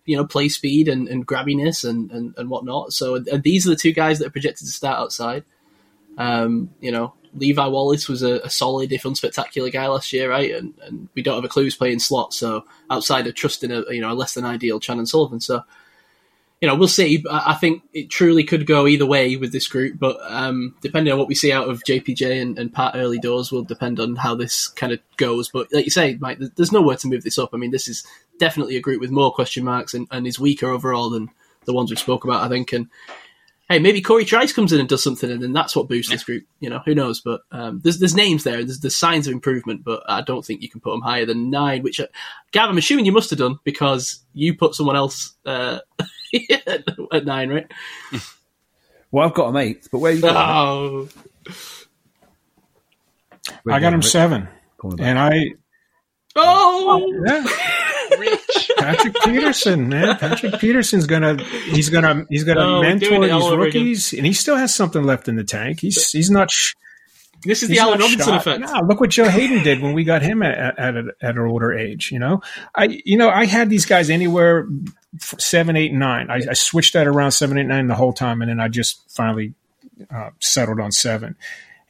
[0.08, 2.94] you know, play speed and, and grabbiness and, and, and whatnot.
[2.94, 5.44] So and these are the two guys that are projected to start outside.
[6.16, 10.54] Um, you know, Levi Wallace was a, a solid, if unspectacular guy last year, right?
[10.54, 12.32] And, and we don't have a clue who's playing slot.
[12.32, 15.62] So outside of trusting a you know a less than ideal Chandon Sullivan, so
[16.60, 17.24] you know we'll see.
[17.30, 19.98] I think it truly could go either way with this group.
[19.98, 23.52] But um, depending on what we see out of JPJ and, and Pat early doors,
[23.52, 25.48] will depend on how this kind of goes.
[25.48, 27.51] But like you say, Mike, there's nowhere to move this up.
[27.52, 28.05] I mean, this is
[28.39, 31.30] definitely a group with more question marks and, and is weaker overall than
[31.64, 32.72] the ones we spoke about, I think.
[32.72, 32.89] And
[33.68, 36.24] hey, maybe Corey Trice comes in and does something, and then that's what boosts this
[36.24, 36.44] group.
[36.60, 37.20] You know, who knows?
[37.20, 40.62] But um, there's there's names there, there's there's signs of improvement, but I don't think
[40.62, 41.82] you can put them higher than nine.
[41.82, 42.06] Which, uh,
[42.52, 45.80] Gav, I'm assuming you must have done because you put someone else uh,
[47.12, 47.66] at nine, right?
[49.10, 50.36] Well, I've got him eight, but where you got?
[50.36, 51.09] Oh,
[53.62, 54.10] Where I got him Rich?
[54.10, 54.48] seven,
[54.98, 55.46] and I
[56.36, 57.44] oh, yeah,
[58.18, 58.70] Rich.
[58.78, 60.16] Patrick Peterson, man.
[60.18, 63.82] Patrick Peterson's gonna he's gonna he's gonna Oh, mentor it these over again.
[63.82, 65.80] rookies, and he still has something left in the tank.
[65.80, 66.50] He's he's not.
[66.50, 66.74] Sh-
[67.44, 68.40] this is the he's Allen Robinson shot.
[68.46, 68.60] effect.
[68.60, 71.36] No, look what Joe Haden did when we got him at, at, at, a, at
[71.36, 72.10] an older age.
[72.10, 72.40] You know,
[72.74, 76.30] I you know I had these guys anywhere f- seven, eight, nine.
[76.30, 79.10] I, I switched that around seven, eight, nine the whole time, and then I just
[79.10, 79.55] finally
[80.10, 81.36] uh, settled on seven.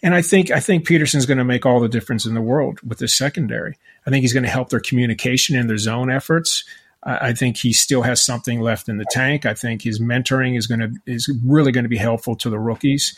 [0.03, 2.81] And I think I think Peterson's going to make all the difference in the world
[2.87, 3.77] with the secondary.
[4.07, 6.65] I think he's going to help their communication and their zone efforts.
[7.03, 9.45] I I think he still has something left in the tank.
[9.45, 12.59] I think his mentoring is going to is really going to be helpful to the
[12.59, 13.17] rookies,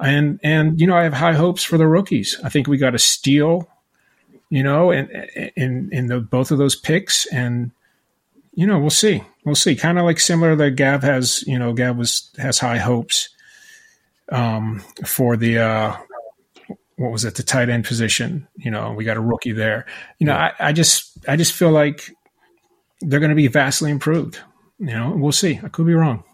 [0.00, 2.38] and and you know I have high hopes for the rookies.
[2.44, 3.68] I think we got a steal,
[4.48, 5.10] you know, and
[5.56, 7.72] in in the both of those picks, and
[8.54, 9.76] you know we'll see, we'll see.
[9.76, 13.28] Kind of like similar that Gav has, you know, Gav was has high hopes
[14.30, 15.96] um, for the uh,
[16.96, 18.46] what was it, the tight end position.
[18.56, 19.86] You know, we got a rookie there.
[20.18, 22.10] You know, I, I just I just feel like
[23.00, 24.38] they're going to be vastly improved.
[24.78, 25.60] You know, we'll see.
[25.62, 26.24] I could be wrong.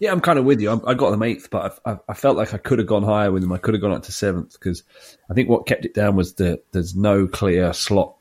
[0.00, 0.70] Yeah, I'm kind of with you.
[0.70, 3.04] I, I got them eighth, but I, I, I felt like I could have gone
[3.04, 3.52] higher with them.
[3.52, 4.82] I could have gone up to seventh because
[5.30, 8.16] I think what kept it down was that there's no clear slot.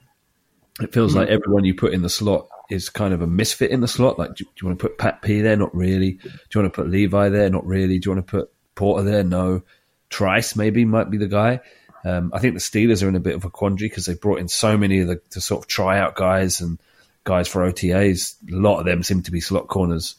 [0.81, 3.81] It feels like everyone you put in the slot is kind of a misfit in
[3.81, 4.17] the slot.
[4.17, 5.55] Like, do, do you want to put Pat P there?
[5.55, 6.13] Not really.
[6.13, 7.49] Do you want to put Levi there?
[7.49, 7.99] Not really.
[7.99, 9.23] Do you want to put Porter there?
[9.23, 9.61] No.
[10.09, 11.59] Trice maybe might be the guy.
[12.05, 14.39] Um, I think the Steelers are in a bit of a quandary because they brought
[14.39, 16.79] in so many of the, the sort of tryout guys and
[17.23, 18.35] guys for OTAs.
[18.51, 20.15] A lot of them seem to be slot corners.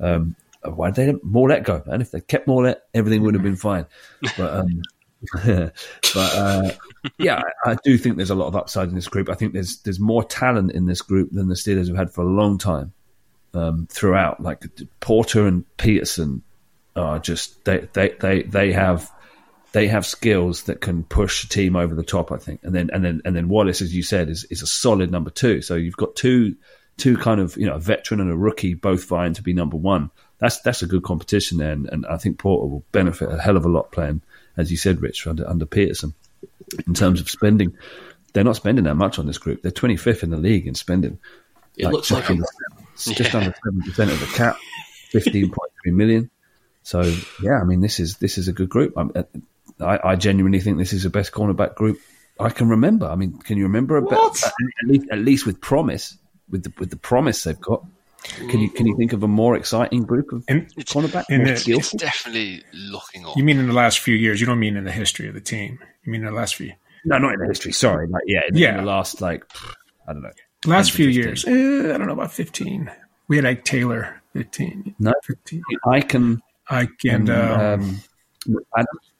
[0.00, 1.82] Um, why did they let Maulet go?
[1.86, 3.86] And if they kept Maulet, everything would have been fine.
[4.36, 4.82] But um,
[5.44, 5.74] but
[6.14, 6.70] uh,
[7.18, 9.28] yeah, I, do think there's a lot of upside in this group.
[9.28, 12.22] I think there's there's more talent in this group than the Steelers have had for
[12.22, 12.92] a long time
[13.54, 14.42] um, throughout.
[14.42, 14.64] Like
[15.00, 16.42] Porter and Peterson
[16.96, 19.10] are just they they they they have
[19.72, 22.32] they have skills that can push a team over the top.
[22.32, 24.66] I think, and then and then and then Wallace, as you said, is is a
[24.66, 25.62] solid number two.
[25.62, 26.56] So you've got two
[26.96, 29.76] two kind of you know a veteran and a rookie both vying to be number
[29.76, 30.10] one.
[30.38, 33.56] That's that's a good competition there, and, and I think Porter will benefit a hell
[33.56, 34.22] of a lot playing,
[34.60, 36.14] as you said, Rich, under under Peterson.
[36.86, 37.76] In terms of spending,
[38.32, 39.62] they're not spending that much on this group.
[39.62, 41.18] They're 25th in the league in spending.
[41.76, 42.44] It looks just like under,
[42.96, 44.56] just under seven percent of the cap,
[45.12, 45.56] 15.3
[45.92, 46.30] million.
[46.82, 47.02] So
[47.42, 48.94] yeah, I mean this is this is a good group.
[48.96, 49.24] I'm, uh,
[49.80, 51.98] I, I genuinely think this is the best cornerback group
[52.38, 53.06] I can remember.
[53.06, 54.52] I mean, can you remember a bit, at
[54.86, 56.16] least at least with promise
[56.48, 57.84] with the with the promise they've got?
[58.22, 61.24] Can you can you think of a more exciting group of And cornerback?
[61.30, 63.36] and more the- It's definitely looking up.
[63.36, 64.40] you mean in the last few years?
[64.40, 65.78] You don't mean in the history of the team.
[66.04, 66.72] You mean in the last few
[67.04, 67.72] No, not in the history.
[67.72, 68.70] Sorry, like yeah, in, Yeah.
[68.78, 69.44] in the last like
[70.06, 70.30] I don't know.
[70.66, 71.44] last few 10 years?
[71.46, 71.50] Eh,
[71.94, 72.90] I don't know about fifteen.
[73.28, 74.94] We had Ike Taylor, fifteen.
[74.98, 75.62] No, 15.
[75.86, 78.00] I can Ike and uh, um,
[78.76, 79.12] Adams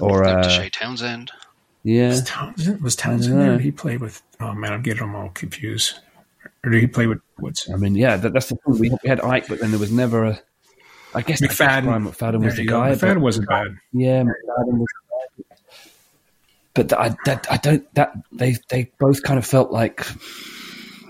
[0.00, 1.30] or Up uh, Shea Townsend.
[1.84, 2.08] yeah.
[2.08, 3.58] was Townsend, was Townsend there?
[3.58, 4.22] He played with.
[4.40, 5.94] Oh man, I'm getting them all confused.
[6.66, 7.70] Or did he play with Woods?
[7.72, 8.78] I mean, yeah, that, that's the thing.
[8.80, 10.40] We, we had Ike, but then there was never a.
[11.14, 11.84] I guess I guess McFadden.
[11.84, 12.90] Bryant McFadden was the guy.
[12.90, 13.68] McFadden wasn't bad.
[13.92, 14.88] Yeah, McFadden was.
[16.74, 17.94] But I, that, I don't.
[17.94, 20.04] That they they both kind of felt like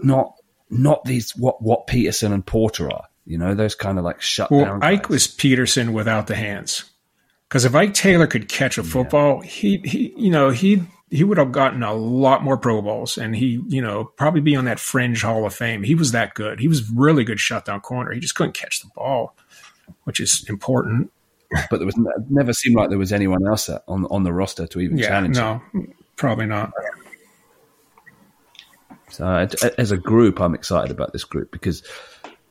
[0.03, 0.35] not
[0.69, 3.05] not these what what Peterson and Porter are.
[3.24, 4.83] You know, those kind of like shut Well, down.
[4.83, 5.09] Ike guys.
[5.11, 6.85] was Peterson without the hands.
[7.49, 11.39] Because if Ike Taylor could catch a football, he he you know he he would
[11.39, 14.81] have gotten a lot more Pro Bowls, and he you know probably be on that
[14.81, 15.83] fringe Hall of Fame.
[15.83, 16.59] He was that good.
[16.61, 18.12] He was really good shutdown corner.
[18.12, 19.37] He just couldn't catch the ball,
[20.05, 21.11] which is important.
[21.70, 21.97] but there was
[22.28, 25.37] never seemed like there was anyone else on on the roster to even Yeah, challenge.
[25.37, 25.61] him.
[25.74, 26.73] no, probably not.
[29.11, 29.47] So
[29.78, 31.83] as a group, I'm excited about this group because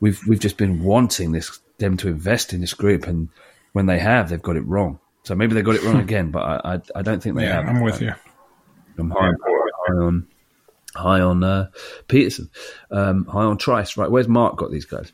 [0.00, 3.28] we've we've just been wanting this them to invest in this group, and
[3.72, 4.98] when they have, they've got it wrong.
[5.24, 7.56] So maybe they got it wrong again, but I I, I don't think they Yeah,
[7.56, 7.68] have.
[7.68, 8.14] I'm with you.
[8.98, 10.26] I'm high, high on
[10.94, 11.70] high on uh,
[12.08, 12.50] Peterson,
[12.90, 13.96] um, high on Trice.
[13.96, 15.12] Right, where's Mark got these guys?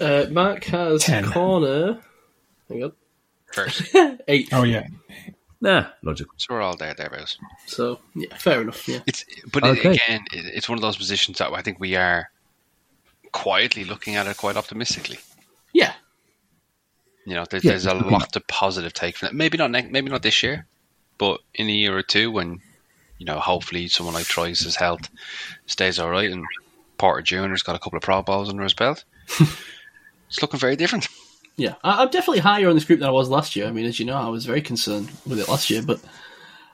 [0.00, 1.24] Uh, Mark has Ten.
[1.30, 2.00] corner.
[2.68, 2.92] Hang on.
[3.52, 3.94] First.
[4.28, 4.48] Eight.
[4.52, 4.86] Oh yeah,
[5.60, 6.34] Nah, logical.
[6.36, 7.38] So we're all there, thereabouts.
[7.66, 8.86] So, yeah, fair enough.
[8.86, 8.98] Yeah.
[9.06, 9.90] It's but Okay.
[9.90, 12.28] it, again, it, it's one of those positions that I think we are
[13.32, 15.18] quietly looking at it quite optimistically.
[15.72, 15.92] Yeah.
[17.26, 17.70] You know, there's, Yeah.
[17.70, 19.34] there's a lot of positive take from it.
[19.34, 20.66] Maybe not, ne- maybe not this year,
[21.18, 22.60] but in a year or two, when
[23.18, 25.08] you know, hopefully, someone like Trice's health
[25.66, 26.44] stays all right, and
[26.98, 29.04] Porter Junior's got a couple of Pro Bowls under his belt.
[30.28, 31.08] it's looking very different.
[31.56, 33.66] Yeah, I, I'm definitely higher on this group than I was last year.
[33.66, 36.00] I mean, as you know, I was very concerned with it last year, but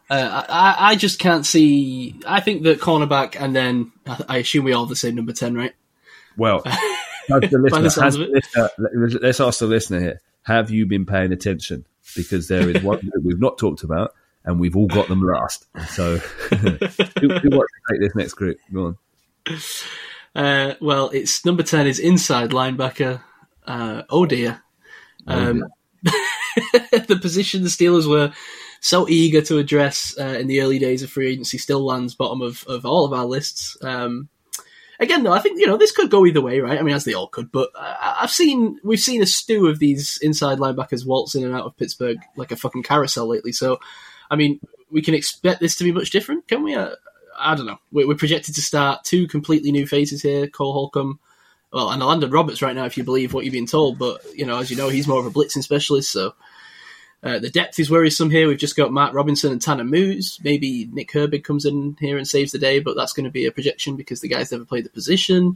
[0.09, 2.17] uh, I, I just can't see.
[2.27, 5.33] I think that cornerback, and then I, I assume we all have the same number
[5.33, 5.75] ten, right?
[6.37, 6.63] Well,
[7.29, 10.87] the listener, sounds has of the listener, let- let's ask the listener here: Have you
[10.87, 11.87] been paying attention?
[12.17, 14.15] Because there is one that we've not talked about,
[14.45, 15.67] and we've all got them last.
[15.89, 16.17] So,
[16.51, 18.59] who, who wants to take this next group?
[18.73, 18.99] Go on.
[20.35, 23.23] Uh, well, it's number ten is inside linebacker.
[23.67, 24.63] Uh, oh dear.
[25.27, 25.65] Um,
[26.03, 28.33] the position the Steelers were
[28.81, 32.41] so eager to address uh, in the early days of free agency still lands bottom
[32.41, 33.77] of, of all of our lists.
[33.83, 34.29] Um,
[34.99, 36.79] again, though, I think you know this could go either way, right?
[36.79, 37.53] I mean, as they all could.
[37.53, 41.55] But uh, I've seen we've seen a stew of these inside linebackers waltz in and
[41.55, 43.53] out of Pittsburgh like a fucking carousel lately.
[43.53, 43.79] So,
[44.31, 46.75] I mean, we can expect this to be much different, can we?
[46.75, 46.95] Uh,
[47.39, 47.79] I don't know.
[47.91, 51.19] We're, projected to start two completely new faces here: Cole Holcomb,
[51.73, 53.99] well, and Landon Roberts right now, if you believe what you've been told.
[53.99, 56.35] But you know, as you know, he's more of a blitzing specialist, so.
[57.23, 58.49] Uh, the depth is worrisome here.
[58.49, 60.39] We've just got Matt Robinson and Tanner Muse.
[60.43, 63.45] Maybe Nick Herbig comes in here and saves the day, but that's going to be
[63.45, 65.53] a projection because the guy's never played the position.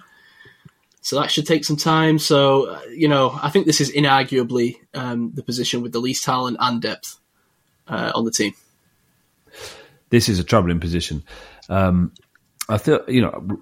[1.00, 2.18] So that should take some time.
[2.18, 6.24] So, uh, you know, I think this is inarguably um, the position with the least
[6.24, 7.18] talent and depth
[7.88, 8.54] uh, on the team.
[10.14, 11.24] This is a troubling position.
[11.68, 12.12] Um,
[12.68, 13.58] I feel you know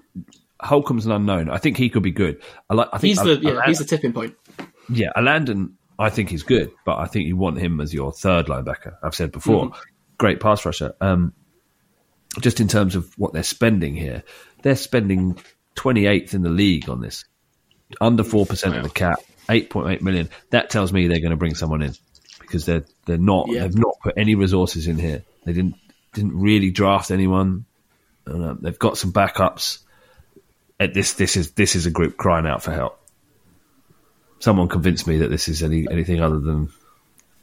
[0.61, 1.49] Holcomb's an unknown.
[1.49, 2.43] I think he could be good.
[2.69, 2.89] I like.
[2.93, 4.35] I think He's the yeah, I- he's the tipping point.
[4.87, 8.45] Yeah, Landon, I think he's good, but I think you want him as your third
[8.45, 8.93] linebacker.
[9.01, 9.71] I've said before,
[10.19, 10.93] great pass rusher.
[11.01, 11.33] Um,
[12.39, 14.21] just in terms of what they're spending here,
[14.61, 15.39] they're spending
[15.75, 17.25] 28th in the league on this,
[17.99, 20.29] under four percent of the cap, 8.8 million.
[20.51, 21.93] That tells me they're going to bring someone in
[22.41, 23.63] because they're they're not Yeah.
[23.63, 25.23] they've not put any resources in here.
[25.45, 25.77] They didn't
[26.13, 27.65] didn't really draft anyone.
[28.25, 29.79] And, um, they've got some backups.
[30.79, 32.99] At this this is this is a group crying out for help
[34.43, 36.69] someone convinced me that this is any anything other than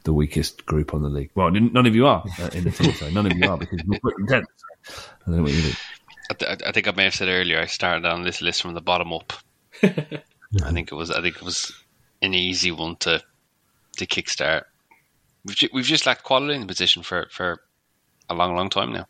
[0.03, 1.31] the weakest group on the league.
[1.35, 3.79] Well, none of you are uh, in the team, so none of you are because
[3.85, 4.47] you're put in tenth.
[4.83, 5.71] So I don't know what you do.
[6.29, 7.59] I, th- I think I may have said earlier.
[7.59, 9.33] I started on this list from the bottom up.
[9.83, 11.11] I think it was.
[11.11, 11.71] I think it was
[12.21, 13.21] an easy one to
[13.97, 14.63] to kickstart.
[15.43, 17.61] We've ju- we've just lacked quality in the position for for
[18.31, 19.07] a long, long time now.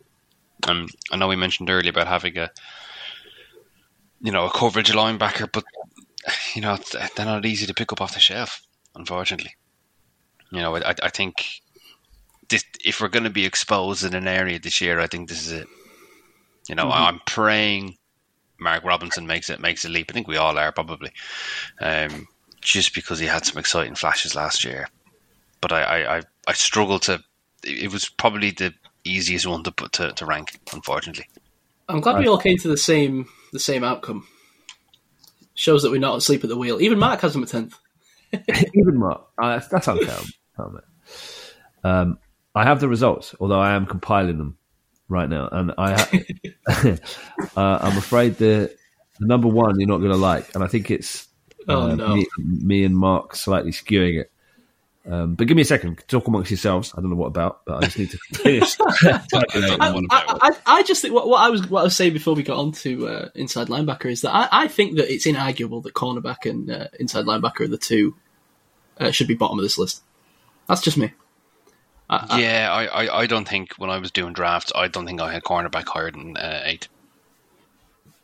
[0.67, 2.49] Um, I know we mentioned earlier about having a
[4.21, 5.63] you know a coverage linebacker, but
[6.55, 6.77] you know
[7.15, 8.61] they're not easy to pick up off the shelf.
[8.95, 9.55] Unfortunately,
[10.51, 11.61] you know I, I think
[12.49, 15.47] this, if we're going to be exposed in an area this year, I think this
[15.47, 15.67] is it.
[16.69, 17.97] You know, I'm praying
[18.59, 20.07] Mark Robinson makes it makes a leap.
[20.09, 21.11] I think we all are probably,
[21.81, 22.27] um,
[22.61, 24.87] just because he had some exciting flashes last year.
[25.59, 27.23] But I I, I, I struggle to.
[27.63, 30.59] It was probably the easiest one to put to, to rank.
[30.73, 31.25] Unfortunately,
[31.87, 34.27] I'm glad we all came to the same the same outcome.
[35.53, 36.81] Shows that we're not asleep at the wheel.
[36.81, 37.77] Even Mark has him at tenth.
[38.73, 40.15] Even Mark, uh, that's unfair.
[40.15, 40.83] isn't it?
[41.83, 42.17] Um,
[42.55, 44.57] I have the results, although I am compiling them
[45.09, 46.09] right now, and I ha-
[47.57, 48.73] uh, I'm afraid the
[49.19, 51.27] the number one you're not going to like, and I think it's
[51.67, 52.15] Oh uh, no!
[52.15, 54.31] me, me and Mark slightly skewing it.
[55.09, 56.03] Um, but give me a second.
[56.07, 56.93] Talk amongst yourselves.
[56.95, 58.75] I don't know what about, but I just need to finish.
[58.79, 59.25] I,
[60.11, 62.43] I, I, I just think what, what I was what I was saying before we
[62.43, 65.93] got on to uh, inside linebacker is that I, I think that it's inarguable that
[65.93, 68.15] cornerback and uh, inside linebacker are the two
[68.99, 70.03] uh, should be bottom of this list.
[70.67, 71.11] That's just me.
[72.07, 75.07] I, I, yeah, I, I, I don't think when I was doing drafts, I don't
[75.07, 76.87] think I had cornerback higher than uh, eight,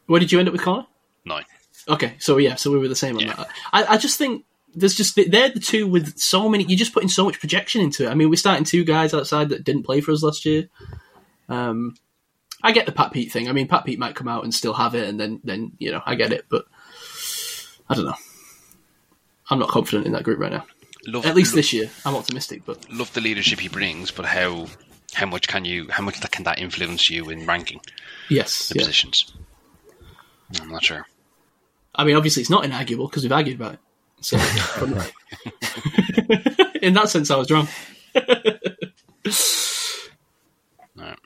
[0.05, 0.85] where did you end up with corner?
[1.25, 1.45] nine.
[1.89, 3.33] Okay, so yeah, so we were the same on Yeah.
[3.35, 3.49] that.
[3.73, 4.43] I, I just think
[4.77, 6.63] there's just they're the two with so many.
[6.63, 8.09] You're just putting so much projection into it.
[8.09, 10.69] I mean, we're starting two guys outside that didn't play for us last year.
[11.49, 11.95] Um,
[12.63, 13.49] I get the Pat Pete thing.
[13.49, 15.91] I mean, Pat Pete might come out and still have it, and then then you
[15.91, 16.65] know I get it, but
[17.89, 18.15] I don't know.
[19.49, 20.65] I'm not confident in that group right now.
[21.05, 24.25] Love, At least love, this year, I'm optimistic, but love the leadership he brings, but
[24.25, 24.67] how
[25.13, 27.79] how much can you how much can that influence you in ranking
[28.29, 28.81] yes, the yeah.
[28.81, 29.33] positions?
[30.61, 31.05] I'm not sure.
[31.95, 33.79] I mean, obviously, it's not inarguable because we've argued about it.
[34.21, 34.37] So,
[36.81, 37.67] in that sense, I was wrong.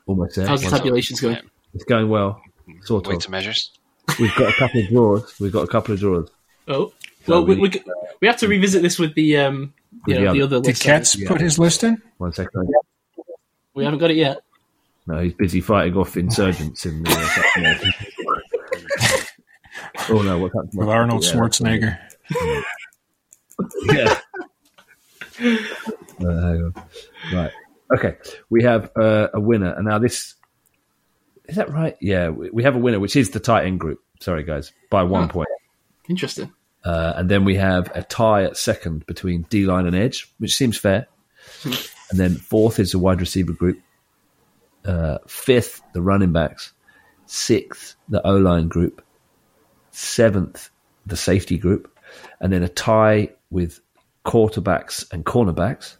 [0.05, 0.47] Almost there.
[0.47, 1.35] How's the tabulations going?
[1.35, 1.41] Yeah.
[1.73, 2.41] It's going well.
[2.81, 3.29] Sort Weights of.
[3.29, 3.71] and measures.
[4.19, 5.39] We've got a couple of draws.
[5.39, 6.29] We've got a couple of draws.
[6.67, 6.91] Oh,
[7.27, 7.83] well, we, we- we,
[8.19, 9.73] we have to revisit this with the um,
[10.07, 10.83] you With know, the the other- other Did list.
[10.83, 12.01] Katz put his list in?
[12.17, 12.67] One second.
[13.73, 14.39] We haven't got it yet.
[15.07, 17.09] No, he's busy fighting off insurgents in the.
[17.57, 17.75] Uh,
[20.09, 20.37] oh no!
[20.39, 20.71] What's happening?
[20.75, 21.97] With Arnold Yeah, Schwarzenegger.
[23.93, 24.19] Yeah.
[25.39, 25.47] Uh,
[26.19, 26.73] hang on.
[27.33, 27.51] Right.
[27.97, 28.15] Okay.
[28.49, 30.35] We have uh, a winner, and now this
[31.45, 31.97] is that right?
[31.99, 33.99] Yeah, we, we have a winner, which is the tight end group.
[34.19, 35.27] Sorry, guys, by one Oh.
[35.27, 35.49] point.
[36.09, 36.51] Interesting.
[36.83, 40.55] Uh, and then we have a tie at second between D line and edge, which
[40.55, 41.07] seems fair.
[41.63, 43.79] and then fourth is the wide receiver group.
[44.85, 46.73] Uh, fifth, the running backs.
[47.25, 49.03] Sixth, the O line group.
[49.91, 50.69] Seventh,
[51.05, 51.87] the safety group.
[52.39, 53.79] and then a tie with
[54.25, 55.97] quarterbacks and cornerbacks.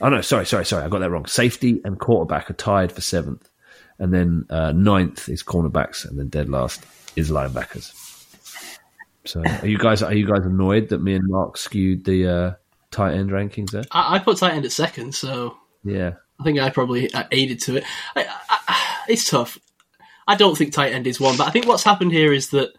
[0.00, 1.26] Oh no, sorry, sorry, sorry, I got that wrong.
[1.26, 3.48] Safety and quarterback are tied for seventh,
[3.98, 6.84] and then uh, ninth is cornerbacks, and then dead last
[7.16, 7.98] is linebackers.
[9.24, 12.52] So, are you guys are you guys annoyed that me and Mark skewed the uh,
[12.90, 13.84] tight end rankings there?
[13.92, 17.60] I, I put tight end at second, so Yeah, I think I probably uh, aided
[17.62, 17.84] to it.
[18.16, 19.58] I, I, it's tough.
[20.26, 22.72] I don't think tight end is one, but I think what's happened here is that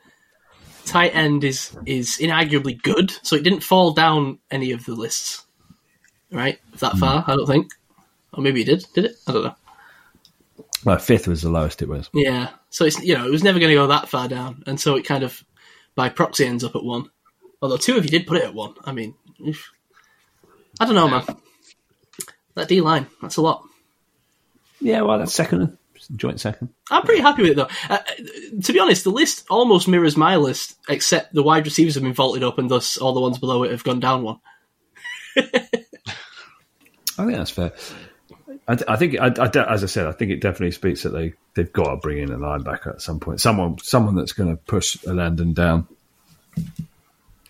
[0.86, 5.46] tight end is is inarguably good, so it didn't fall down any of the lists,
[6.32, 6.60] right?
[6.80, 7.00] That hmm.
[7.00, 7.72] far, I don't think.
[8.34, 8.86] Or maybe it did.
[8.94, 9.16] Did it?
[9.28, 9.56] I don't know.
[10.86, 12.10] well, fifth was the lowest it was.
[12.14, 12.50] Yeah.
[12.70, 14.96] So it's you know it was never going to go that far down, and so
[14.96, 15.44] it kind of
[15.96, 17.10] by proxy ends up at one.
[17.62, 18.74] Although two of you did put it at one.
[18.84, 19.16] I mean,
[19.48, 19.72] oof.
[20.80, 21.24] I don't know, man.
[22.56, 23.64] That D line, that's a lot.
[24.82, 25.78] Yeah, well, that's second,
[26.08, 26.70] joint second.
[26.92, 27.70] I'm pretty happy with it though.
[27.90, 28.00] Uh,
[28.64, 32.14] to be honest, the list almost mirrors my list, except the wide receivers have been
[32.14, 34.40] vaulted up, and thus all the ones below it have gone down one.
[35.38, 37.72] I think that's fair.
[38.68, 41.34] I, I think, I, I as I said, I think it definitely speaks that they
[41.54, 43.42] they've got to bring in a linebacker at some point.
[43.42, 45.88] Someone, someone that's going to push a Landon down.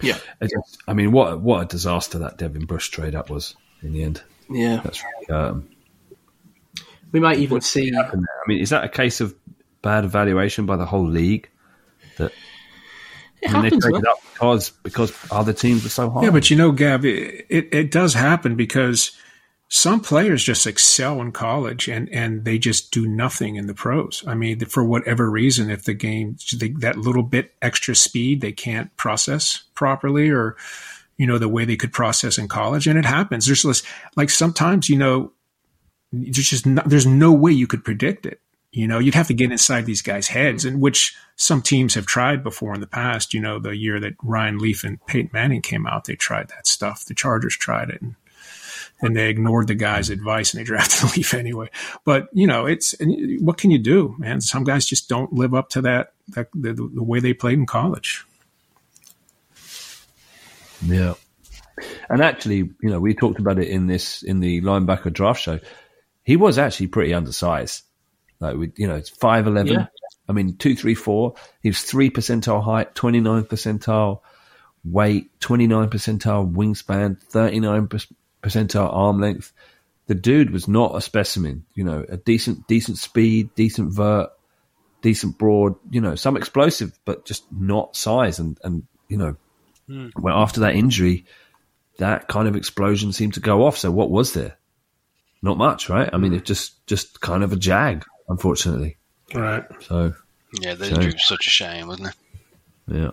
[0.01, 3.55] Yeah, I, just- I mean, what what a disaster that Devin Bush trade up was
[3.81, 4.21] in the end.
[4.49, 4.81] yeah.
[4.83, 5.69] That's really 'em.
[7.13, 7.93] We might even see.
[7.95, 8.11] I
[8.47, 9.33] mean, is that a case of
[9.81, 11.49] bad evaluation by the whole league?
[12.17, 12.33] That
[13.41, 16.23] It I mean, they happens, traded up because because other teams were so high.
[16.23, 19.11] Yeah, but you know, Gav, it, it, it does happen because
[19.67, 24.23] some players just excel in college and, and they just do nothing in the pros.
[24.27, 28.51] I mean, for whatever reason, if the game, they, that little bit extra speed, they
[28.51, 30.55] can't process properly or,
[31.17, 32.85] you know, the way they could process in college.
[32.85, 33.47] And it happens.
[33.47, 33.81] There's less,
[34.15, 35.31] like sometimes, you know,
[36.13, 38.39] there's just no, there's no way you could predict it.
[38.71, 42.05] You know, you'd have to get inside these guys' heads, and which some teams have
[42.05, 43.33] tried before in the past.
[43.33, 46.67] You know, the year that Ryan Leaf and Peyton Manning came out, they tried that
[46.67, 47.05] stuff.
[47.05, 48.01] The Chargers tried it,
[49.01, 51.69] and they ignored the guy's advice and they drafted Leaf anyway.
[52.03, 52.95] But you know, it's
[53.39, 54.41] what can you do, man?
[54.41, 57.65] Some guys just don't live up to that, that the, the way they played in
[57.65, 58.25] college.
[60.85, 61.13] Yeah.
[62.09, 65.59] And actually, you know, we talked about it in this in the linebacker draft show.
[66.23, 67.83] He was actually pretty undersized.
[68.39, 69.73] Like we, you know, it's five eleven.
[69.73, 69.87] Yeah.
[70.27, 71.35] I mean, two three four.
[71.61, 74.21] He was three percentile height, twenty nine percentile
[74.83, 77.87] weight, twenty nine percentile wingspan, thirty nine
[78.41, 79.51] percentile arm length.
[80.07, 81.65] The dude was not a specimen.
[81.75, 84.29] You know, a decent decent speed, decent vert,
[85.01, 85.75] decent broad.
[85.89, 88.39] You know, some explosive, but just not size.
[88.39, 89.35] And and you know,
[89.87, 90.09] hmm.
[90.17, 91.25] well, after that injury,
[91.97, 93.77] that kind of explosion seemed to go off.
[93.77, 94.57] So what was there?
[95.43, 96.09] Not much, right?
[96.11, 98.97] I mean, it just just kind of a jag, unfortunately.
[99.35, 99.63] Right.
[99.81, 100.13] So
[100.59, 102.15] Yeah, the So- injury such a shame, wasn't it?
[102.87, 103.11] yeah.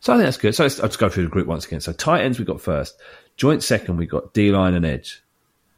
[0.00, 0.54] So I think that's good.
[0.54, 1.80] So let's, let's go through the group once again.
[1.80, 2.96] So tight ends we got first,
[3.36, 5.22] joint second we got D line and edge.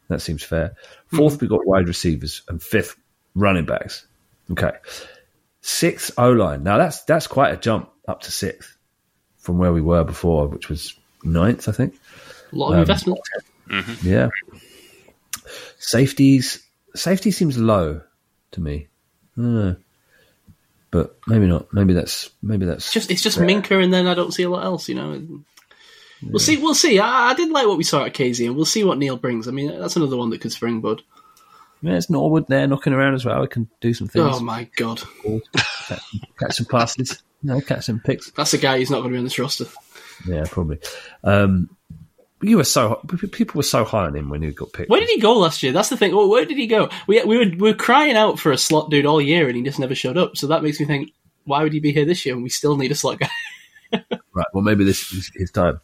[0.09, 0.75] That seems fair.
[1.11, 2.95] 4th we got wide receivers, and fifth
[3.35, 4.05] running backs.
[4.51, 4.71] Okay,
[5.61, 6.63] sixth O line.
[6.63, 8.77] Now that's that's quite a jump up to sixth
[9.37, 10.93] from where we were before, which was
[11.23, 11.95] ninth, I think.
[12.53, 13.19] A lot of Um, investment.
[14.03, 14.29] Yeah.
[15.79, 16.63] Safeties.
[16.95, 18.01] Safety seems low
[18.51, 18.87] to me.
[19.37, 19.75] I.
[20.89, 21.73] But maybe not.
[21.73, 24.63] Maybe that's maybe that's just it's just Minkah, and then I don't see a lot
[24.63, 24.87] else.
[24.87, 25.43] You know.
[26.23, 26.57] We'll see.
[26.57, 26.97] We'll see.
[26.99, 29.47] I, I did like what we saw at Kazee, and we'll see what Neal brings.
[29.47, 31.03] I mean, that's another one that could spring bud.
[31.81, 33.43] yeah, it's Norwood there knocking around as well.
[33.43, 34.25] It can do some things.
[34.27, 35.01] Oh my god,
[35.85, 36.01] catch,
[36.39, 37.21] catch some passes.
[37.43, 38.31] No, catch some picks.
[38.31, 39.65] that's a guy who's not going to be on this roster.
[40.27, 40.79] Yeah, probably.
[41.23, 41.69] Um,
[42.41, 43.01] you were so
[43.31, 44.89] people were so high on him when he got picked.
[44.89, 45.71] Where did he go last year?
[45.71, 46.15] That's the thing.
[46.15, 46.89] Where did he go?
[47.07, 49.63] We we were we were crying out for a slot dude all year, and he
[49.63, 50.37] just never showed up.
[50.37, 51.11] So that makes me think,
[51.45, 52.35] why would he be here this year?
[52.35, 53.29] And we still need a slot guy.
[54.33, 54.45] Right.
[54.53, 55.79] Well, maybe this is his time.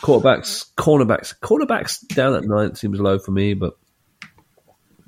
[0.00, 3.76] Quarterbacks, cornerbacks, cornerbacks down at ninth seems low for me, but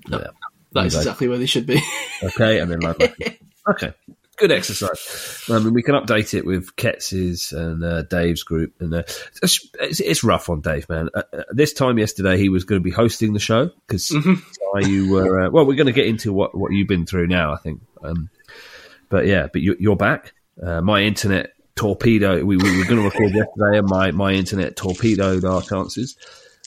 [0.09, 0.29] yeah.
[0.73, 1.83] That is exactly where they should be.
[2.23, 3.39] Okay, and then linebacker.
[3.71, 3.93] okay,
[4.39, 5.45] good exercise.
[5.51, 9.03] I mean, we can update it with Ketz's and uh, Dave's group, and uh,
[9.43, 11.09] it's, it's, rough on Dave, man.
[11.15, 14.11] Uh, uh, this time yesterday, he was going to be hosting the show because
[14.81, 15.43] you were.
[15.43, 17.81] Uh, well, we're going to get into what what you've been through now, I think.
[18.03, 18.31] Um,
[19.09, 20.33] but yeah, but you, you're back.
[20.63, 22.45] Uh, my internet torpedo.
[22.45, 26.17] We, we were going to record yesterday, and my my internet torpedoed our chances.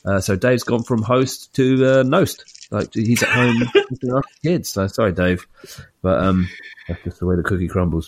[0.04, 2.44] Uh, so Dave's gone from host to uh, nost.
[2.72, 4.70] Like he's at home looking after kids.
[4.70, 5.46] So sorry, Dave,
[6.02, 6.48] but um,
[6.88, 8.08] that's just the way the cookie crumbles.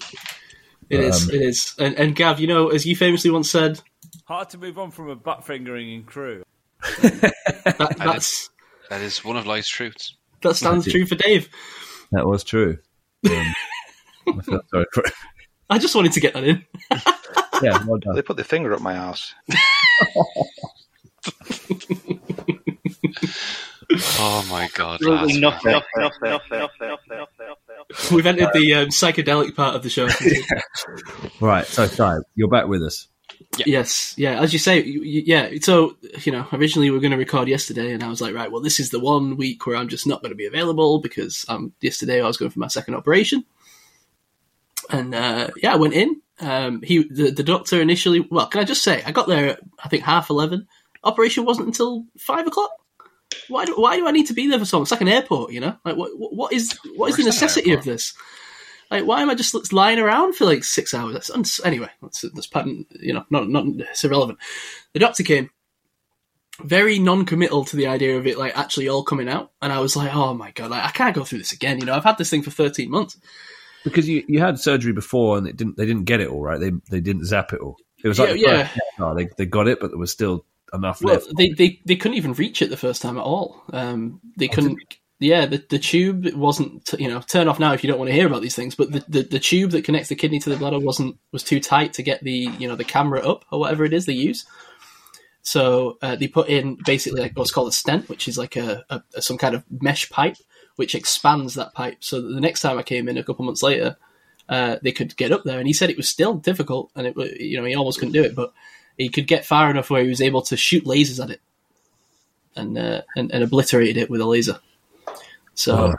[0.90, 1.30] It is.
[1.30, 1.76] Um, It is.
[1.78, 3.82] And, and Gav, you know, as you famously once said,
[4.26, 6.44] Hard to move on from a butt fingering in crew.
[7.02, 8.50] that, that's
[8.90, 10.16] That is one of life's truths.
[10.42, 11.50] that stands true for Dave.
[12.12, 12.78] That was true.
[13.30, 13.54] Um,
[14.28, 15.04] I feel sorry for
[15.70, 16.66] I just wanted to get that in.
[17.62, 18.16] Yeah, well done.
[18.16, 19.34] They put their finger up my ass.
[23.92, 25.00] Oh my god.
[25.02, 25.40] Nothing.
[25.42, 25.72] Nothing.
[25.98, 26.68] Nothing.
[28.12, 30.08] We've entered the um, psychedelic part of the show.
[31.42, 33.08] Right, so Si, you're back with us.
[33.66, 34.40] Yes, yeah.
[34.42, 35.50] As you say, y- y- yeah.
[35.62, 38.52] So you know, originally we were going to record yesterday, and I was like, right,
[38.52, 41.46] well, this is the one week where I'm just not going to be available because
[41.50, 43.44] um, yesterday I was going for my second operation,
[44.90, 46.22] and uh, yeah, I went in.
[46.40, 48.22] Um, he, the, the doctor initially.
[48.22, 50.68] Well, can I just say, I got there at I think half eleven.
[51.04, 52.72] Operation wasn't until five o'clock.
[53.48, 54.84] Why do, why do I need to be there for so long?
[54.84, 55.76] It's like an airport, you know.
[55.86, 58.14] Like what what is what is the necessity of this?
[58.92, 61.14] Like, why am I just lying around for like six hours?
[61.14, 61.90] That's uns- anyway.
[62.02, 62.88] That's that's patent.
[62.92, 64.40] You know, not not it's irrelevant.
[64.94, 65.50] The doctor came
[66.64, 69.96] very non-committal to the idea of it like actually all coming out, and I was
[69.96, 71.80] like, oh my god, like, I can't go through this again.
[71.80, 73.18] You know, I've had this thing for thirteen months.
[73.84, 76.60] Because you, you had surgery before and it didn't they didn't get it all right.
[76.60, 77.78] They they didn't zap it all.
[78.04, 78.68] It was like Yeah, the yeah.
[78.98, 81.36] first they they got it, but there was still enough Well, left.
[81.36, 83.64] they, they they couldn't even reach it the first time at all.
[83.72, 84.80] Um, they couldn't.
[85.20, 88.16] Yeah, the, the tube wasn't you know turn off now if you don't want to
[88.16, 88.76] hear about these things.
[88.76, 91.60] But the, the, the tube that connects the kidney to the bladder wasn't was too
[91.60, 94.46] tight to get the you know the camera up or whatever it is they use.
[95.42, 98.86] So uh, they put in basically like what's called a stent, which is like a,
[98.90, 100.38] a, a some kind of mesh pipe
[100.76, 102.04] which expands that pipe.
[102.04, 103.98] So that the next time I came in a couple months later,
[104.50, 105.60] uh, they could get up there.
[105.60, 108.24] And he said it was still difficult, and it you know he almost couldn't do
[108.24, 108.54] it, but
[108.98, 111.42] he could get far enough where he was able to shoot lasers at it
[112.56, 114.60] and uh, and, and obliterated it with a laser.
[115.56, 115.94] So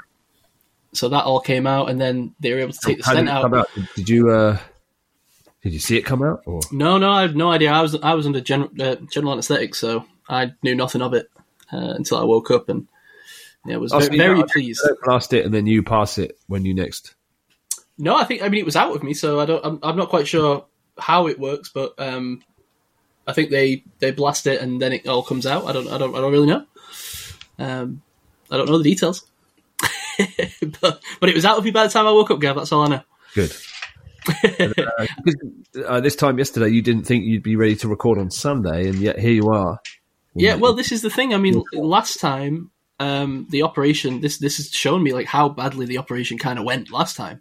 [0.93, 3.53] so that all came out, and then they were able to take the stent out.
[3.53, 3.69] out?
[3.97, 4.59] Did- you uh,
[5.63, 6.43] did you see it come out?
[6.47, 7.73] Or No, no, I have no idea.
[7.73, 11.31] I was I was under general uh, general anesthetic, so I knew nothing of it
[11.73, 12.87] uh, until I woke up, and
[13.67, 14.83] yeah, was Oh, very, you very pleased.
[15.05, 17.15] blast it and then you pass it when you next.
[17.97, 19.65] No, I think I mean it was out of me, so I don't.
[19.65, 20.67] I'm, I'm not quite sure
[20.99, 22.43] how it works, but um,
[23.27, 25.67] I think they they blast it and then it all comes out.
[25.67, 26.67] I don't I don't I don't really know.
[27.59, 28.03] Um,
[28.51, 29.25] I don't know the details,
[30.81, 32.57] but but it was out of me by the time I woke up, Gav.
[32.57, 33.01] That's all I know.
[33.35, 33.53] Good.
[34.45, 35.07] uh,
[35.87, 38.97] uh, this time yesterday, you didn't think you'd be ready to record on Sunday, and
[38.97, 39.79] yet here you are.
[40.35, 41.35] Yeah, well, this is the thing.
[41.35, 42.71] I mean, last time
[43.01, 46.65] um, the operation this this has shown me like how badly the operation kind of
[46.65, 47.41] went last time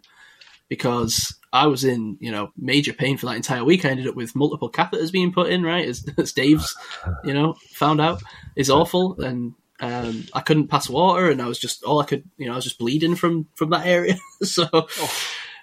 [0.68, 3.84] because I was in you know major pain for that entire week.
[3.84, 5.62] I ended up with multiple catheters being put in.
[5.62, 6.76] Right, as, as Dave's
[7.22, 8.22] you know found out
[8.56, 12.24] is awful, and um, I couldn't pass water, and I was just all I could
[12.36, 14.16] you know I was just bleeding from from that area.
[14.42, 14.66] so.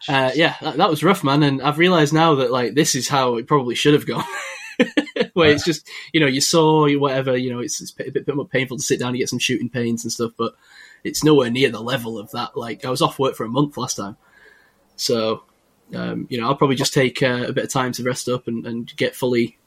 [0.10, 1.44] Uh, yeah, that, that was rough, man.
[1.44, 4.26] And I've realised now that like this is how it probably should have gone.
[5.34, 8.36] Where it's just you know you saw whatever you know it's, it's a bit, bit
[8.36, 10.56] more painful to sit down and get some shooting pains and stuff, but
[11.04, 12.58] it's nowhere near the level of that.
[12.58, 14.18] Like I was off work for a month last time,
[14.96, 15.44] so
[15.96, 18.48] um, you know I'll probably just take uh, a bit of time to rest up
[18.48, 19.58] and, and get fully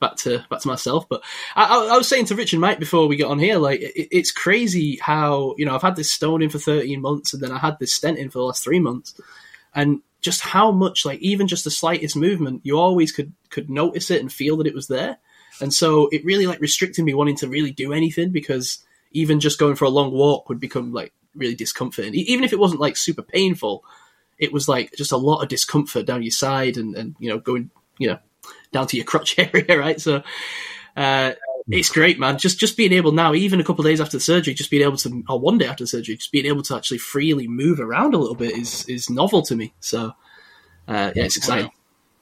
[0.00, 1.08] back to back to myself.
[1.08, 1.22] But
[1.54, 4.08] I, I, was saying to Rich and Mike before we got on here, like it,
[4.10, 7.52] it's crazy how you know I've had this stone in for thirteen months, and then
[7.52, 9.20] I had this stent in for the last three months,
[9.74, 14.10] and just how much like even just the slightest movement, you always could could notice
[14.10, 15.18] it and feel that it was there,
[15.60, 19.58] and so it really like restricted me wanting to really do anything because even just
[19.58, 22.96] going for a long walk would become like really discomforting, even if it wasn't like
[22.96, 23.84] super painful.
[24.40, 27.38] It was like just a lot of discomfort down your side and, and you know
[27.38, 28.18] going you know
[28.72, 30.00] down to your crotch area, right?
[30.00, 30.22] So
[30.96, 31.32] uh,
[31.68, 32.38] it's great, man.
[32.38, 34.82] Just just being able now, even a couple of days after the surgery, just being
[34.82, 37.80] able to, or one day after the surgery, just being able to actually freely move
[37.80, 39.72] around a little bit is is novel to me.
[39.80, 40.12] So
[40.88, 41.70] uh, yeah, it's exciting.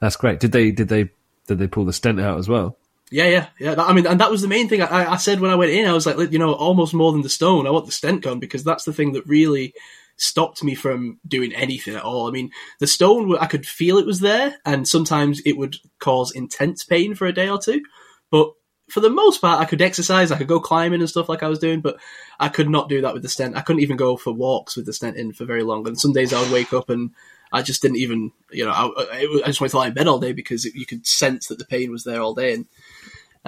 [0.00, 0.40] That's great.
[0.40, 1.10] Did they did they
[1.46, 2.76] did they pull the stent out as well?
[3.10, 3.74] Yeah, yeah, yeah.
[3.78, 5.86] I mean, and that was the main thing I, I said when I went in.
[5.86, 7.66] I was like, you know, almost more than the stone.
[7.66, 9.72] I want the stent gone because that's the thing that really
[10.18, 12.28] stopped me from doing anything at all.
[12.28, 12.50] I mean,
[12.80, 17.14] the stone, I could feel it was there, and sometimes it would cause intense pain
[17.14, 17.82] for a day or two.
[18.30, 18.52] But
[18.90, 21.48] for the most part, I could exercise, I could go climbing and stuff like I
[21.48, 21.98] was doing, but
[22.40, 23.56] I could not do that with the stent.
[23.56, 25.86] I couldn't even go for walks with the stent in for very long.
[25.86, 27.10] And some days I would wake up and
[27.52, 30.18] I just didn't even, you know, I, I, just wanted to lie in bed all
[30.18, 32.54] day because it, you could sense that the pain was there all day.
[32.54, 32.66] And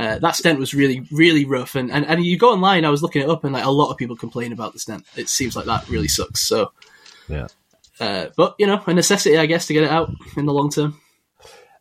[0.01, 1.75] uh, that stent was really, really rough.
[1.75, 3.91] And, and and you go online, I was looking it up, and like a lot
[3.91, 5.05] of people complain about the stent.
[5.17, 6.41] It seems like that really sucks.
[6.43, 6.73] So,
[7.29, 7.49] Yeah.
[8.01, 10.71] uh, but you know, a necessity, I guess, to get it out in the long
[10.71, 11.01] term.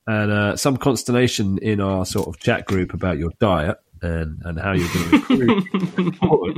[0.08, 4.60] And uh, some consternation in our sort of chat group about your diet and, and
[4.60, 6.16] how you're going to improve.
[6.16, 6.58] forward.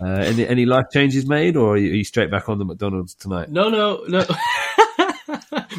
[0.00, 2.64] uh, any any life changes made, or are you, are you straight back on the
[2.64, 3.50] McDonald's tonight?
[3.50, 4.24] No, no, no.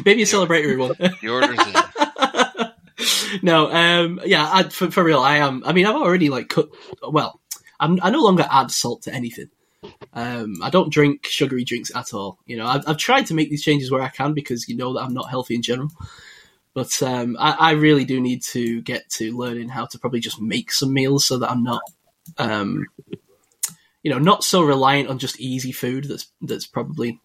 [0.04, 0.94] Maybe a celebratory one.
[1.20, 1.89] The orders in.
[3.42, 5.62] no, um, yeah, I, for, for real, I am.
[5.64, 6.68] I mean, I've already like cut.
[7.02, 7.40] Well,
[7.78, 9.50] I'm, I no longer add salt to anything.
[10.12, 12.38] Um, I don't drink sugary drinks at all.
[12.46, 14.94] You know, I've, I've tried to make these changes where I can because you know
[14.94, 15.90] that I'm not healthy in general.
[16.74, 20.40] But um, I, I really do need to get to learning how to probably just
[20.40, 21.82] make some meals so that I'm not,
[22.38, 22.86] um,
[24.02, 26.04] you know, not so reliant on just easy food.
[26.04, 27.20] That's that's probably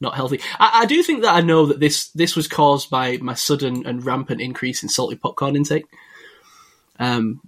[0.00, 0.40] not healthy.
[0.58, 3.86] I, I do think that I know that this this was caused by my sudden
[3.86, 5.86] and rampant increase in salted popcorn intake.
[6.98, 7.40] Um,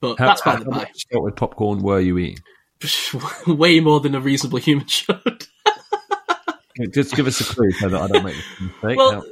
[0.00, 0.76] but How, that's by how the by.
[0.78, 2.42] much salted popcorn were you eating?
[3.46, 5.46] Way more than a reasonable human should.
[6.94, 8.96] Just give us a clue so that I don't make this mistake.
[8.96, 9.22] Well, Now-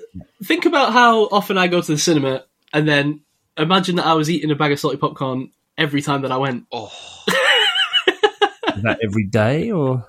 [0.45, 2.45] think about how often I go to the cinema,
[2.75, 3.23] and then
[3.57, 6.67] imagine that I was eating a bag of salted popcorn every time that I went.
[6.71, 6.93] Oh,
[7.29, 10.05] is that every day or?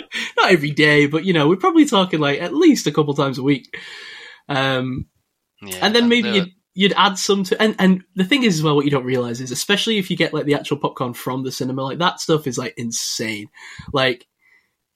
[0.50, 3.38] Not every day, but you know, we're probably talking like at least a couple times
[3.38, 3.78] a week.
[4.48, 5.08] Um,
[5.62, 5.78] yeah.
[5.82, 8.76] and then maybe you'd you'd add some to and and the thing is as well
[8.76, 11.52] what you don't realize is especially if you get like the actual popcorn from the
[11.52, 13.48] cinema like that stuff is like insane
[13.92, 14.26] like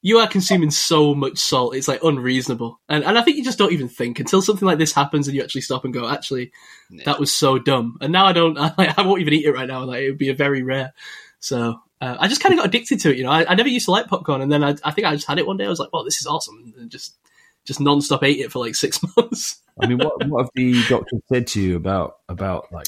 [0.02, 3.58] you are consuming so much salt it's like unreasonable and and i think you just
[3.58, 6.52] don't even think until something like this happens and you actually stop and go actually
[6.90, 7.04] Yeah.
[7.06, 9.52] that was so dumb and now i don't I, like, I won't even eat it
[9.52, 10.94] right now like it would be a very rare
[11.40, 13.32] so uh, I just kind of got addicted to it, you know.
[13.32, 15.40] I, I never used to like popcorn, and then I, I think I just had
[15.40, 15.66] it one day.
[15.66, 17.16] I was like, "Well, this is awesome," and just
[17.64, 19.62] just non-stop ate it for like six months.
[19.80, 22.88] I mean, what what have the doctors said to you about about like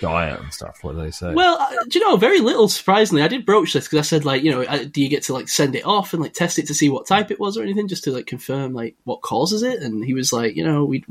[0.00, 0.78] diet and stuff?
[0.82, 1.34] What do they say?
[1.34, 2.68] Well, uh, do you know, very little.
[2.68, 5.22] Surprisingly, I did broach this because I said, like, you know, uh, do you get
[5.24, 7.56] to like send it off and like test it to see what type it was
[7.56, 9.82] or anything, just to like confirm like what causes it?
[9.82, 11.04] And he was like, you know, we,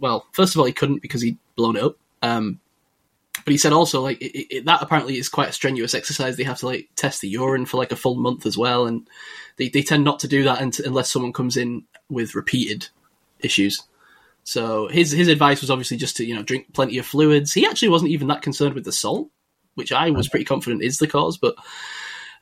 [0.00, 1.98] well, first of all, he couldn't because he'd blown it up.
[2.22, 2.60] Um,
[3.44, 6.36] but he said also like it, it, that apparently is quite a strenuous exercise.
[6.36, 9.08] They have to like test the urine for like a full month as well, and
[9.56, 12.88] they they tend not to do that unless someone comes in with repeated
[13.40, 13.82] issues.
[14.44, 17.52] So his his advice was obviously just to you know drink plenty of fluids.
[17.52, 19.30] He actually wasn't even that concerned with the salt,
[19.74, 21.38] which I was pretty confident is the cause.
[21.38, 21.56] But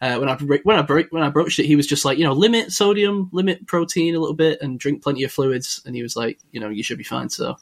[0.01, 2.33] uh, when I when I when I broached it, he was just like you know
[2.33, 5.81] limit sodium, limit protein a little bit, and drink plenty of fluids.
[5.87, 7.29] And he was like you know you should be fine.
[7.29, 7.57] So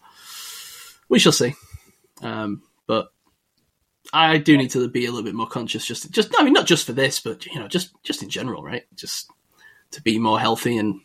[1.08, 1.54] we shall see.
[2.22, 3.12] Um, but
[4.12, 5.86] I do need to be a little bit more conscious.
[5.86, 8.62] Just just I mean not just for this, but you know just just in general,
[8.62, 8.84] right?
[8.96, 9.30] Just
[9.92, 11.00] to be more healthy and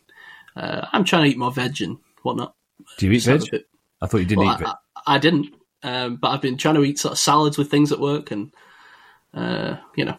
[0.56, 2.54] uh, I'm trying to eat more veg and whatnot.
[2.98, 3.64] do you eat Just veg?
[4.00, 4.68] I thought you didn't well, eat veg.
[4.68, 7.92] I, I didn't, um, but I've been trying to eat sort of salads with things
[7.92, 8.52] at work, and
[9.34, 10.16] uh, you know,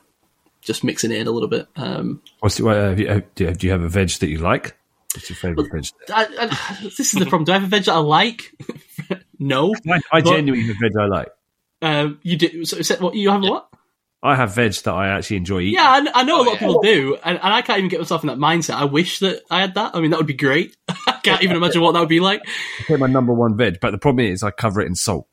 [0.61, 1.67] just mixing it in a little bit.
[1.75, 4.27] Um, What's the, uh, have you, do you have- do you have a veg that
[4.27, 4.77] you like?
[5.15, 5.85] What's your favourite veg?
[6.13, 7.45] I, I, this is the problem.
[7.45, 8.53] Do I have a veg that I like?
[9.39, 9.73] no.
[9.89, 11.29] I, I But- genuinely have a veg I like.
[11.81, 12.65] Um, you do.
[12.65, 13.41] So, so what you have?
[13.43, 13.67] What?
[14.23, 15.75] I have veg that I actually enjoy eating.
[15.75, 17.89] Yeah, I, I know a Oh, lot of people do, and, and I can't even
[17.89, 18.73] get myself in that mindset.
[18.75, 19.95] I wish that I had that.
[19.95, 20.75] I mean, that would be great.
[20.89, 22.41] I can't even imagine what that would be like.
[22.89, 25.27] It's my number one veg, but the problem is I cover it in salt.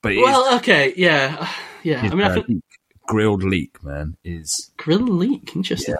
[0.00, 1.48] But it is- Well, okay, yeah,
[1.82, 2.02] yeah.
[2.02, 2.64] I is, mean, I uh, think
[3.08, 5.54] grilled leek, man, is grilled leek.
[5.56, 5.96] Interesting.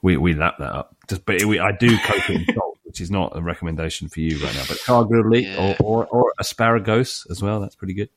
[0.00, 0.96] we we lap that up.
[1.08, 4.20] Just but we, I do coat it in salt, which is not a recommendation for
[4.20, 4.64] you right now.
[4.66, 5.76] But char grilled leek Yeah.
[5.80, 7.60] or, or or asparagus as well.
[7.60, 8.08] That's pretty good.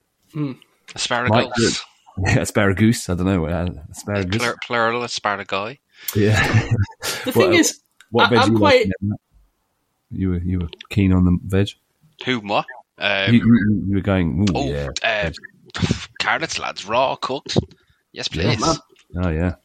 [0.94, 1.84] Asparagus,
[2.26, 3.10] Yeah, asparagus.
[3.10, 3.46] I don't know.
[3.46, 4.38] Uh, asparagus.
[4.42, 5.78] Plur- plural asparagus.
[6.16, 6.70] Yeah.
[7.26, 7.80] The thing Well, is,
[8.12, 9.20] what I- veg I'm you quite- like?
[10.12, 11.70] You were you were keen on the veg.
[12.26, 12.66] Who what?
[12.98, 14.42] Um, you, you, you were going.
[14.50, 14.90] Ooh, oh, yeah.
[15.04, 15.32] uh,
[16.20, 17.58] carrots, lads, raw cooked.
[18.14, 18.60] Yes, please.
[18.62, 18.76] man.
[19.22, 19.56] Oh yeah.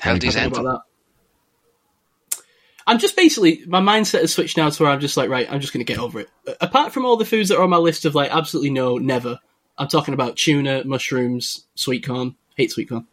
[0.00, 0.56] Healthy's Think end.
[0.56, 2.42] about that.
[2.86, 5.60] I'm just basically my mindset has switched now to where I'm just like, right, I'm
[5.60, 6.28] just going to get over it.
[6.60, 9.38] Apart from all the foods that are on my list of like absolutely no, never.
[9.78, 12.36] I'm talking about tuna, mushrooms, sweet corn.
[12.56, 13.06] Hate sweet corn.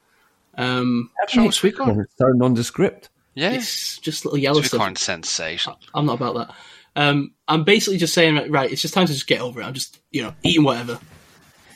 [0.58, 2.00] Um, What's wrong with sweet corn?
[2.02, 3.10] It's so nondescript.
[3.36, 4.80] Yeah, it's just little yellow sweet stuff.
[4.80, 5.74] corn sensation.
[5.94, 6.56] I'm not about that.
[6.96, 9.66] Um, I'm basically just saying, right, right, it's just time to just get over it.
[9.66, 11.00] I'm just, you know, eating whatever.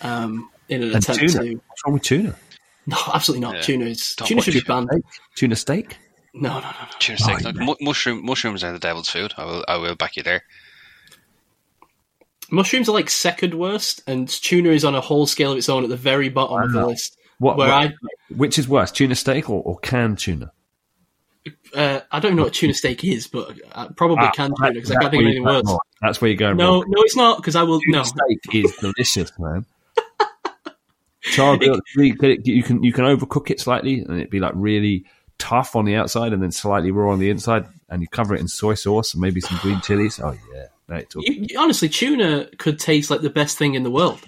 [0.01, 1.43] Um, in an And attempt tuna.
[1.45, 1.55] to.
[1.67, 2.35] What's wrong with tuna?
[2.87, 3.55] No, absolutely not.
[3.55, 3.61] Yeah.
[3.61, 4.89] Tuna is Don't tuna should be banned.
[4.91, 5.03] Steak?
[5.35, 5.97] Tuna steak?
[6.33, 6.87] No, no, no, no.
[6.99, 7.37] Tuna steak.
[7.41, 7.63] Oh, Like, yeah.
[7.65, 9.33] mu- mushroom, mushrooms are the devil's food.
[9.37, 10.43] I will, I will back you there.
[12.51, 15.83] Mushrooms are like second worst, and tuna is on a whole scale of its own
[15.83, 17.17] at the very bottom of the list.
[17.39, 17.93] What, Where what-
[18.37, 20.51] which is worse, tuna steak or, or canned tuna?
[21.75, 24.91] Uh, I don't know what tuna steak is, but uh, probably Ah, canned tuna because
[24.91, 25.63] I can't think of anything worse.
[25.65, 25.79] wrong.
[26.01, 26.85] That's where you're going No, wrong.
[26.87, 27.79] no, it's not because I will.
[27.81, 29.65] Tuna No, steak is delicious, man.
[31.21, 34.51] Char grilled, you can you can you can overcook it slightly, and it'd be like
[34.55, 35.05] really
[35.37, 38.41] tough on the outside, and then slightly raw on the inside, and you cover it
[38.41, 40.19] in soy sauce and maybe some green chilies.
[40.21, 43.75] Oh yeah, no, it's all- you, you- honestly, tuna could taste like the best thing
[43.75, 44.19] in the world,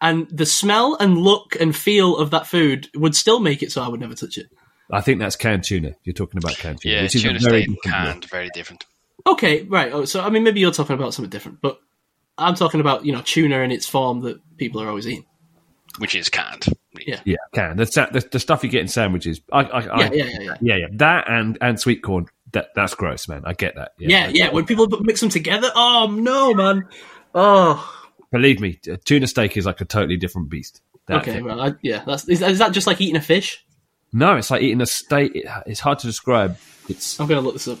[0.00, 3.82] and the smell and look and feel of that food would still make it so
[3.82, 4.46] I would never touch it.
[4.90, 5.94] I think that's canned tuna.
[6.04, 8.84] You're talking about canned tuna, Yeah, which is tuna very canned, very different.
[9.26, 9.92] Okay, right.
[9.92, 11.80] Oh, so I mean, maybe you're talking about something different, but
[12.36, 15.24] I'm talking about you know tuna in its form that people are always eating.
[15.98, 16.64] Which is canned.
[17.06, 17.20] Yeah.
[17.24, 17.78] Yeah, canned.
[17.78, 19.42] The, the, the stuff you get in sandwiches.
[19.52, 20.54] I, I, I, Yeah, yeah, yeah, yeah.
[20.62, 20.86] yeah, yeah.
[20.92, 22.26] That and and sweet corn.
[22.52, 23.42] That that's gross, man.
[23.44, 23.92] I get that.
[23.98, 24.50] Yeah, I- yeah.
[24.50, 26.88] When people mix them together, oh no, man.
[27.34, 30.82] Oh, believe me, a tuna steak is like a totally different beast.
[31.06, 31.44] That okay, thing.
[31.44, 33.64] well, I, yeah, that's is, is that just like eating a fish?
[34.12, 35.34] No, it's like eating a steak.
[35.34, 36.58] It, it's hard to describe.
[36.88, 37.78] It's I'm gonna look this up.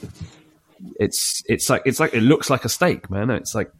[0.98, 3.30] it's it's like it's like it looks like a steak, man.
[3.30, 3.70] It's like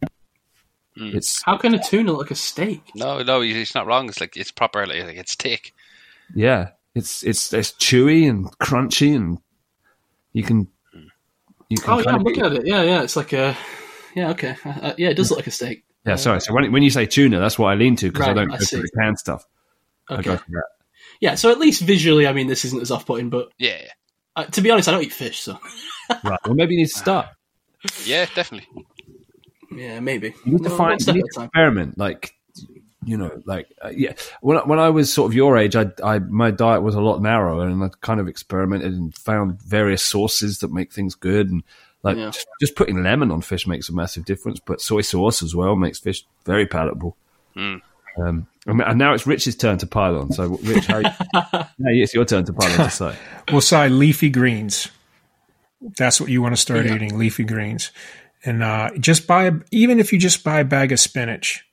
[0.95, 1.15] hmm.
[1.15, 2.83] it's How can a tuna look like a steak?
[2.95, 4.07] No, no, it's not wrong.
[4.09, 4.85] It's like it's proper.
[4.85, 5.73] Like, like it's thick.
[6.35, 9.39] yeah, it's it's it's chewy and crunchy, and
[10.31, 10.67] you can
[11.73, 12.65] you can Oh yeah, kind I'm of looking at it.
[12.65, 13.57] Yeah, yeah, it's like a
[14.15, 15.83] yeah, okay, uh, uh, yeah, it does look like a steak.
[16.05, 16.15] yeah.
[16.15, 18.51] Sorry, so when when you say tuna, that's what I lean to because I don't
[18.51, 18.77] I go see.
[18.77, 19.45] for the canned stuff.
[20.09, 20.63] I Okay, go for that.
[21.19, 21.35] yeah.
[21.35, 23.29] So at least visually, I mean, this isn't as off-putting.
[23.29, 23.81] But Yeah,
[24.35, 25.57] uh, to be honest, I don't eat fish, so
[26.09, 26.39] Right.
[26.45, 27.27] Well, maybe you need to start.
[28.05, 28.67] yeah, definitely.
[29.71, 30.33] yeah, maybe.
[30.45, 31.97] You need to Well, find one you need to experiment.
[31.97, 32.35] Like
[33.05, 34.13] you know, like uh, yeah.
[34.41, 37.01] When I- when I was sort of your age, I, I my diet was a
[37.01, 41.49] lot narrower, and I kind of experimented and found various sauces that make things good,
[41.49, 41.63] and
[42.03, 42.31] like Yeah.
[42.31, 44.59] just, just putting lemon on fish makes a massive difference.
[44.59, 47.15] But soy sauce as well makes fish very palatable.
[47.55, 47.81] Mm.
[48.17, 50.31] Um, and and now it's Rich's turn to pile on.
[50.31, 50.99] So, Rich, how,
[51.33, 53.15] now it's your turn to pile on to say.
[53.51, 54.89] Well, Si, leafy greens.
[55.97, 56.95] That's what you want to start Yeah.
[56.95, 57.91] eating, leafy greens.
[58.45, 61.65] And uh, just buy, even if you just buy a bag of spinach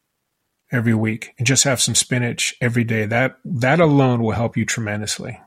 [0.73, 4.65] every week and just have some spinach every day, that that alone will help you
[4.65, 5.41] tremendously.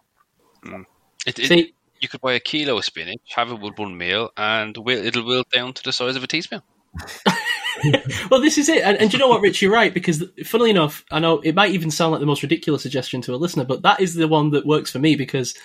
[0.63, 0.85] Mm.
[1.25, 4.31] It, it, See, you could buy a kilo of spinach, have it with one meal,
[4.35, 6.61] and it'll wilt down to the size of a teaspoon.
[8.29, 8.83] well, this is it.
[8.83, 9.61] And, and do you know what, Rich?
[9.61, 12.83] You're right because, funnily enough, I know it might even sound like the most ridiculous
[12.83, 15.55] suggestion to a listener, but that is the one that works for me because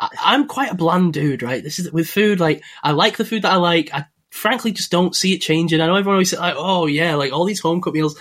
[0.00, 1.62] I, I'm quite a bland dude, right?
[1.62, 2.40] This is with food.
[2.40, 3.92] Like, I like the food that I like.
[3.94, 5.80] I frankly just don't see it changing.
[5.80, 8.18] I know everyone always says, like, "Oh yeah, like all these home cooked meals."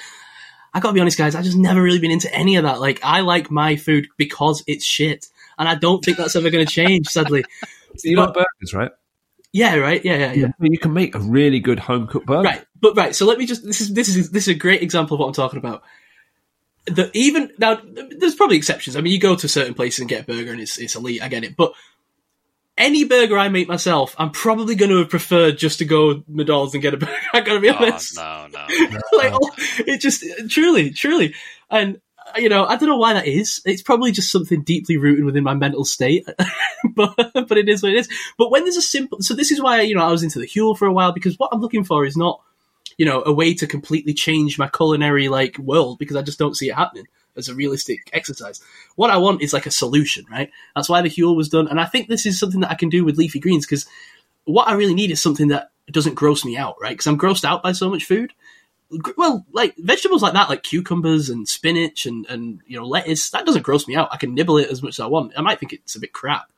[0.77, 1.33] I gotta be honest, guys.
[1.33, 2.79] I've just never really been into any of that.
[2.79, 5.25] Like, I like my food because it's shit,
[5.57, 7.07] and I don't think that's ever going to change.
[7.07, 7.43] Sadly,
[7.97, 8.91] So you like burgers, right?
[9.51, 10.47] yeah, right, yeah, yeah, yeah.
[10.59, 12.43] You can make a really good home cooked burger.
[12.43, 13.15] Right, but right.
[13.15, 15.27] So let me just this is this is this is a great example of what
[15.27, 15.81] I'm talking about.
[16.85, 17.81] The even now,
[18.19, 18.95] there's probably exceptions.
[18.95, 21.23] I mean, you go to certain places and get a burger and it's it's elite.
[21.23, 21.73] I get it, but
[22.77, 26.73] any burger I make myself, I'm probably going to have preferred just to go McDonald's
[26.73, 27.13] and get a burger.
[27.33, 28.15] I gotta be Oh, honest.
[28.15, 28.99] no, no.
[29.17, 31.33] like oh, it just truly, truly,
[31.69, 31.99] and
[32.35, 33.61] you know, I don't know why that is.
[33.65, 36.27] It's probably just something deeply rooted within my mental state,
[36.95, 38.09] but but it is what it is.
[38.37, 40.45] But when there's a simple, so this is why you know I was into the
[40.47, 42.41] Huel for a while because what I'm looking for is not
[42.97, 46.55] you know a way to completely change my culinary like world because I just don't
[46.55, 47.05] see it happening
[47.37, 48.61] as a realistic exercise.
[48.95, 50.51] What I want is like a solution, right?
[50.75, 52.89] That's why the Huel was done, and I think this is something that I can
[52.89, 53.85] do with leafy greens because
[54.45, 56.91] what I really need is something that doesn't gross me out, right?
[56.91, 58.33] Because I'm grossed out by so much food.
[59.17, 63.45] Well, like vegetables like that, like cucumbers and spinach and, and you know lettuce, that
[63.45, 64.09] doesn't gross me out.
[64.11, 65.33] I can nibble it as much as I want.
[65.37, 66.49] I might think it's a bit crap,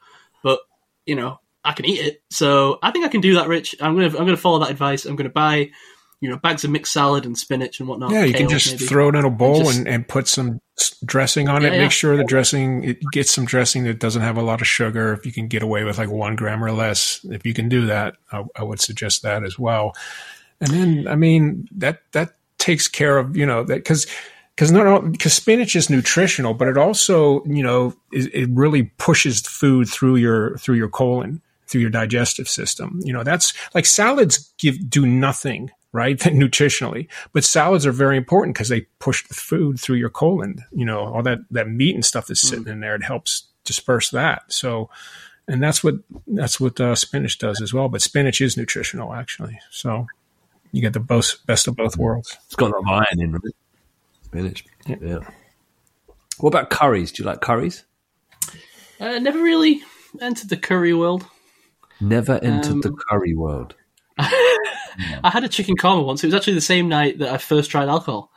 [0.44, 0.60] but
[1.06, 2.22] you know I can eat it.
[2.30, 3.76] So I think I can do that, Rich.
[3.82, 5.06] I'm gonna I'm gonna follow that advice.
[5.06, 5.72] I'm gonna buy
[6.22, 8.12] you know bags of mixed salad and spinach and whatnot.
[8.12, 8.86] Yeah, you can just maybe.
[8.86, 10.60] throw it in a bowl just- and, and put some
[11.06, 11.70] dressing on it.
[11.70, 11.82] Yeah, yeah.
[11.84, 15.14] Make sure the dressing it gets some dressing that doesn't have a lot of sugar.
[15.14, 17.88] If you can get away with like one gram or less, if you can do
[17.88, 19.96] that, I, I would suggest that as well.
[20.62, 24.06] And then, I mean, that that takes care of you know that because
[24.56, 29.42] because not because spinach is nutritional, but it also you know it, it really pushes
[29.42, 33.00] food through your through your colon through your digestive system.
[33.04, 38.56] You know that's like salads give do nothing right nutritionally, but salads are very important
[38.56, 40.64] because they push the food through your colon.
[40.72, 44.10] You know all that that meat and stuff that's sitting in there it helps disperse
[44.12, 44.52] that.
[44.52, 44.90] So.
[45.52, 45.96] And that's what
[46.28, 47.90] that's what uh, spinach does as well.
[47.90, 49.60] But spinach is nutritional, actually.
[49.72, 50.06] So
[50.72, 52.38] you get the both, best of both worlds.
[52.46, 53.56] It's got a lot of iron in it.
[54.26, 54.64] Spinach.
[54.86, 55.20] Yeah.
[56.38, 57.12] What about curries?
[57.12, 57.84] Do you like curries?
[59.00, 59.82] Uh, never really
[60.22, 61.26] entered the curry world.
[62.00, 63.74] Never entered Um, the curry world.
[65.24, 66.24] I had a chicken korma once.
[66.24, 68.32] It was actually the same night that I first tried alcohol.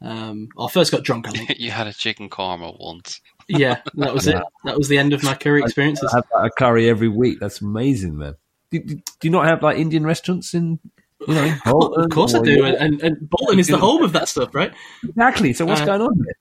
[0.00, 1.54] Um, or first got drunk, I think.
[1.58, 3.20] you had a chicken korma once.
[3.48, 4.36] Yeah, that was it.
[4.64, 6.10] That was the end of my curry experiences.
[6.12, 7.40] I have like, a curry every week.
[7.40, 8.34] That's amazing, man.
[8.70, 10.78] Do, do, do you not have like Indian restaurants in,
[11.26, 14.02] you know, in Bolton of course I do, and, and, and Bolton is the home
[14.02, 14.72] of that stuff, right?
[15.02, 15.54] Exactly.
[15.54, 16.34] So what's Uh, going on here?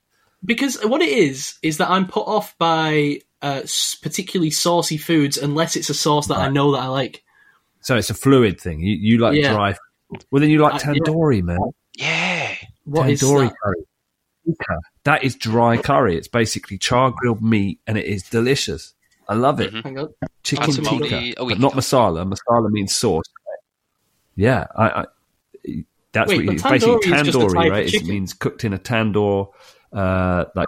[0.44, 3.62] Because what it is is that I'm put off by uh,
[4.02, 7.24] particularly saucy foods unless it's a sauce that I know that I like.
[7.88, 8.82] So it's a fluid thing.
[8.82, 9.54] You, you like Yeah.
[9.54, 9.74] dry.
[10.30, 11.00] Well, then you like Uh, yeah.
[11.00, 11.58] tandoori, man.
[11.96, 12.54] Yeah.
[12.84, 13.56] What is tandoori that?
[13.64, 13.82] curry.
[14.46, 14.80] Tikka.
[15.06, 16.18] That is dry curry.
[16.18, 18.94] It's basically char grilled meat, and it is delicious.
[19.30, 19.74] I love it.
[19.74, 20.10] Hang on.
[20.44, 22.30] Chicken tikka, a but not masala.
[22.30, 23.24] Masala means sauce.
[24.36, 24.90] Yeah, I.
[24.90, 25.06] I
[26.12, 27.94] that's Wait, what but you, basically tandoori is just a type tandoori, of right?
[27.94, 29.50] It means cooked in a tandoor,
[29.94, 30.68] uh, like.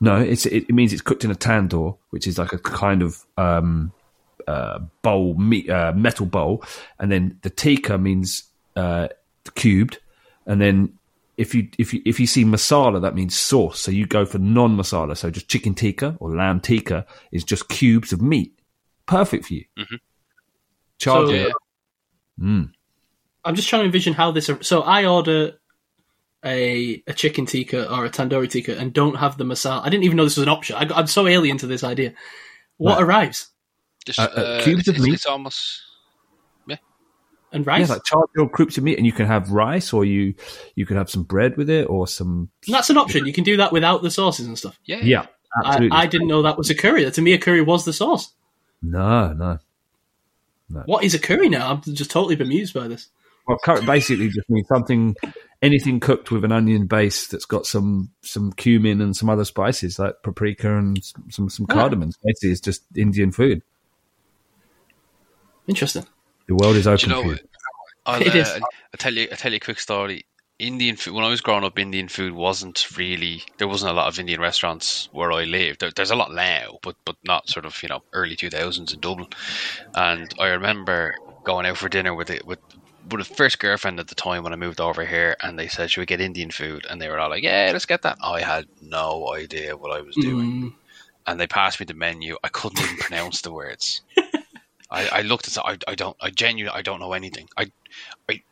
[0.00, 3.00] No, it's it, it means it's cooked in a tandoor, which is like a kind
[3.02, 3.92] of um,
[4.50, 6.62] uh, bowl, meat, uh, metal bowl,
[6.98, 8.44] and then the tikka means
[8.76, 9.06] uh,
[9.54, 9.98] cubed,
[10.46, 10.76] and then
[11.36, 13.78] if you if you if you see masala, that means sauce.
[13.80, 15.16] So you go for non-masala.
[15.16, 18.52] So just chicken tikka or lamb tikka is just cubes of meat,
[19.06, 19.64] perfect for you.
[19.78, 19.98] Mhm.
[20.98, 21.52] Charge So- it.
[22.40, 22.70] Mm.
[23.44, 24.50] I'm just trying to envision how this.
[24.60, 25.56] So I order
[26.44, 29.80] a a chicken tikka or a tandoori tikka and don't have the masala.
[29.84, 30.76] I didn't even know this was an option.
[30.76, 32.12] I, am so alien to this idea.
[32.76, 33.04] What Right.
[33.04, 33.49] arrives
[34.06, 35.14] Just, Uh, uh, cubes it's, of it's- meat.
[35.14, 35.58] It's almost
[36.66, 36.76] yeah,
[37.52, 37.88] and rice.
[37.88, 40.34] Yeah, like charge your cubes of meat, and you can have rice, or you
[40.74, 42.48] you can have some bread with it, or some.
[42.66, 43.26] And that's an option.
[43.26, 44.78] You can do that without the sauces and stuff.
[44.84, 45.00] yeah.
[45.02, 45.26] Yeah,
[45.64, 45.98] I, absolutely.
[45.98, 47.10] I didn't know that was a curry.
[47.10, 48.32] To me, a curry was the sauce.
[48.82, 49.58] No, no.
[50.86, 51.70] What is a curry now?
[51.72, 53.08] I'm just totally bemused by this.
[53.48, 55.16] Well, curry basically just means something,
[55.60, 59.98] anything cooked with an onion base that's got some some cumin and some other spices
[59.98, 61.74] like paprika and s- some some Ah.
[61.74, 62.12] cardamom.
[62.24, 63.62] Basically, it's just Indian food.
[65.66, 66.06] Interesting.
[66.48, 67.22] The world is open you know?
[67.30, 67.38] you.
[68.06, 68.48] I'll, It is.
[68.48, 69.28] uh, I'll tell you.
[69.30, 70.24] I'll tell you a quick story.
[70.58, 71.14] Indian food.
[71.14, 73.42] When I was growing up, Indian food wasn't really.
[73.58, 75.80] There wasn't a lot of Indian restaurants where I lived.
[75.80, 78.92] There, there's a lot now, but but not sort of you know early two thousands
[78.92, 79.28] in Dublin.
[79.94, 81.14] And I remember
[81.44, 82.58] going out for dinner with it with
[83.10, 85.90] with a first girlfriend at the time when I moved over here, and they said,
[85.90, 88.40] "Should we get Indian food?" And they were all like, "Yeah, let's get that." I
[88.42, 90.74] had no idea what I was doing Mm.
[91.26, 92.36] and they passed me the menu.
[92.44, 94.02] I couldn't even pronounce the words.
[94.90, 95.84] I, I looked at it.
[95.86, 96.16] I, I don't.
[96.20, 96.76] I genuinely.
[96.76, 97.48] I don't know anything.
[97.56, 97.70] I,
[98.28, 98.42] I,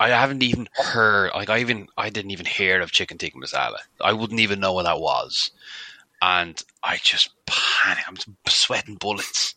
[0.00, 1.32] I haven't even heard.
[1.34, 1.88] Like I even.
[1.96, 3.78] I didn't even hear of chicken tikka masala.
[4.00, 5.50] I wouldn't even know what that was.
[6.20, 8.04] And I just panic.
[8.06, 8.16] I'm
[8.46, 9.54] sweating bullets.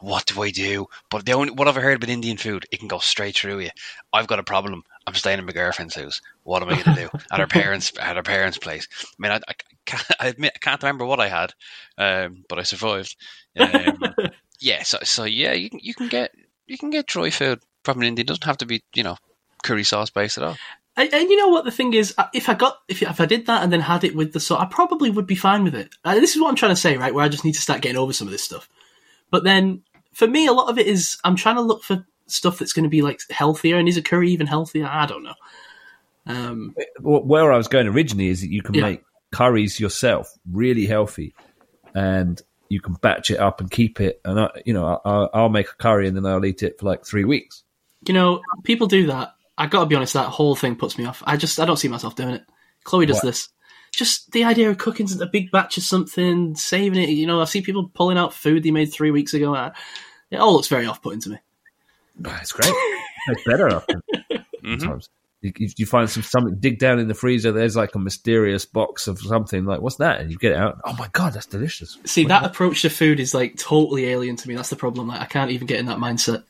[0.00, 0.88] What do I do?
[1.10, 3.70] But the only what I've heard about Indian food, it can go straight through you.
[4.12, 4.82] I've got a problem.
[5.06, 6.20] I'm staying in my girlfriend's house.
[6.42, 8.88] What am I going to do at her parents' at her parents' place?
[9.02, 9.54] I mean, I, I
[9.86, 10.06] can't.
[10.20, 11.52] I admit I can't remember what I had,
[11.98, 13.16] um, but I survived.
[13.58, 14.14] Um,
[14.60, 16.32] yeah, so so yeah, you can you can get
[16.66, 18.26] you can get dry food from an Indian.
[18.26, 19.16] It doesn't have to be you know
[19.64, 20.56] curry sauce based at all.
[20.96, 23.26] And, and you know what the thing is, Uh, if I got if if I
[23.26, 25.74] did that and then had it with the sauce, I probably would be fine with
[25.74, 25.94] it.
[26.04, 27.14] Uh, this is what I'm trying to say, right?
[27.14, 28.68] Where I just need to start getting over some of this stuff.
[29.30, 29.82] But then
[30.12, 32.84] for me, a lot of it is I'm trying to look for stuff that's going
[32.84, 33.76] to be like healthier.
[33.76, 34.86] And is a curry even healthier?
[34.86, 35.34] I don't know.
[36.26, 38.82] Um, Where I was going originally is that you can Yeah.
[38.82, 41.34] make curries yourself, really healthy,
[41.94, 44.20] and you can batch it up and keep it.
[44.24, 46.78] And I, you know, I, I'll- I'll make a curry and then I'll eat it
[46.78, 47.62] for like three weeks.
[48.06, 49.34] you know, people do that.
[49.58, 51.22] I got to be honest, that whole thing puts me off.
[51.26, 52.42] I just I don't see myself doing it.
[52.84, 53.24] Chloe does What?
[53.24, 53.48] this.
[53.92, 57.10] Just the idea of cooking a big batch of something, saving it.
[57.10, 59.52] You know, I see people pulling out food they made three weeks ago.
[60.30, 61.38] It all looks very off-putting to me.
[62.16, 62.72] But It's great.
[63.28, 64.00] it's better after
[64.64, 64.80] Mhm.
[64.80, 65.08] sometimes.
[65.42, 67.50] You, you- find some something, dig down in the freezer.
[67.52, 69.64] There's like a mysterious box of something.
[69.64, 70.20] Like, what's that?
[70.20, 70.80] And you get it out.
[70.84, 71.96] Oh my god, that's delicious.
[72.04, 74.54] See, that approach to food is like totally alien to me.
[74.54, 75.08] That's the problem.
[75.08, 76.44] Like, I can't even get in that mindset.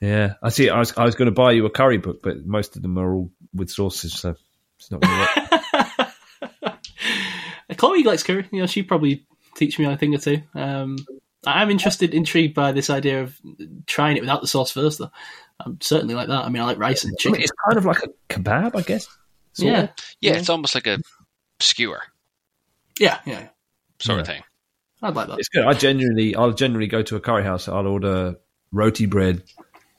[0.00, 0.68] Yeah, I see.
[0.70, 2.98] I was I was going to buy you a curry book, but most of them
[2.98, 4.34] are all with sauces, so
[4.78, 6.00] it's not going to
[6.62, 6.78] work.
[7.76, 8.46] Chloe likes curry.
[8.50, 9.24] You know, she'd probably
[9.56, 10.42] teach me a thing or two.
[10.54, 10.96] Um,
[11.46, 13.38] I'm interested, intrigued by this idea of
[13.86, 15.10] trying it without the sauce first, though.
[15.60, 16.44] I'm certainly like that.
[16.44, 17.42] I mean, I like rice and I mean, chicken.
[17.42, 19.06] it's kind of like a kebab, I guess.
[19.52, 19.90] sort Yeah, of.
[20.20, 20.38] Yeah, Yeah.
[20.38, 20.98] it's almost like a
[21.60, 22.02] skewer
[22.98, 23.48] yeah, yeah.
[24.00, 24.42] sort of thing.
[25.02, 25.38] I'd like that.
[25.38, 25.64] It's good.
[25.64, 27.68] I genuinely, I'll generally go to a curry house.
[27.68, 28.36] I'll order
[28.72, 29.42] roti bread,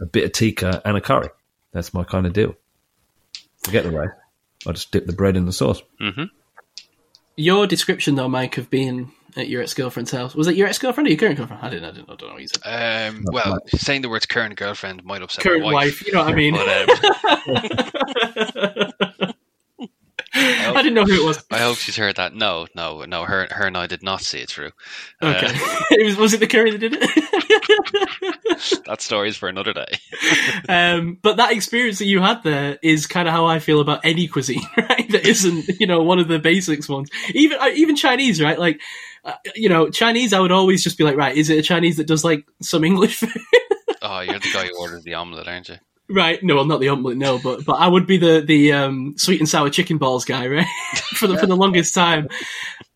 [0.02, 1.30] a bit of tikka, and a curry.
[1.72, 2.56] That's my kind of deal.
[3.64, 4.10] Forget the rice.
[4.68, 5.82] I just dip the bread in the sauce.
[6.02, 6.24] Mm-hmm.
[7.38, 11.12] Your description, though, Mike, of being at your ex-girlfriend's house was it your ex-girlfriend or
[11.12, 11.62] your current girlfriend?
[11.64, 11.86] I didn't.
[11.86, 12.10] I didn't.
[12.10, 13.10] I don't know what you said.
[13.14, 16.02] Um, well, saying the words current girlfriend might upset current my wife.
[16.02, 16.08] wife.
[16.08, 16.54] You know what I mean?
[16.54, 16.68] But,
[19.20, 19.34] um,
[20.38, 21.42] I didn't know who it was.
[21.50, 22.34] I hope she's heard that.
[22.36, 23.24] No, no, no.
[23.24, 24.72] Her, her and I did not see it through.
[25.22, 25.52] Okay, Uh,
[25.92, 28.84] it was, was it the curry that did it?
[28.86, 29.86] that story's for another day.
[30.68, 34.02] um, but that experience that you had there is kind of how I feel about
[34.04, 35.10] any cuisine, right?
[35.10, 37.10] That isn't, you know, one of the basics ones.
[37.34, 38.60] Even uh, even Chinese, right?
[38.60, 39.15] Like, uh,
[39.56, 42.08] you know, Chinese, I would always just be like, right, is it a Chinese that
[42.08, 43.32] does like some English food?
[44.08, 45.78] Oh, you're the guy who ordered the omelette, aren't you?
[46.08, 49.16] Right, no, well, not the omelette, no, but but I would be the the um,
[49.18, 50.68] sweet and sour chicken balls guy, right,
[51.16, 52.28] for the for the longest time.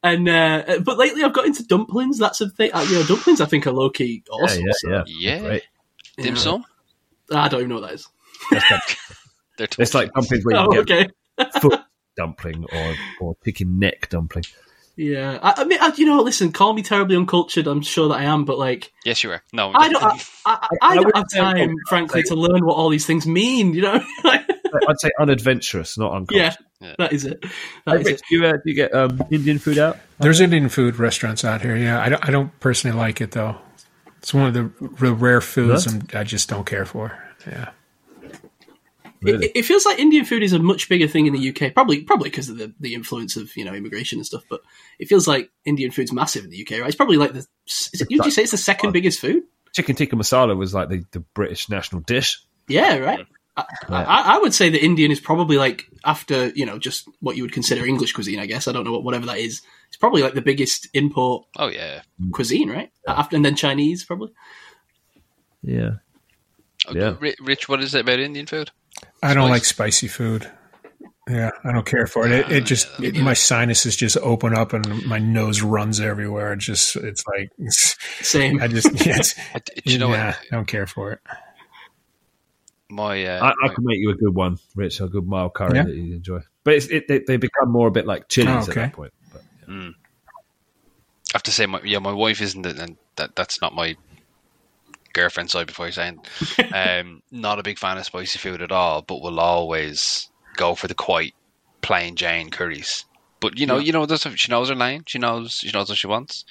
[0.03, 2.19] And uh, but lately, I've got into dumplings.
[2.19, 2.69] That's a thing.
[2.73, 4.63] Uh, you know, dumplings I think are low key awesome.
[4.67, 5.03] yeah, so- yeah.
[5.07, 5.39] Yeah.
[5.39, 5.63] Great.
[6.17, 6.63] Dim sum?
[7.31, 8.07] I don't even know what that is.
[9.57, 11.09] They're It's like dumplings where you Oh, get
[11.41, 11.59] okay.
[11.59, 11.79] foot
[12.17, 14.45] dumpling or or chicken neck dumpling.
[14.99, 17.67] Yeah, I, I mean, I, you know, listen, call me terribly uncultured.
[17.67, 19.41] I'm sure that I am, but like, Yes, you are.
[19.53, 22.89] No, I don't, I, I, I I don't have time, frankly, to learn what all
[22.89, 23.73] these things mean.
[23.73, 26.53] You know, I'd say unadventurous, not yeah.
[26.81, 26.95] Yeah.
[26.97, 27.39] that is it.
[27.43, 27.49] Hey,
[27.85, 28.21] That is Rich, it.
[28.29, 29.97] do you, uh, do you get um, Indian food out?
[30.19, 31.77] There's Indian food restaurants out here.
[31.77, 33.55] Yeah, I don't, I don't personally like it though.
[34.17, 34.69] It's one of the,
[34.99, 37.17] the rare foods I'm, I just don't care for.
[37.47, 37.69] Yeah.
[39.21, 39.47] Really?
[39.47, 42.01] It, it feels like Indian food is a much bigger thing in the UK, probably
[42.03, 44.43] probably because of the, the influence of you know immigration and stuff.
[44.49, 44.61] But
[44.97, 46.87] it feels like Indian food's massive in the UK, right?
[46.87, 47.45] It's probably like the.
[47.67, 49.43] Is it, would you say it's the second biggest food?
[49.73, 52.41] Chicken tikka masala was like the, the British national dish.
[52.67, 53.25] Yeah, right.
[53.57, 57.35] I, I, I would say that Indian is probably like after you know just what
[57.35, 58.39] you would consider English cuisine.
[58.39, 59.61] I guess I don't know what whatever that is.
[59.89, 62.01] It's probably like the biggest import Oh yeah.
[62.21, 62.31] Mm.
[62.31, 62.91] cuisine, right?
[63.07, 64.31] After and then Chinese probably.
[65.61, 65.95] Yeah.
[66.87, 67.15] Oh, Yeah.
[67.19, 68.71] Rich, what is it about Indian food?
[69.21, 70.49] I don't like spicy food.
[71.27, 72.31] Yeah, I don't care for it.
[72.31, 76.53] It, it just it, my sinuses just open up and my nose runs everywhere.
[76.53, 77.51] It just it's like
[78.21, 78.59] Same.
[78.61, 79.35] I just yeah, it's,
[79.85, 80.39] you know yeah, what?
[80.51, 81.19] I don't care for it.
[82.89, 85.53] My, uh, I, I my- can make you a good one, Rich, a good mild
[85.53, 85.83] curry Yeah.
[85.83, 86.39] that you enjoy.
[86.63, 89.13] But it's, it, they, they become more a bit like chilies Oh, at that point.
[89.31, 89.91] But, I
[91.33, 93.95] have to say, my, yeah, my wife isn't, it, and that that's not my
[95.19, 95.67] girlfriend side.
[95.67, 96.19] Before you're saying,
[96.73, 100.87] um, not a big fan of spicy food at all, but will always go for
[100.87, 101.33] the quite
[101.81, 103.05] plain Jane curries.
[103.39, 105.03] But you know, you know, she knows her lane.
[105.07, 106.43] She knows, she knows what she wants.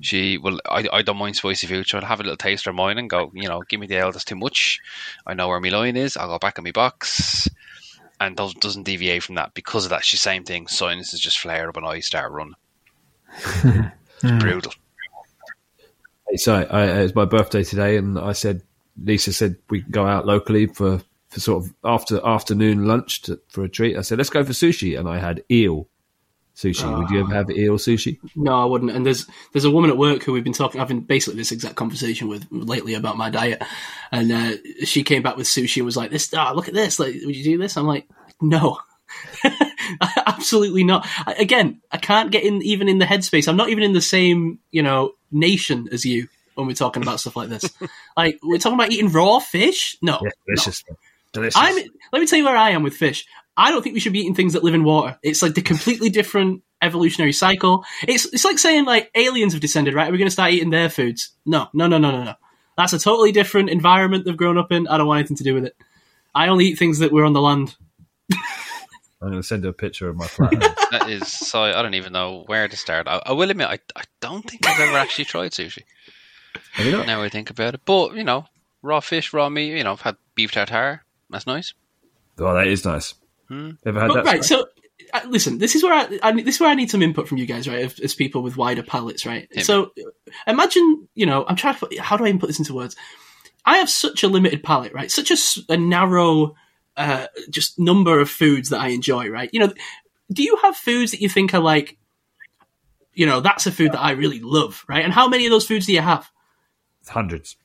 [0.00, 0.58] She will.
[0.70, 1.86] I, I don't mind spicy food.
[1.86, 4.10] She'll have a little taste of mine and go, you know, give me the ale
[4.10, 4.80] that's too much.
[5.26, 6.16] I know where my line is.
[6.16, 7.48] I'll go back in my box.
[8.18, 10.04] And does, doesn't deviate from that because of that.
[10.04, 10.66] She's same thing.
[10.66, 12.54] Sinuses just flare up and I start running.
[14.22, 14.72] it's brutal.
[16.36, 18.62] So I, it was my birthday today, and I said,
[19.02, 23.40] Lisa said we can go out locally for, for sort of after afternoon lunch to,
[23.48, 23.96] for a treat.
[23.96, 25.88] I said, let's go for sushi, and I had eel
[26.54, 26.98] sushi.
[26.98, 28.18] Would you ever have eel sushi?
[28.36, 28.90] No, I wouldn't.
[28.90, 31.76] And there's there's a woman at work who we've been talking, having basically this exact
[31.76, 33.62] conversation with lately about my diet,
[34.12, 36.98] and uh, she came back with sushi and was like, "This, ah, look at this.
[36.98, 38.08] Like, would you do this?" I'm like,
[38.40, 38.78] "No."
[40.26, 41.06] Absolutely not.
[41.26, 43.48] Again, I can't get in even in the headspace.
[43.48, 47.20] I'm not even in the same, you know, nation as you when we're talking about
[47.20, 47.64] stuff like this.
[48.16, 49.96] like we're talking about eating raw fish.
[50.02, 50.54] No, Yeah, no.
[50.54, 50.84] delicious.
[51.32, 51.56] Delicious.
[51.56, 51.74] I'm.
[52.12, 53.24] Let me tell you where I am with fish.
[53.56, 55.18] I don't think we should be eating things that live in water.
[55.22, 57.84] It's like the completely different evolutionary cycle.
[58.08, 60.10] It's it's like saying like aliens have descended, right?
[60.10, 61.30] We're going to start eating their foods.
[61.46, 62.34] No, no, no, no, no, no.
[62.76, 64.88] That's a totally different environment they've grown up in.
[64.88, 65.76] I don't want anything to do with it.
[66.34, 67.76] I only eat things that were on the land.
[69.22, 70.50] I'm going to send her a picture of my flat.
[70.90, 71.62] That is so.
[71.62, 73.06] I don't even know where to start.
[73.06, 75.82] I, I will admit, I, I don't think I've ever actually tried sushi.
[76.72, 77.06] Have you not?
[77.06, 78.46] Now I think about it, but you know,
[78.82, 79.76] raw fish, raw meat.
[79.76, 81.04] You know, I've had beef tartare.
[81.28, 81.74] That's nice.
[82.38, 83.14] Oh, that is nice.
[83.48, 83.72] Hmm.
[83.84, 84.24] Ever had But, that?
[84.24, 84.66] right, so
[85.12, 87.38] uh, listen, this is where I, I this is where I need some input from
[87.38, 87.84] you guys, right?
[87.84, 89.48] As, as people with wider palates, right?
[89.52, 89.62] Yeah.
[89.62, 89.92] So
[90.46, 92.96] imagine, you know, I'm trying to put, how do I even put this into words?
[93.64, 95.10] I have such a limited palate, right?
[95.10, 95.30] Such
[95.68, 96.54] a narrow,
[97.00, 99.50] uh, just number of foods that I enjoy, right?
[99.52, 99.72] You know,
[100.32, 101.96] do you have foods that you think are like,
[103.14, 105.04] you know, that's a food that I really love, right?
[105.04, 106.30] And how many of those foods do you have?
[107.08, 107.56] Hundreds.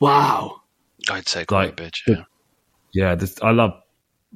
[0.00, 0.62] Wow.
[1.10, 1.96] I'd say quite Like, a bit.
[2.06, 2.24] Yeah.
[2.92, 3.80] Yeah, this, I love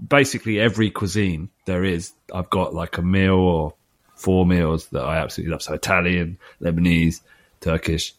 [0.08, 2.12] basically every cuisine there is.
[2.34, 3.74] I've got like a meal or
[4.16, 5.62] four meals that I absolutely love.
[5.62, 7.20] So Italian, Lebanese,
[7.60, 8.14] Turkish,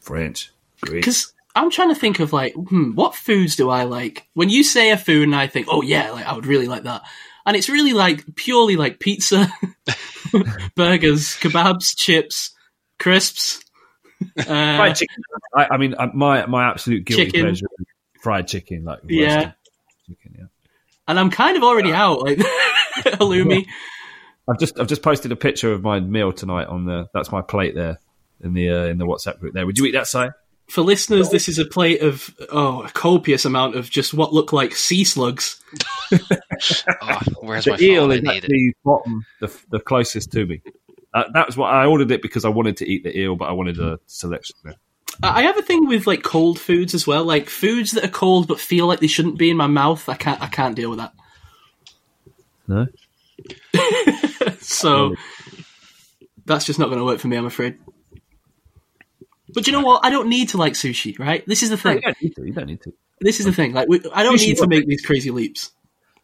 [0.00, 1.02] French, Greek.
[1.02, 4.26] Because I'm trying to think of like, hmm, what foods do I like?
[4.34, 6.84] When you say a food, and I think, oh yeah, like I would really like
[6.84, 7.02] that,
[7.44, 9.50] and it's really like purely like pizza,
[10.76, 12.50] burgers, kebabs, chips,
[12.98, 13.60] crisps.
[14.38, 15.22] Uh, fried chicken.
[15.54, 17.42] I, I mean, uh, my my absolute guilty Chicken.
[17.42, 17.66] pleasure,
[18.22, 19.52] fried chicken, like Yeah.
[20.08, 20.36] chicken.
[20.38, 20.44] Yeah.
[21.06, 22.38] and I'm kind of already out, like
[22.96, 23.66] halloumi.
[24.48, 27.10] I've just I've just posted a picture of my meal tonight on the.
[27.12, 27.98] That's my plate there
[28.42, 29.52] in the uh, in the WhatsApp group.
[29.52, 30.28] There, would you eat that, Si?
[30.68, 34.52] For listeners, this is a plate of oh, a copious amount of just what look
[34.52, 35.60] like sea slugs.
[37.02, 38.10] Oh, where's The my eel phone?
[38.10, 38.36] I is need it.
[38.44, 40.62] actually bottom, the the closest to me.
[41.12, 43.48] Uh, that was what I ordered it because I wanted to eat the eel, but
[43.48, 44.56] I wanted a selection.
[44.64, 44.74] There.
[45.22, 48.08] I I have a thing with like cold foods as well, like foods that are
[48.08, 50.08] cold but feel like they shouldn't be in my mouth.
[50.08, 51.12] I can't, I can't deal with that.
[52.68, 52.86] No,
[54.60, 55.14] So
[56.44, 57.78] that's just not going to work for me, I'm afraid.
[59.54, 60.04] But you know what?
[60.04, 61.44] I don't need to like sushi, right?
[61.46, 62.00] This is the you thing.
[62.00, 62.46] don't need to.
[62.46, 62.92] You don't need to.
[63.20, 63.72] This is the um, thing.
[63.72, 65.70] Like, we, I don't Sushi need to make these crazy leaps.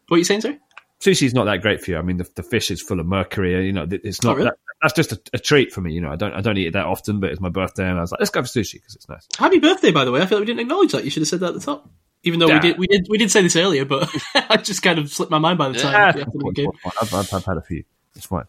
[0.07, 0.57] What are you saying, sir?
[0.99, 1.97] Sushi's not that great for you.
[1.97, 3.55] I mean, the, the fish is full of mercury.
[3.55, 4.37] Uh, you know, it's Oh, not.
[4.37, 4.49] really?
[4.49, 5.93] that, that's just a, a treat for me.
[5.93, 7.97] You know, I don't I don't eat it that often, but it's my birthday, and
[7.97, 9.27] I was like, let's go for sushi because it's nice.
[9.37, 10.21] Happy birthday, by the way.
[10.21, 11.03] I feel like we didn't acknowledge that.
[11.03, 11.89] You should have said that at the top.
[12.23, 12.55] Even though Yeah.
[12.55, 15.31] we did, we did, we did say this earlier, but I just kind of slipped
[15.31, 15.93] my mind by the time.
[16.17, 16.23] Yeah.
[16.25, 16.71] the.
[17.01, 17.83] I've, I've, I've had a few.
[18.15, 18.45] It's fine.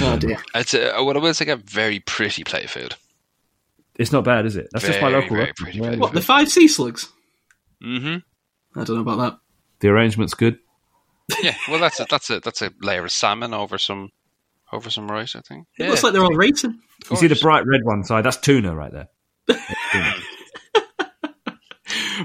[0.00, 0.38] Oh dear.
[0.54, 2.94] It's a, what I will say, a very pretty plate of food.
[3.96, 4.68] It's not bad, is it?
[4.72, 5.36] That's just my local.
[5.36, 5.74] very restaurant.
[5.74, 5.96] pretty Yeah.
[5.96, 7.08] What the five sea slugs?
[7.82, 8.80] Mm-hmm.
[8.80, 9.38] I don't know about that.
[9.80, 10.58] The arrangement's good.
[11.42, 11.54] Yeah.
[11.68, 14.10] Well, that's a that's a that's a layer of salmon over some
[14.72, 15.36] over some rice.
[15.36, 15.66] I think.
[15.78, 16.80] It yeah, looks like they're all racing.
[17.10, 18.24] You see the bright red one side?
[18.24, 19.08] That's tuna right there.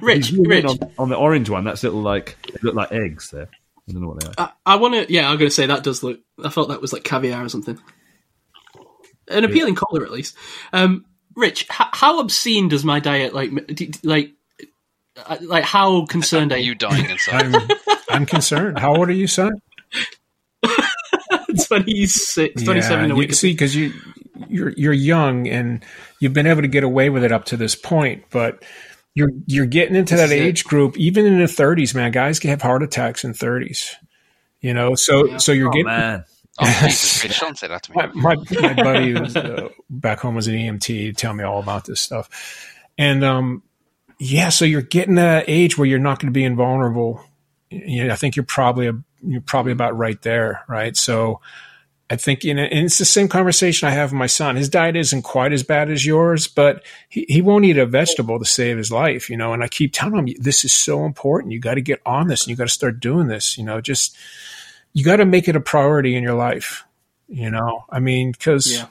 [0.01, 0.65] Rich, You zoom in Rich.
[0.65, 1.63] on, on the orange one.
[1.65, 3.49] That's little like they look like eggs there.
[3.87, 4.53] I don't know what they are.
[4.65, 5.13] I, I want to.
[5.13, 6.19] Yeah, I'm going to say that does look.
[6.43, 7.77] I thought that was like caviar or something.
[9.27, 10.35] An appealing color, at least.
[10.71, 11.05] Um,
[11.35, 13.49] Rich, h- how obscene does my diet like?
[13.49, 14.31] m- d- d- Like,
[15.25, 16.67] uh, like how concerned are Are you?
[16.71, 17.55] you dying inside?
[17.55, 17.67] I'm,
[18.09, 18.79] I'm concerned.
[18.79, 19.51] How old are you, son?
[21.67, 23.33] 26, 27 in a you- week.
[23.33, 23.93] See, because you
[24.49, 25.83] you're you're young and
[26.19, 28.63] you've been able to get away with it up to this point, but
[29.15, 30.45] you're you're getting into This that is it.
[30.45, 30.97] age group.
[30.97, 33.91] Even in the 30s, man, guys can have heart attacks in 30s.
[34.63, 35.85] You know, so so you're Oh getting.
[35.85, 36.25] man,
[36.59, 37.97] Oh, Jesus, say that to me.
[38.13, 41.17] my, my, buddy who's uh, back home was an EMT.
[41.17, 42.29] Tell me all about this stuff.
[42.97, 43.63] And um,
[44.19, 47.23] yeah, so you're getting that age where you're not going to be invulnerable.
[47.71, 50.95] You know, I think you're probably a, you're probably about right there, right?
[50.95, 51.41] So
[52.09, 54.55] I think you know, and it's the same conversation I have with my son.
[54.55, 58.37] His diet isn't quite as bad as yours, but he, he won't eat a vegetable
[58.39, 59.53] to save his life, you know.
[59.53, 61.53] And I keep telling him this is so important.
[61.53, 63.57] You got to get on this, and you got to start doing this.
[63.57, 64.15] You know, just
[64.91, 66.83] you got to make it a priority in your life.
[67.29, 68.85] You know, I mean, because Yeah.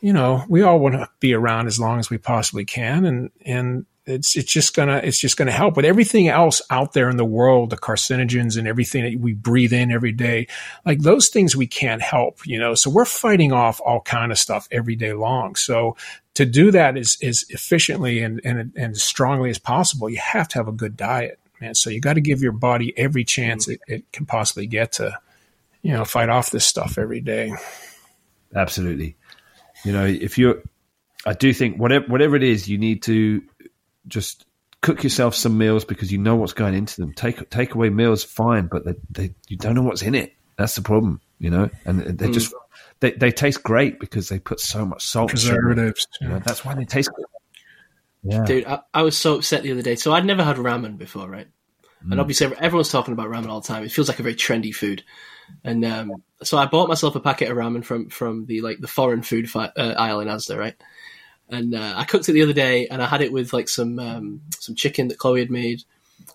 [0.00, 3.30] you know we all want to be around as long as we possibly can, and
[3.44, 7.16] and it's it's just gonna it's just gonna help with everything else out there in
[7.16, 10.46] the world, the carcinogens and everything that we breathe in every day.
[10.84, 12.74] Like those things we can't help, you know.
[12.74, 15.54] So we're fighting off all kind of stuff every day long.
[15.54, 15.96] So
[16.34, 20.48] to do that as as efficiently and and and as strongly as possible, you have
[20.48, 21.74] to have a good diet, man.
[21.74, 25.18] So you got to give your body every chance it, it can possibly get to,
[25.82, 27.52] you know, fight off this stuff every day.
[28.54, 29.16] absolutely.
[29.84, 30.62] You know, if you're,
[31.24, 33.42] I do think whatever whatever it is, you need to
[34.06, 34.44] just
[34.80, 37.12] cook yourself some meals because you know what's going into them.
[37.12, 40.34] Take take away meals, fine, but they, they you don't know what's in it.
[40.56, 41.70] That's the problem, you know.
[41.84, 42.54] And they just
[43.00, 45.54] they, they taste great because they put so much salt, and sugar.
[45.54, 46.06] Preservatives.
[46.20, 47.26] You know, that's why they taste good.
[48.22, 49.96] Yeah, Dude, I, I was so upset the other day.
[49.96, 51.48] So I'd never had ramen before, right?
[52.06, 52.12] Mm.
[52.12, 53.82] And obviously, everyone's talking about ramen all the time.
[53.82, 55.02] It feels like a very trendy food.
[55.64, 58.88] And um, so I bought myself a packet of ramen from from the like the
[58.88, 60.74] foreign food fi- uh, aisle in Asda, right?
[61.50, 63.98] And uh, I cooked it the other day, and I had it with like some
[63.98, 65.82] um, some chicken that Chloe had made.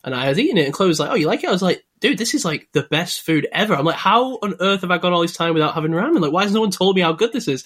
[0.04, 1.62] And I was eating it, and Chloe was like, "Oh, you like it?" I was
[1.62, 4.92] like, "Dude, this is like the best food ever." I'm like, "How on earth have
[4.92, 6.22] I gone all this time without having ramen?
[6.22, 7.64] Like, why has no one told me how good this is?"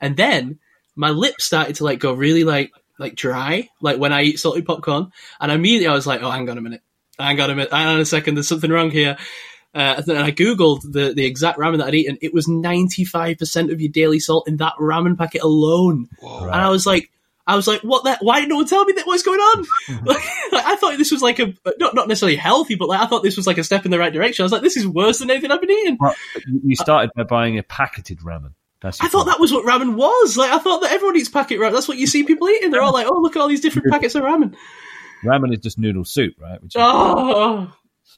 [0.00, 0.58] And then
[0.94, 4.62] my lips started to like go really like like dry, like when I eat salty
[4.62, 5.12] popcorn.
[5.40, 6.82] And immediately I was like, "Oh, hang on a minute,
[7.18, 9.16] hang on a minute, hang on a second, there's something wrong here."
[9.74, 12.18] Uh, and then I googled the the exact ramen that I'd eaten.
[12.20, 16.08] It was 95 percent of your daily salt in that ramen packet alone.
[16.20, 16.44] Whoa.
[16.44, 17.10] And I was like,
[17.46, 18.18] I was like, what that?
[18.22, 19.06] Why did no one tell me that?
[19.06, 19.64] What's going on?
[20.04, 20.22] like,
[20.52, 23.36] I thought this was like a not not necessarily healthy, but like I thought this
[23.36, 24.42] was like a step in the right direction.
[24.42, 25.96] I was like, this is worse than anything I've been eating.
[25.98, 26.14] Well,
[26.46, 28.52] you you started by buying a packeted ramen.
[28.84, 30.36] I thought that was what ramen was.
[30.36, 31.72] Like I thought that everyone eats packet ramen.
[31.72, 32.70] That's what you see people eating.
[32.70, 34.54] They're all like, oh, look at all these different packets of ramen.
[35.24, 36.62] ramen is just noodle soup, right?
[36.62, 37.72] Which Oh,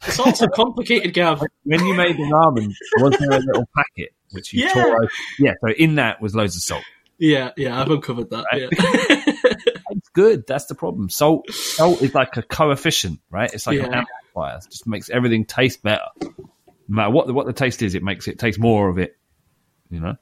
[0.06, 1.42] it's all so complicated, Gav.
[1.64, 4.72] when you made the ramen, was there a little packet which you Yeah.
[4.72, 4.96] tore?
[5.02, 5.10] Over?
[5.38, 5.52] Yeah.
[5.60, 6.84] So in that was loads of salt.
[7.18, 8.44] Yeah, yeah, I've uncovered that.
[8.52, 8.68] Right.
[8.72, 9.24] Yeah.
[9.90, 10.44] It's good.
[10.46, 11.08] That's the problem.
[11.08, 13.52] Salt, salt is like a coefficient, right?
[13.52, 14.56] It's like an amplifier.
[14.58, 16.06] It just makes everything taste better.
[16.20, 16.32] No
[16.88, 19.16] matter what the, what the taste is, it makes it taste more of it.
[19.90, 20.16] You know.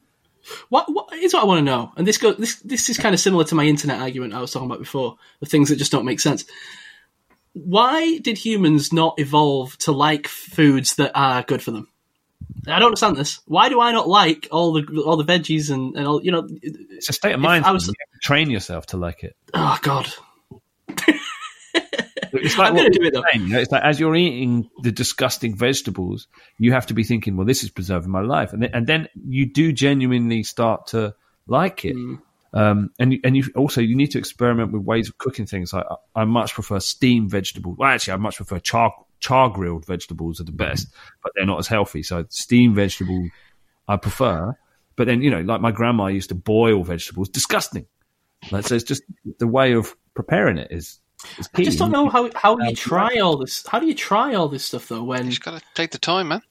[0.68, 1.92] What what is what I want to know?
[1.96, 4.50] And this go this this is kind of similar to my internet argument I was
[4.52, 6.44] talking about before, the things that just don't make sense.
[7.54, 11.88] Why did humans not evolve to like foods that are good for them?
[12.66, 13.40] I don't understand this.
[13.46, 16.48] Why do I not like all the all the veggies and, and all you know?
[16.62, 17.64] It's a state of mind.
[17.64, 19.36] I was- You train yourself to like it.
[19.52, 20.08] Oh God,
[20.88, 23.22] It's like I'm gonna do it though.
[23.32, 27.04] saying, you know, It's like as you're eating the disgusting vegetables, you have to be
[27.04, 30.88] thinking, "Well, this is preserving my life," and then, and then you do genuinely start
[30.88, 31.14] to
[31.46, 31.96] like it.
[31.96, 32.20] Mm.
[32.54, 35.72] Um, and you, and you also you need to experiment with ways of cooking things.
[35.72, 37.78] Like I, I much prefer steamed vegetables.
[37.78, 40.88] Well, actually, I much prefer char char grilled vegetables are the best,
[41.22, 42.02] but they're not as healthy.
[42.02, 43.30] So steamed vegetables
[43.88, 44.56] I prefer.
[44.96, 47.86] But then you know, like my grandma used to boil vegetables, disgusting.
[48.50, 49.02] Like, so it's just
[49.38, 51.00] the way of preparing it is.
[51.38, 51.62] is key.
[51.62, 53.64] I just don't know how how you try all this.
[53.66, 55.02] How do you try all this stuff though?
[55.02, 56.42] When You just gotta take the time, man.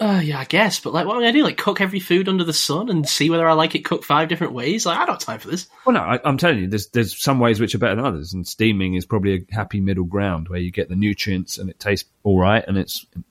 [0.00, 1.42] Uh, yeah, I guess, but like, what am I gonna do?
[1.44, 4.28] Like, cook every food under the sun and see whether I like it cooked five
[4.28, 4.86] different ways?
[4.86, 5.68] Like, I don't have time for this.
[5.84, 8.32] Well, no, I, I'm telling you, there's there's some ways which are better than others,
[8.32, 11.78] and steaming is probably a happy middle ground where you get the nutrients and it
[11.78, 13.22] tastes all right and it's it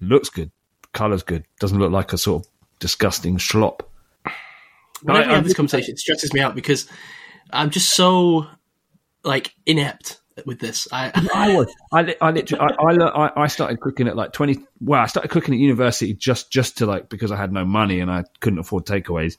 [0.00, 0.50] looks good,
[0.92, 3.80] colors good, doesn't look like a sort of disgusting schlop.
[5.02, 6.88] Whenever I- we have this conversation, it stresses me out because
[7.50, 8.46] I'm just so
[9.24, 10.88] like inept with this.
[10.92, 11.74] I I was.
[11.92, 12.74] I, I literally.
[12.78, 14.58] I, I, I, started cooking at like twenty.
[14.80, 18.00] Well, I started cooking at university just just to like because I had no money
[18.00, 19.36] and I couldn't afford takeaways.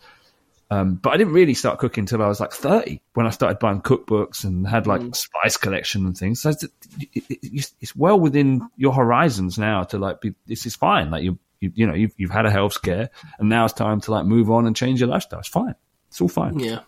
[0.70, 3.58] Um, but I didn't really start cooking until I was like 30 when I started
[3.58, 5.16] buying cookbooks and had like Mm.
[5.16, 6.42] spice collection and things.
[6.42, 6.72] So it's, it,
[7.14, 11.10] it, it's well within your horizons now to like be, this is fine.
[11.10, 14.02] Like you, you, you know, you've, you've had a health scare and now it's time
[14.02, 15.40] to like move on and change your lifestyle.
[15.40, 15.76] It's fine.
[16.10, 16.60] It's all fine.
[16.60, 16.80] Yeah.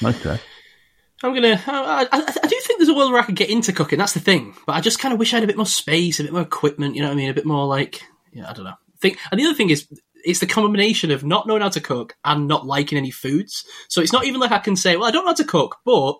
[0.00, 0.38] Okay.
[1.22, 1.54] I'm gonna.
[1.54, 3.98] Uh, I, I, I do think there's a world where I could get into cooking.
[3.98, 4.54] That's the thing.
[4.66, 6.42] But I just kind of wish I had a bit more space, a bit more
[6.42, 6.94] equipment.
[6.94, 7.30] You know what I mean?
[7.30, 8.74] A bit more like, yeah, I don't know.
[9.00, 9.18] Think.
[9.30, 9.88] And the other thing is,
[10.24, 13.64] it's the combination of not knowing how to cook and not liking any foods.
[13.88, 15.76] So it's not even like I can say, well, I don't know how to cook,
[15.84, 16.18] but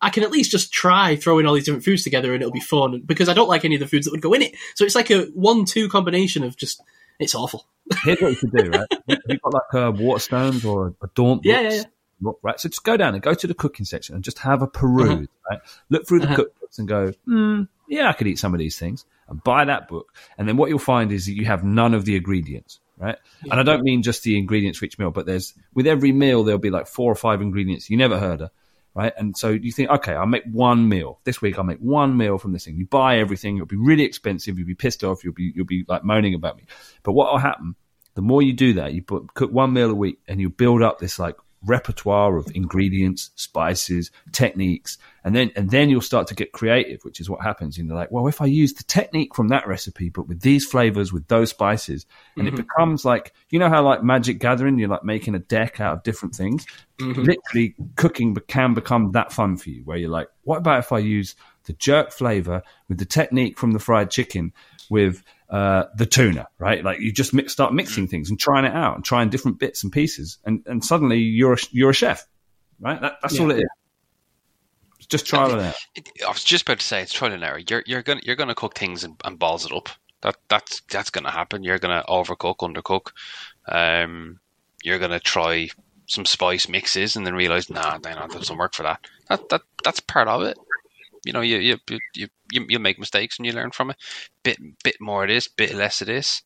[0.00, 2.60] I can at least just try throwing all these different foods together and it'll be
[2.60, 4.56] fun because I don't like any of the foods that would go in it.
[4.74, 6.82] So it's like a one-two combination of just.
[7.20, 7.66] It's awful.
[8.02, 8.88] Here's what you should do, right?
[9.28, 11.42] You've got like a Waterstones or a, a Daunt.
[11.44, 11.82] Yeah, yeah, yeah.
[12.22, 12.58] Book, right?
[12.58, 15.10] So just go down and go to the cooking section and just have a peruse,
[15.10, 15.26] Uh-huh.
[15.50, 15.60] right?
[15.90, 16.36] Look through the Uh-huh.
[16.44, 19.88] cookbooks and go, hmm, yeah, I could eat some of these things and buy that
[19.88, 20.14] book.
[20.38, 23.16] And then what you'll find is that you have none of the ingredients, right?
[23.50, 26.44] And I don't mean just the ingredients for each meal, but there's, with every meal,
[26.44, 28.50] there'll be like four or five ingredients you never heard of.
[28.94, 29.14] Right.
[29.16, 31.56] And so you think, okay, I'll make one meal this week.
[31.56, 32.76] I'll make one meal from this thing.
[32.76, 33.56] You buy everything.
[33.56, 34.58] It'll be really expensive.
[34.58, 35.24] You'll be pissed off.
[35.24, 36.64] You'll be, you'll be like moaning about me.
[37.02, 37.74] But what will happen?
[38.16, 40.82] The more you do that, you put, cook one meal a week and you build
[40.82, 46.34] up this like repertoire of ingredients, spices, techniques, and then and then you'll start to
[46.34, 47.78] get creative, which is what happens.
[47.78, 50.64] You know, like, well, if I use the technique from that recipe, but with these
[50.64, 52.06] flavors, with those spices,
[52.36, 52.62] and it mm-hmm.
[52.62, 56.02] becomes like you know how like Magic Gathering, you're like making a deck out of
[56.02, 56.66] different things.
[57.00, 57.22] Mm-hmm.
[57.22, 60.98] Literally, cooking can become that fun for you, where you're like, what about if I
[60.98, 64.52] use the jerk flavor with the technique from the fried chicken
[64.90, 65.22] with
[65.52, 66.82] uh, the tuna, right?
[66.82, 69.84] Like you just mix, start mixing things and trying it out and trying different bits
[69.84, 72.26] and pieces, and, and suddenly you're a, you're a chef,
[72.80, 72.98] right?
[72.98, 73.68] That, that's all it is.
[74.96, 75.74] It's just trial and error.
[76.26, 77.60] I was just about to say it's trial and error.
[77.68, 79.90] You're you're gonna you're gonna cook things and, and balls it up.
[80.22, 81.62] That that's that's gonna happen.
[81.62, 83.10] You're gonna overcook, undercook.
[83.68, 84.40] Um,
[84.82, 85.68] you're gonna try
[86.06, 89.06] some spice mixes and then realize, nah, nah, nah, that doesn't work for that.
[89.28, 90.56] That that that's part of it.
[91.24, 91.78] You know, you you
[92.14, 93.96] you you, you make mistakes and you learn from it.
[94.42, 96.42] Bit bit more of this, bit less of this.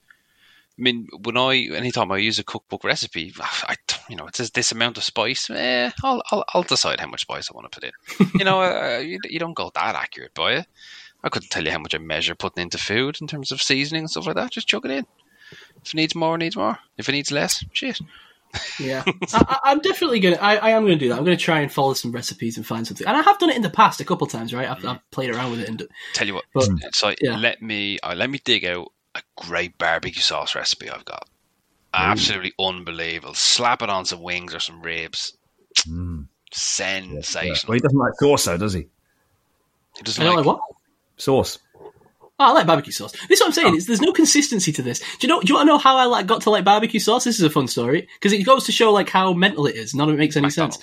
[0.78, 3.76] I mean, when I anytime I use a cookbook recipe, I
[4.10, 5.48] you know it says this amount of spice.
[5.48, 8.30] Eh, I'll I'll, I'll decide how much spice I want to put in.
[8.38, 10.66] you know, uh, you, you don't go that accurate by it.
[11.24, 14.02] I couldn't tell you how much I measure putting into food in terms of seasoning
[14.02, 14.52] and stuff like that.
[14.52, 15.06] Just chuck it in.
[15.82, 16.78] If it needs more, it needs more.
[16.98, 17.98] If it needs less, shit.
[18.80, 20.36] Yeah, I, I- I'm definitely gonna.
[20.36, 21.18] I, I am gonna do that.
[21.18, 23.06] I'm gonna try and follow some recipes and find something.
[23.06, 24.68] And I have done it in the past a couple times, right?
[24.68, 25.82] I've, I've played around with it and
[26.14, 27.36] Tell you what, But- so yeah.
[27.38, 31.28] let me uh, let me dig out a great barbecue sauce recipe I've got.
[31.94, 33.32] Absolutely unbelievable.
[33.34, 35.36] Slap it on some wings or some ribs.
[36.52, 37.68] Sensational.
[37.70, 38.86] Well, he doesn't like sauce, though, does he?
[39.96, 40.64] He doesn't I don't like, like what.
[41.16, 41.58] Sauce.
[42.38, 43.12] Oh, I like barbecue sauce.
[43.28, 43.76] This is what I'm saying.
[43.76, 44.98] Is there's no consistency to this.
[44.98, 45.40] Do you know?
[45.40, 47.24] Do you want to know how I like got to like barbecue sauce?
[47.24, 49.94] This is a fun story because it goes to show like how mental it is.
[49.94, 50.78] None of it makes any sense.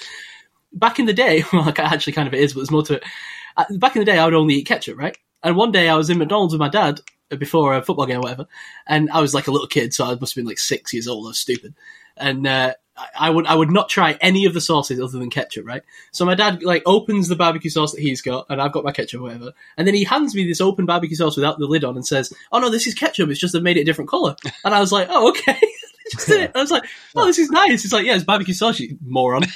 [0.73, 3.03] Back in the day, well, actually, kind of it is, but there's more to it.
[3.55, 5.15] Uh, back in the day, I would only eat ketchup, right?
[5.43, 7.01] And one day, I was in McDonald's with my dad
[7.37, 8.47] before a football game or whatever,
[8.87, 11.07] and I was like a little kid, so I must have been like six years
[11.07, 11.27] old.
[11.27, 11.75] I was stupid,
[12.17, 12.73] and uh,
[13.19, 15.83] I- would I would not try any of the sauces other than ketchup, right?
[16.11, 18.91] So my dad like opens the barbecue sauce that he's got, and I've got my
[18.91, 21.83] ketchup, or whatever, and then he hands me this open barbecue sauce without the lid
[21.83, 23.29] on, and says, "Oh no, this is ketchup.
[23.29, 25.59] It's just they've made it a different color." And I was like, "Oh okay."
[26.11, 26.51] Just did it.
[26.53, 26.83] I was like,
[27.15, 29.43] "Oh, this is nice." It's like, "Yeah, it's barbecue sauce, you moron."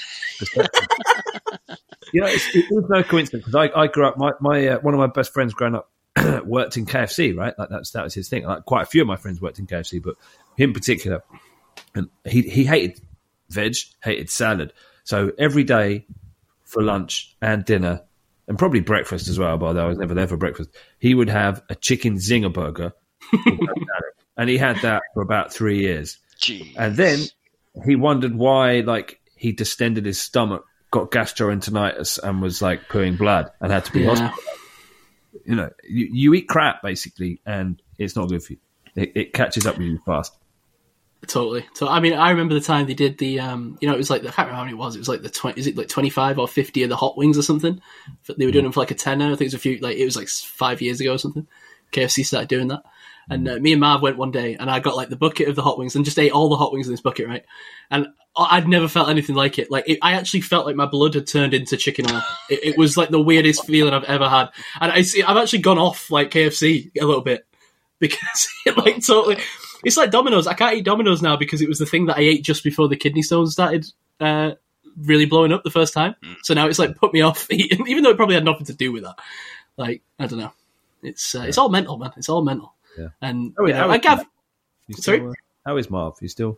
[2.14, 4.18] You know, it's, it is no coincidence because I, I grew up.
[4.18, 5.90] My, my uh, one of my best friends growing up
[6.46, 7.36] worked in KFC.
[7.36, 8.46] Right, like that's that was his thing.
[8.46, 10.16] Like quite a few of my friends worked in KFC, but
[10.56, 11.24] him in particular,
[11.96, 13.02] and he he hated
[13.50, 14.74] veg, hated salad.
[15.04, 16.06] So every day
[16.66, 18.02] for lunch and dinner,
[18.48, 19.58] and probably breakfast as well.
[19.58, 20.70] by the way, I was never there for breakfast,
[21.00, 22.94] he would have a chicken zinger burger,
[24.38, 26.18] and he had that for about three years.
[26.40, 26.74] Jeez.
[26.78, 27.20] And then
[27.86, 33.52] he wondered why, like, he distended his stomach, got gastroenteritis, and was like pooing blood
[33.62, 34.10] and had to be Yeah.
[34.10, 34.60] hospitalized.
[35.46, 38.60] You know, you, you eat crap basically, and it's not good for you.
[38.96, 40.34] It, it catches up with you fast.
[41.28, 41.66] Totally.
[41.74, 44.10] So I mean, I remember the time they did the, um, you know, it was
[44.10, 44.96] like I can't remember how many it was.
[44.96, 47.18] It was like the twenty, is it like twenty five or fifty of the hot
[47.18, 47.82] wings or something?
[48.38, 49.26] They were doing them for like a tenner.
[49.26, 51.46] I think it was a few, like it was like five years ago or something.
[51.92, 52.84] KFC started doing that,
[53.30, 55.56] and uh, me and Marv went one day, and I got like the bucket of
[55.56, 57.44] the hot wings and just ate all the hot wings in this bucket, right?
[57.92, 59.70] And I'd never felt anything like it.
[59.70, 62.22] Like it, I actually felt like my blood had turned into chicken oil.
[62.50, 64.50] it, it was like the weirdest feeling I've ever had,
[64.80, 67.46] and I see, I've actually gone off like KFC a little bit
[68.00, 69.38] because it like totally.
[69.84, 70.48] It's like Domino's.
[70.48, 72.88] I can't eat Domino's now because it was the thing that I ate just before
[72.88, 73.86] the kidney stones started
[74.20, 74.52] uh,
[74.98, 76.16] really blowing up the first time.
[76.44, 78.74] So now it's like put me off eating, even though it probably had nothing to
[78.74, 79.16] do with that.
[79.78, 80.52] Like I don't know.
[81.04, 82.12] It's uh, it's all mental, man.
[82.18, 82.74] It's all mental.
[82.98, 83.10] Yeah.
[83.22, 84.26] And Oh, yeah, I is Gav,
[84.88, 85.30] You still, Sorry?
[85.30, 85.34] uh,
[85.66, 86.18] how is Marv?
[86.22, 86.58] You still?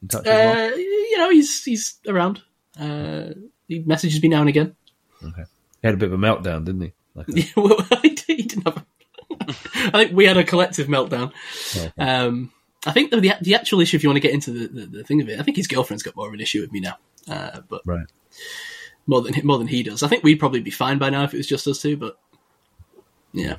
[0.00, 0.58] In touch with Mark?
[0.72, 2.40] Uh, you know, he's he's around.
[2.80, 3.28] Uh,
[3.68, 4.74] he messages me now and again.
[5.22, 5.44] Okay.
[5.82, 6.92] He had a bit of a meltdown, didn't he?
[7.14, 8.84] Like a- Yeah, well, he did- he didn't have.
[9.86, 11.32] A, I think we had a collective meltdown.
[11.98, 12.52] Um,
[12.86, 15.04] I think the the actual issue, if you want to get into the, the, the
[15.04, 16.98] thing of it, I think his girlfriend's got more of an issue with me now.
[17.28, 18.06] Uh, but right.
[19.06, 20.02] more than more than he does.
[20.02, 21.96] I think we'd probably be fine by now if it was just us two.
[21.96, 22.16] But
[23.32, 23.56] yeah,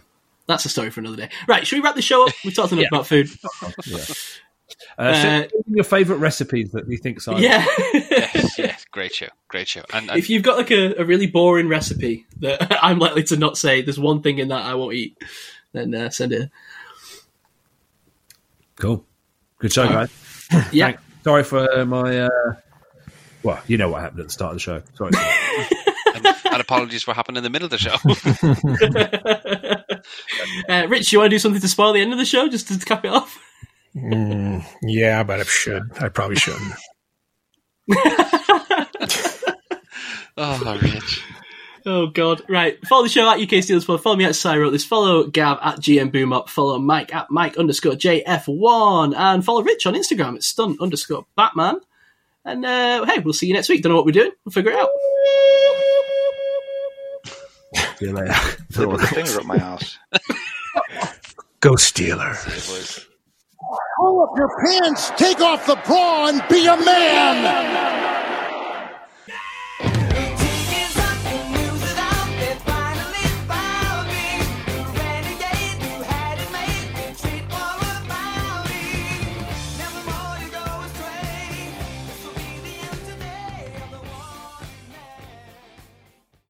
[0.47, 1.29] that's a story for another day.
[1.47, 1.67] Right?
[1.67, 2.33] Should we wrap the show up?
[2.45, 2.87] We've talked enough Yeah.
[2.91, 3.29] about food.
[3.85, 3.99] Yeah.
[4.99, 7.41] Uh, Uh, what are your favourite recipes that you think Simon?
[7.41, 7.65] Yeah.
[7.93, 9.83] yes, yes, great show, great show.
[9.93, 13.37] And, and if you've got like a, a really boring recipe that I'm likely to
[13.37, 15.17] not say, there's one thing in that I won't eat,
[15.73, 16.49] then uh, send it.
[18.75, 19.05] Cool.
[19.59, 20.09] Good show, guys.
[20.71, 20.85] Yeah.
[20.87, 22.21] Thank- Sorry for my.
[22.21, 22.29] Uh,
[23.43, 24.81] well, you know what happened at the start of the show.
[24.93, 25.11] Sorry.
[26.15, 27.97] and, and apologies for what happened in the middle of the show.
[30.69, 32.67] Uh, Rich, you want to do something to spoil the end of the show just
[32.67, 33.37] to cap it off?
[33.95, 35.83] Mm, yeah, but I should.
[35.99, 36.73] I probably shouldn't.
[40.37, 41.23] oh, Rich.
[41.89, 42.41] Oh God!
[42.49, 44.03] Right, follow the show at UK Steelers Pod.
[44.03, 44.83] Follow me at Cy wrote this.
[44.83, 46.49] Follow Gav at GM Boom Up.
[46.49, 51.79] Follow Mike at Mike underscore JF1, and follow Rich on Instagram at Stunt underscore Batman.
[52.43, 53.83] And uh, hey, we'll see you next week.
[53.83, 54.31] Don't know what we're doing.
[54.43, 54.89] We'll figure it out.
[57.97, 58.33] See you later.
[58.69, 59.97] They put the finger up my ass.
[61.61, 63.07] Go Steelers.
[63.97, 68.16] Pull up your pants, take off the bra, and be a man.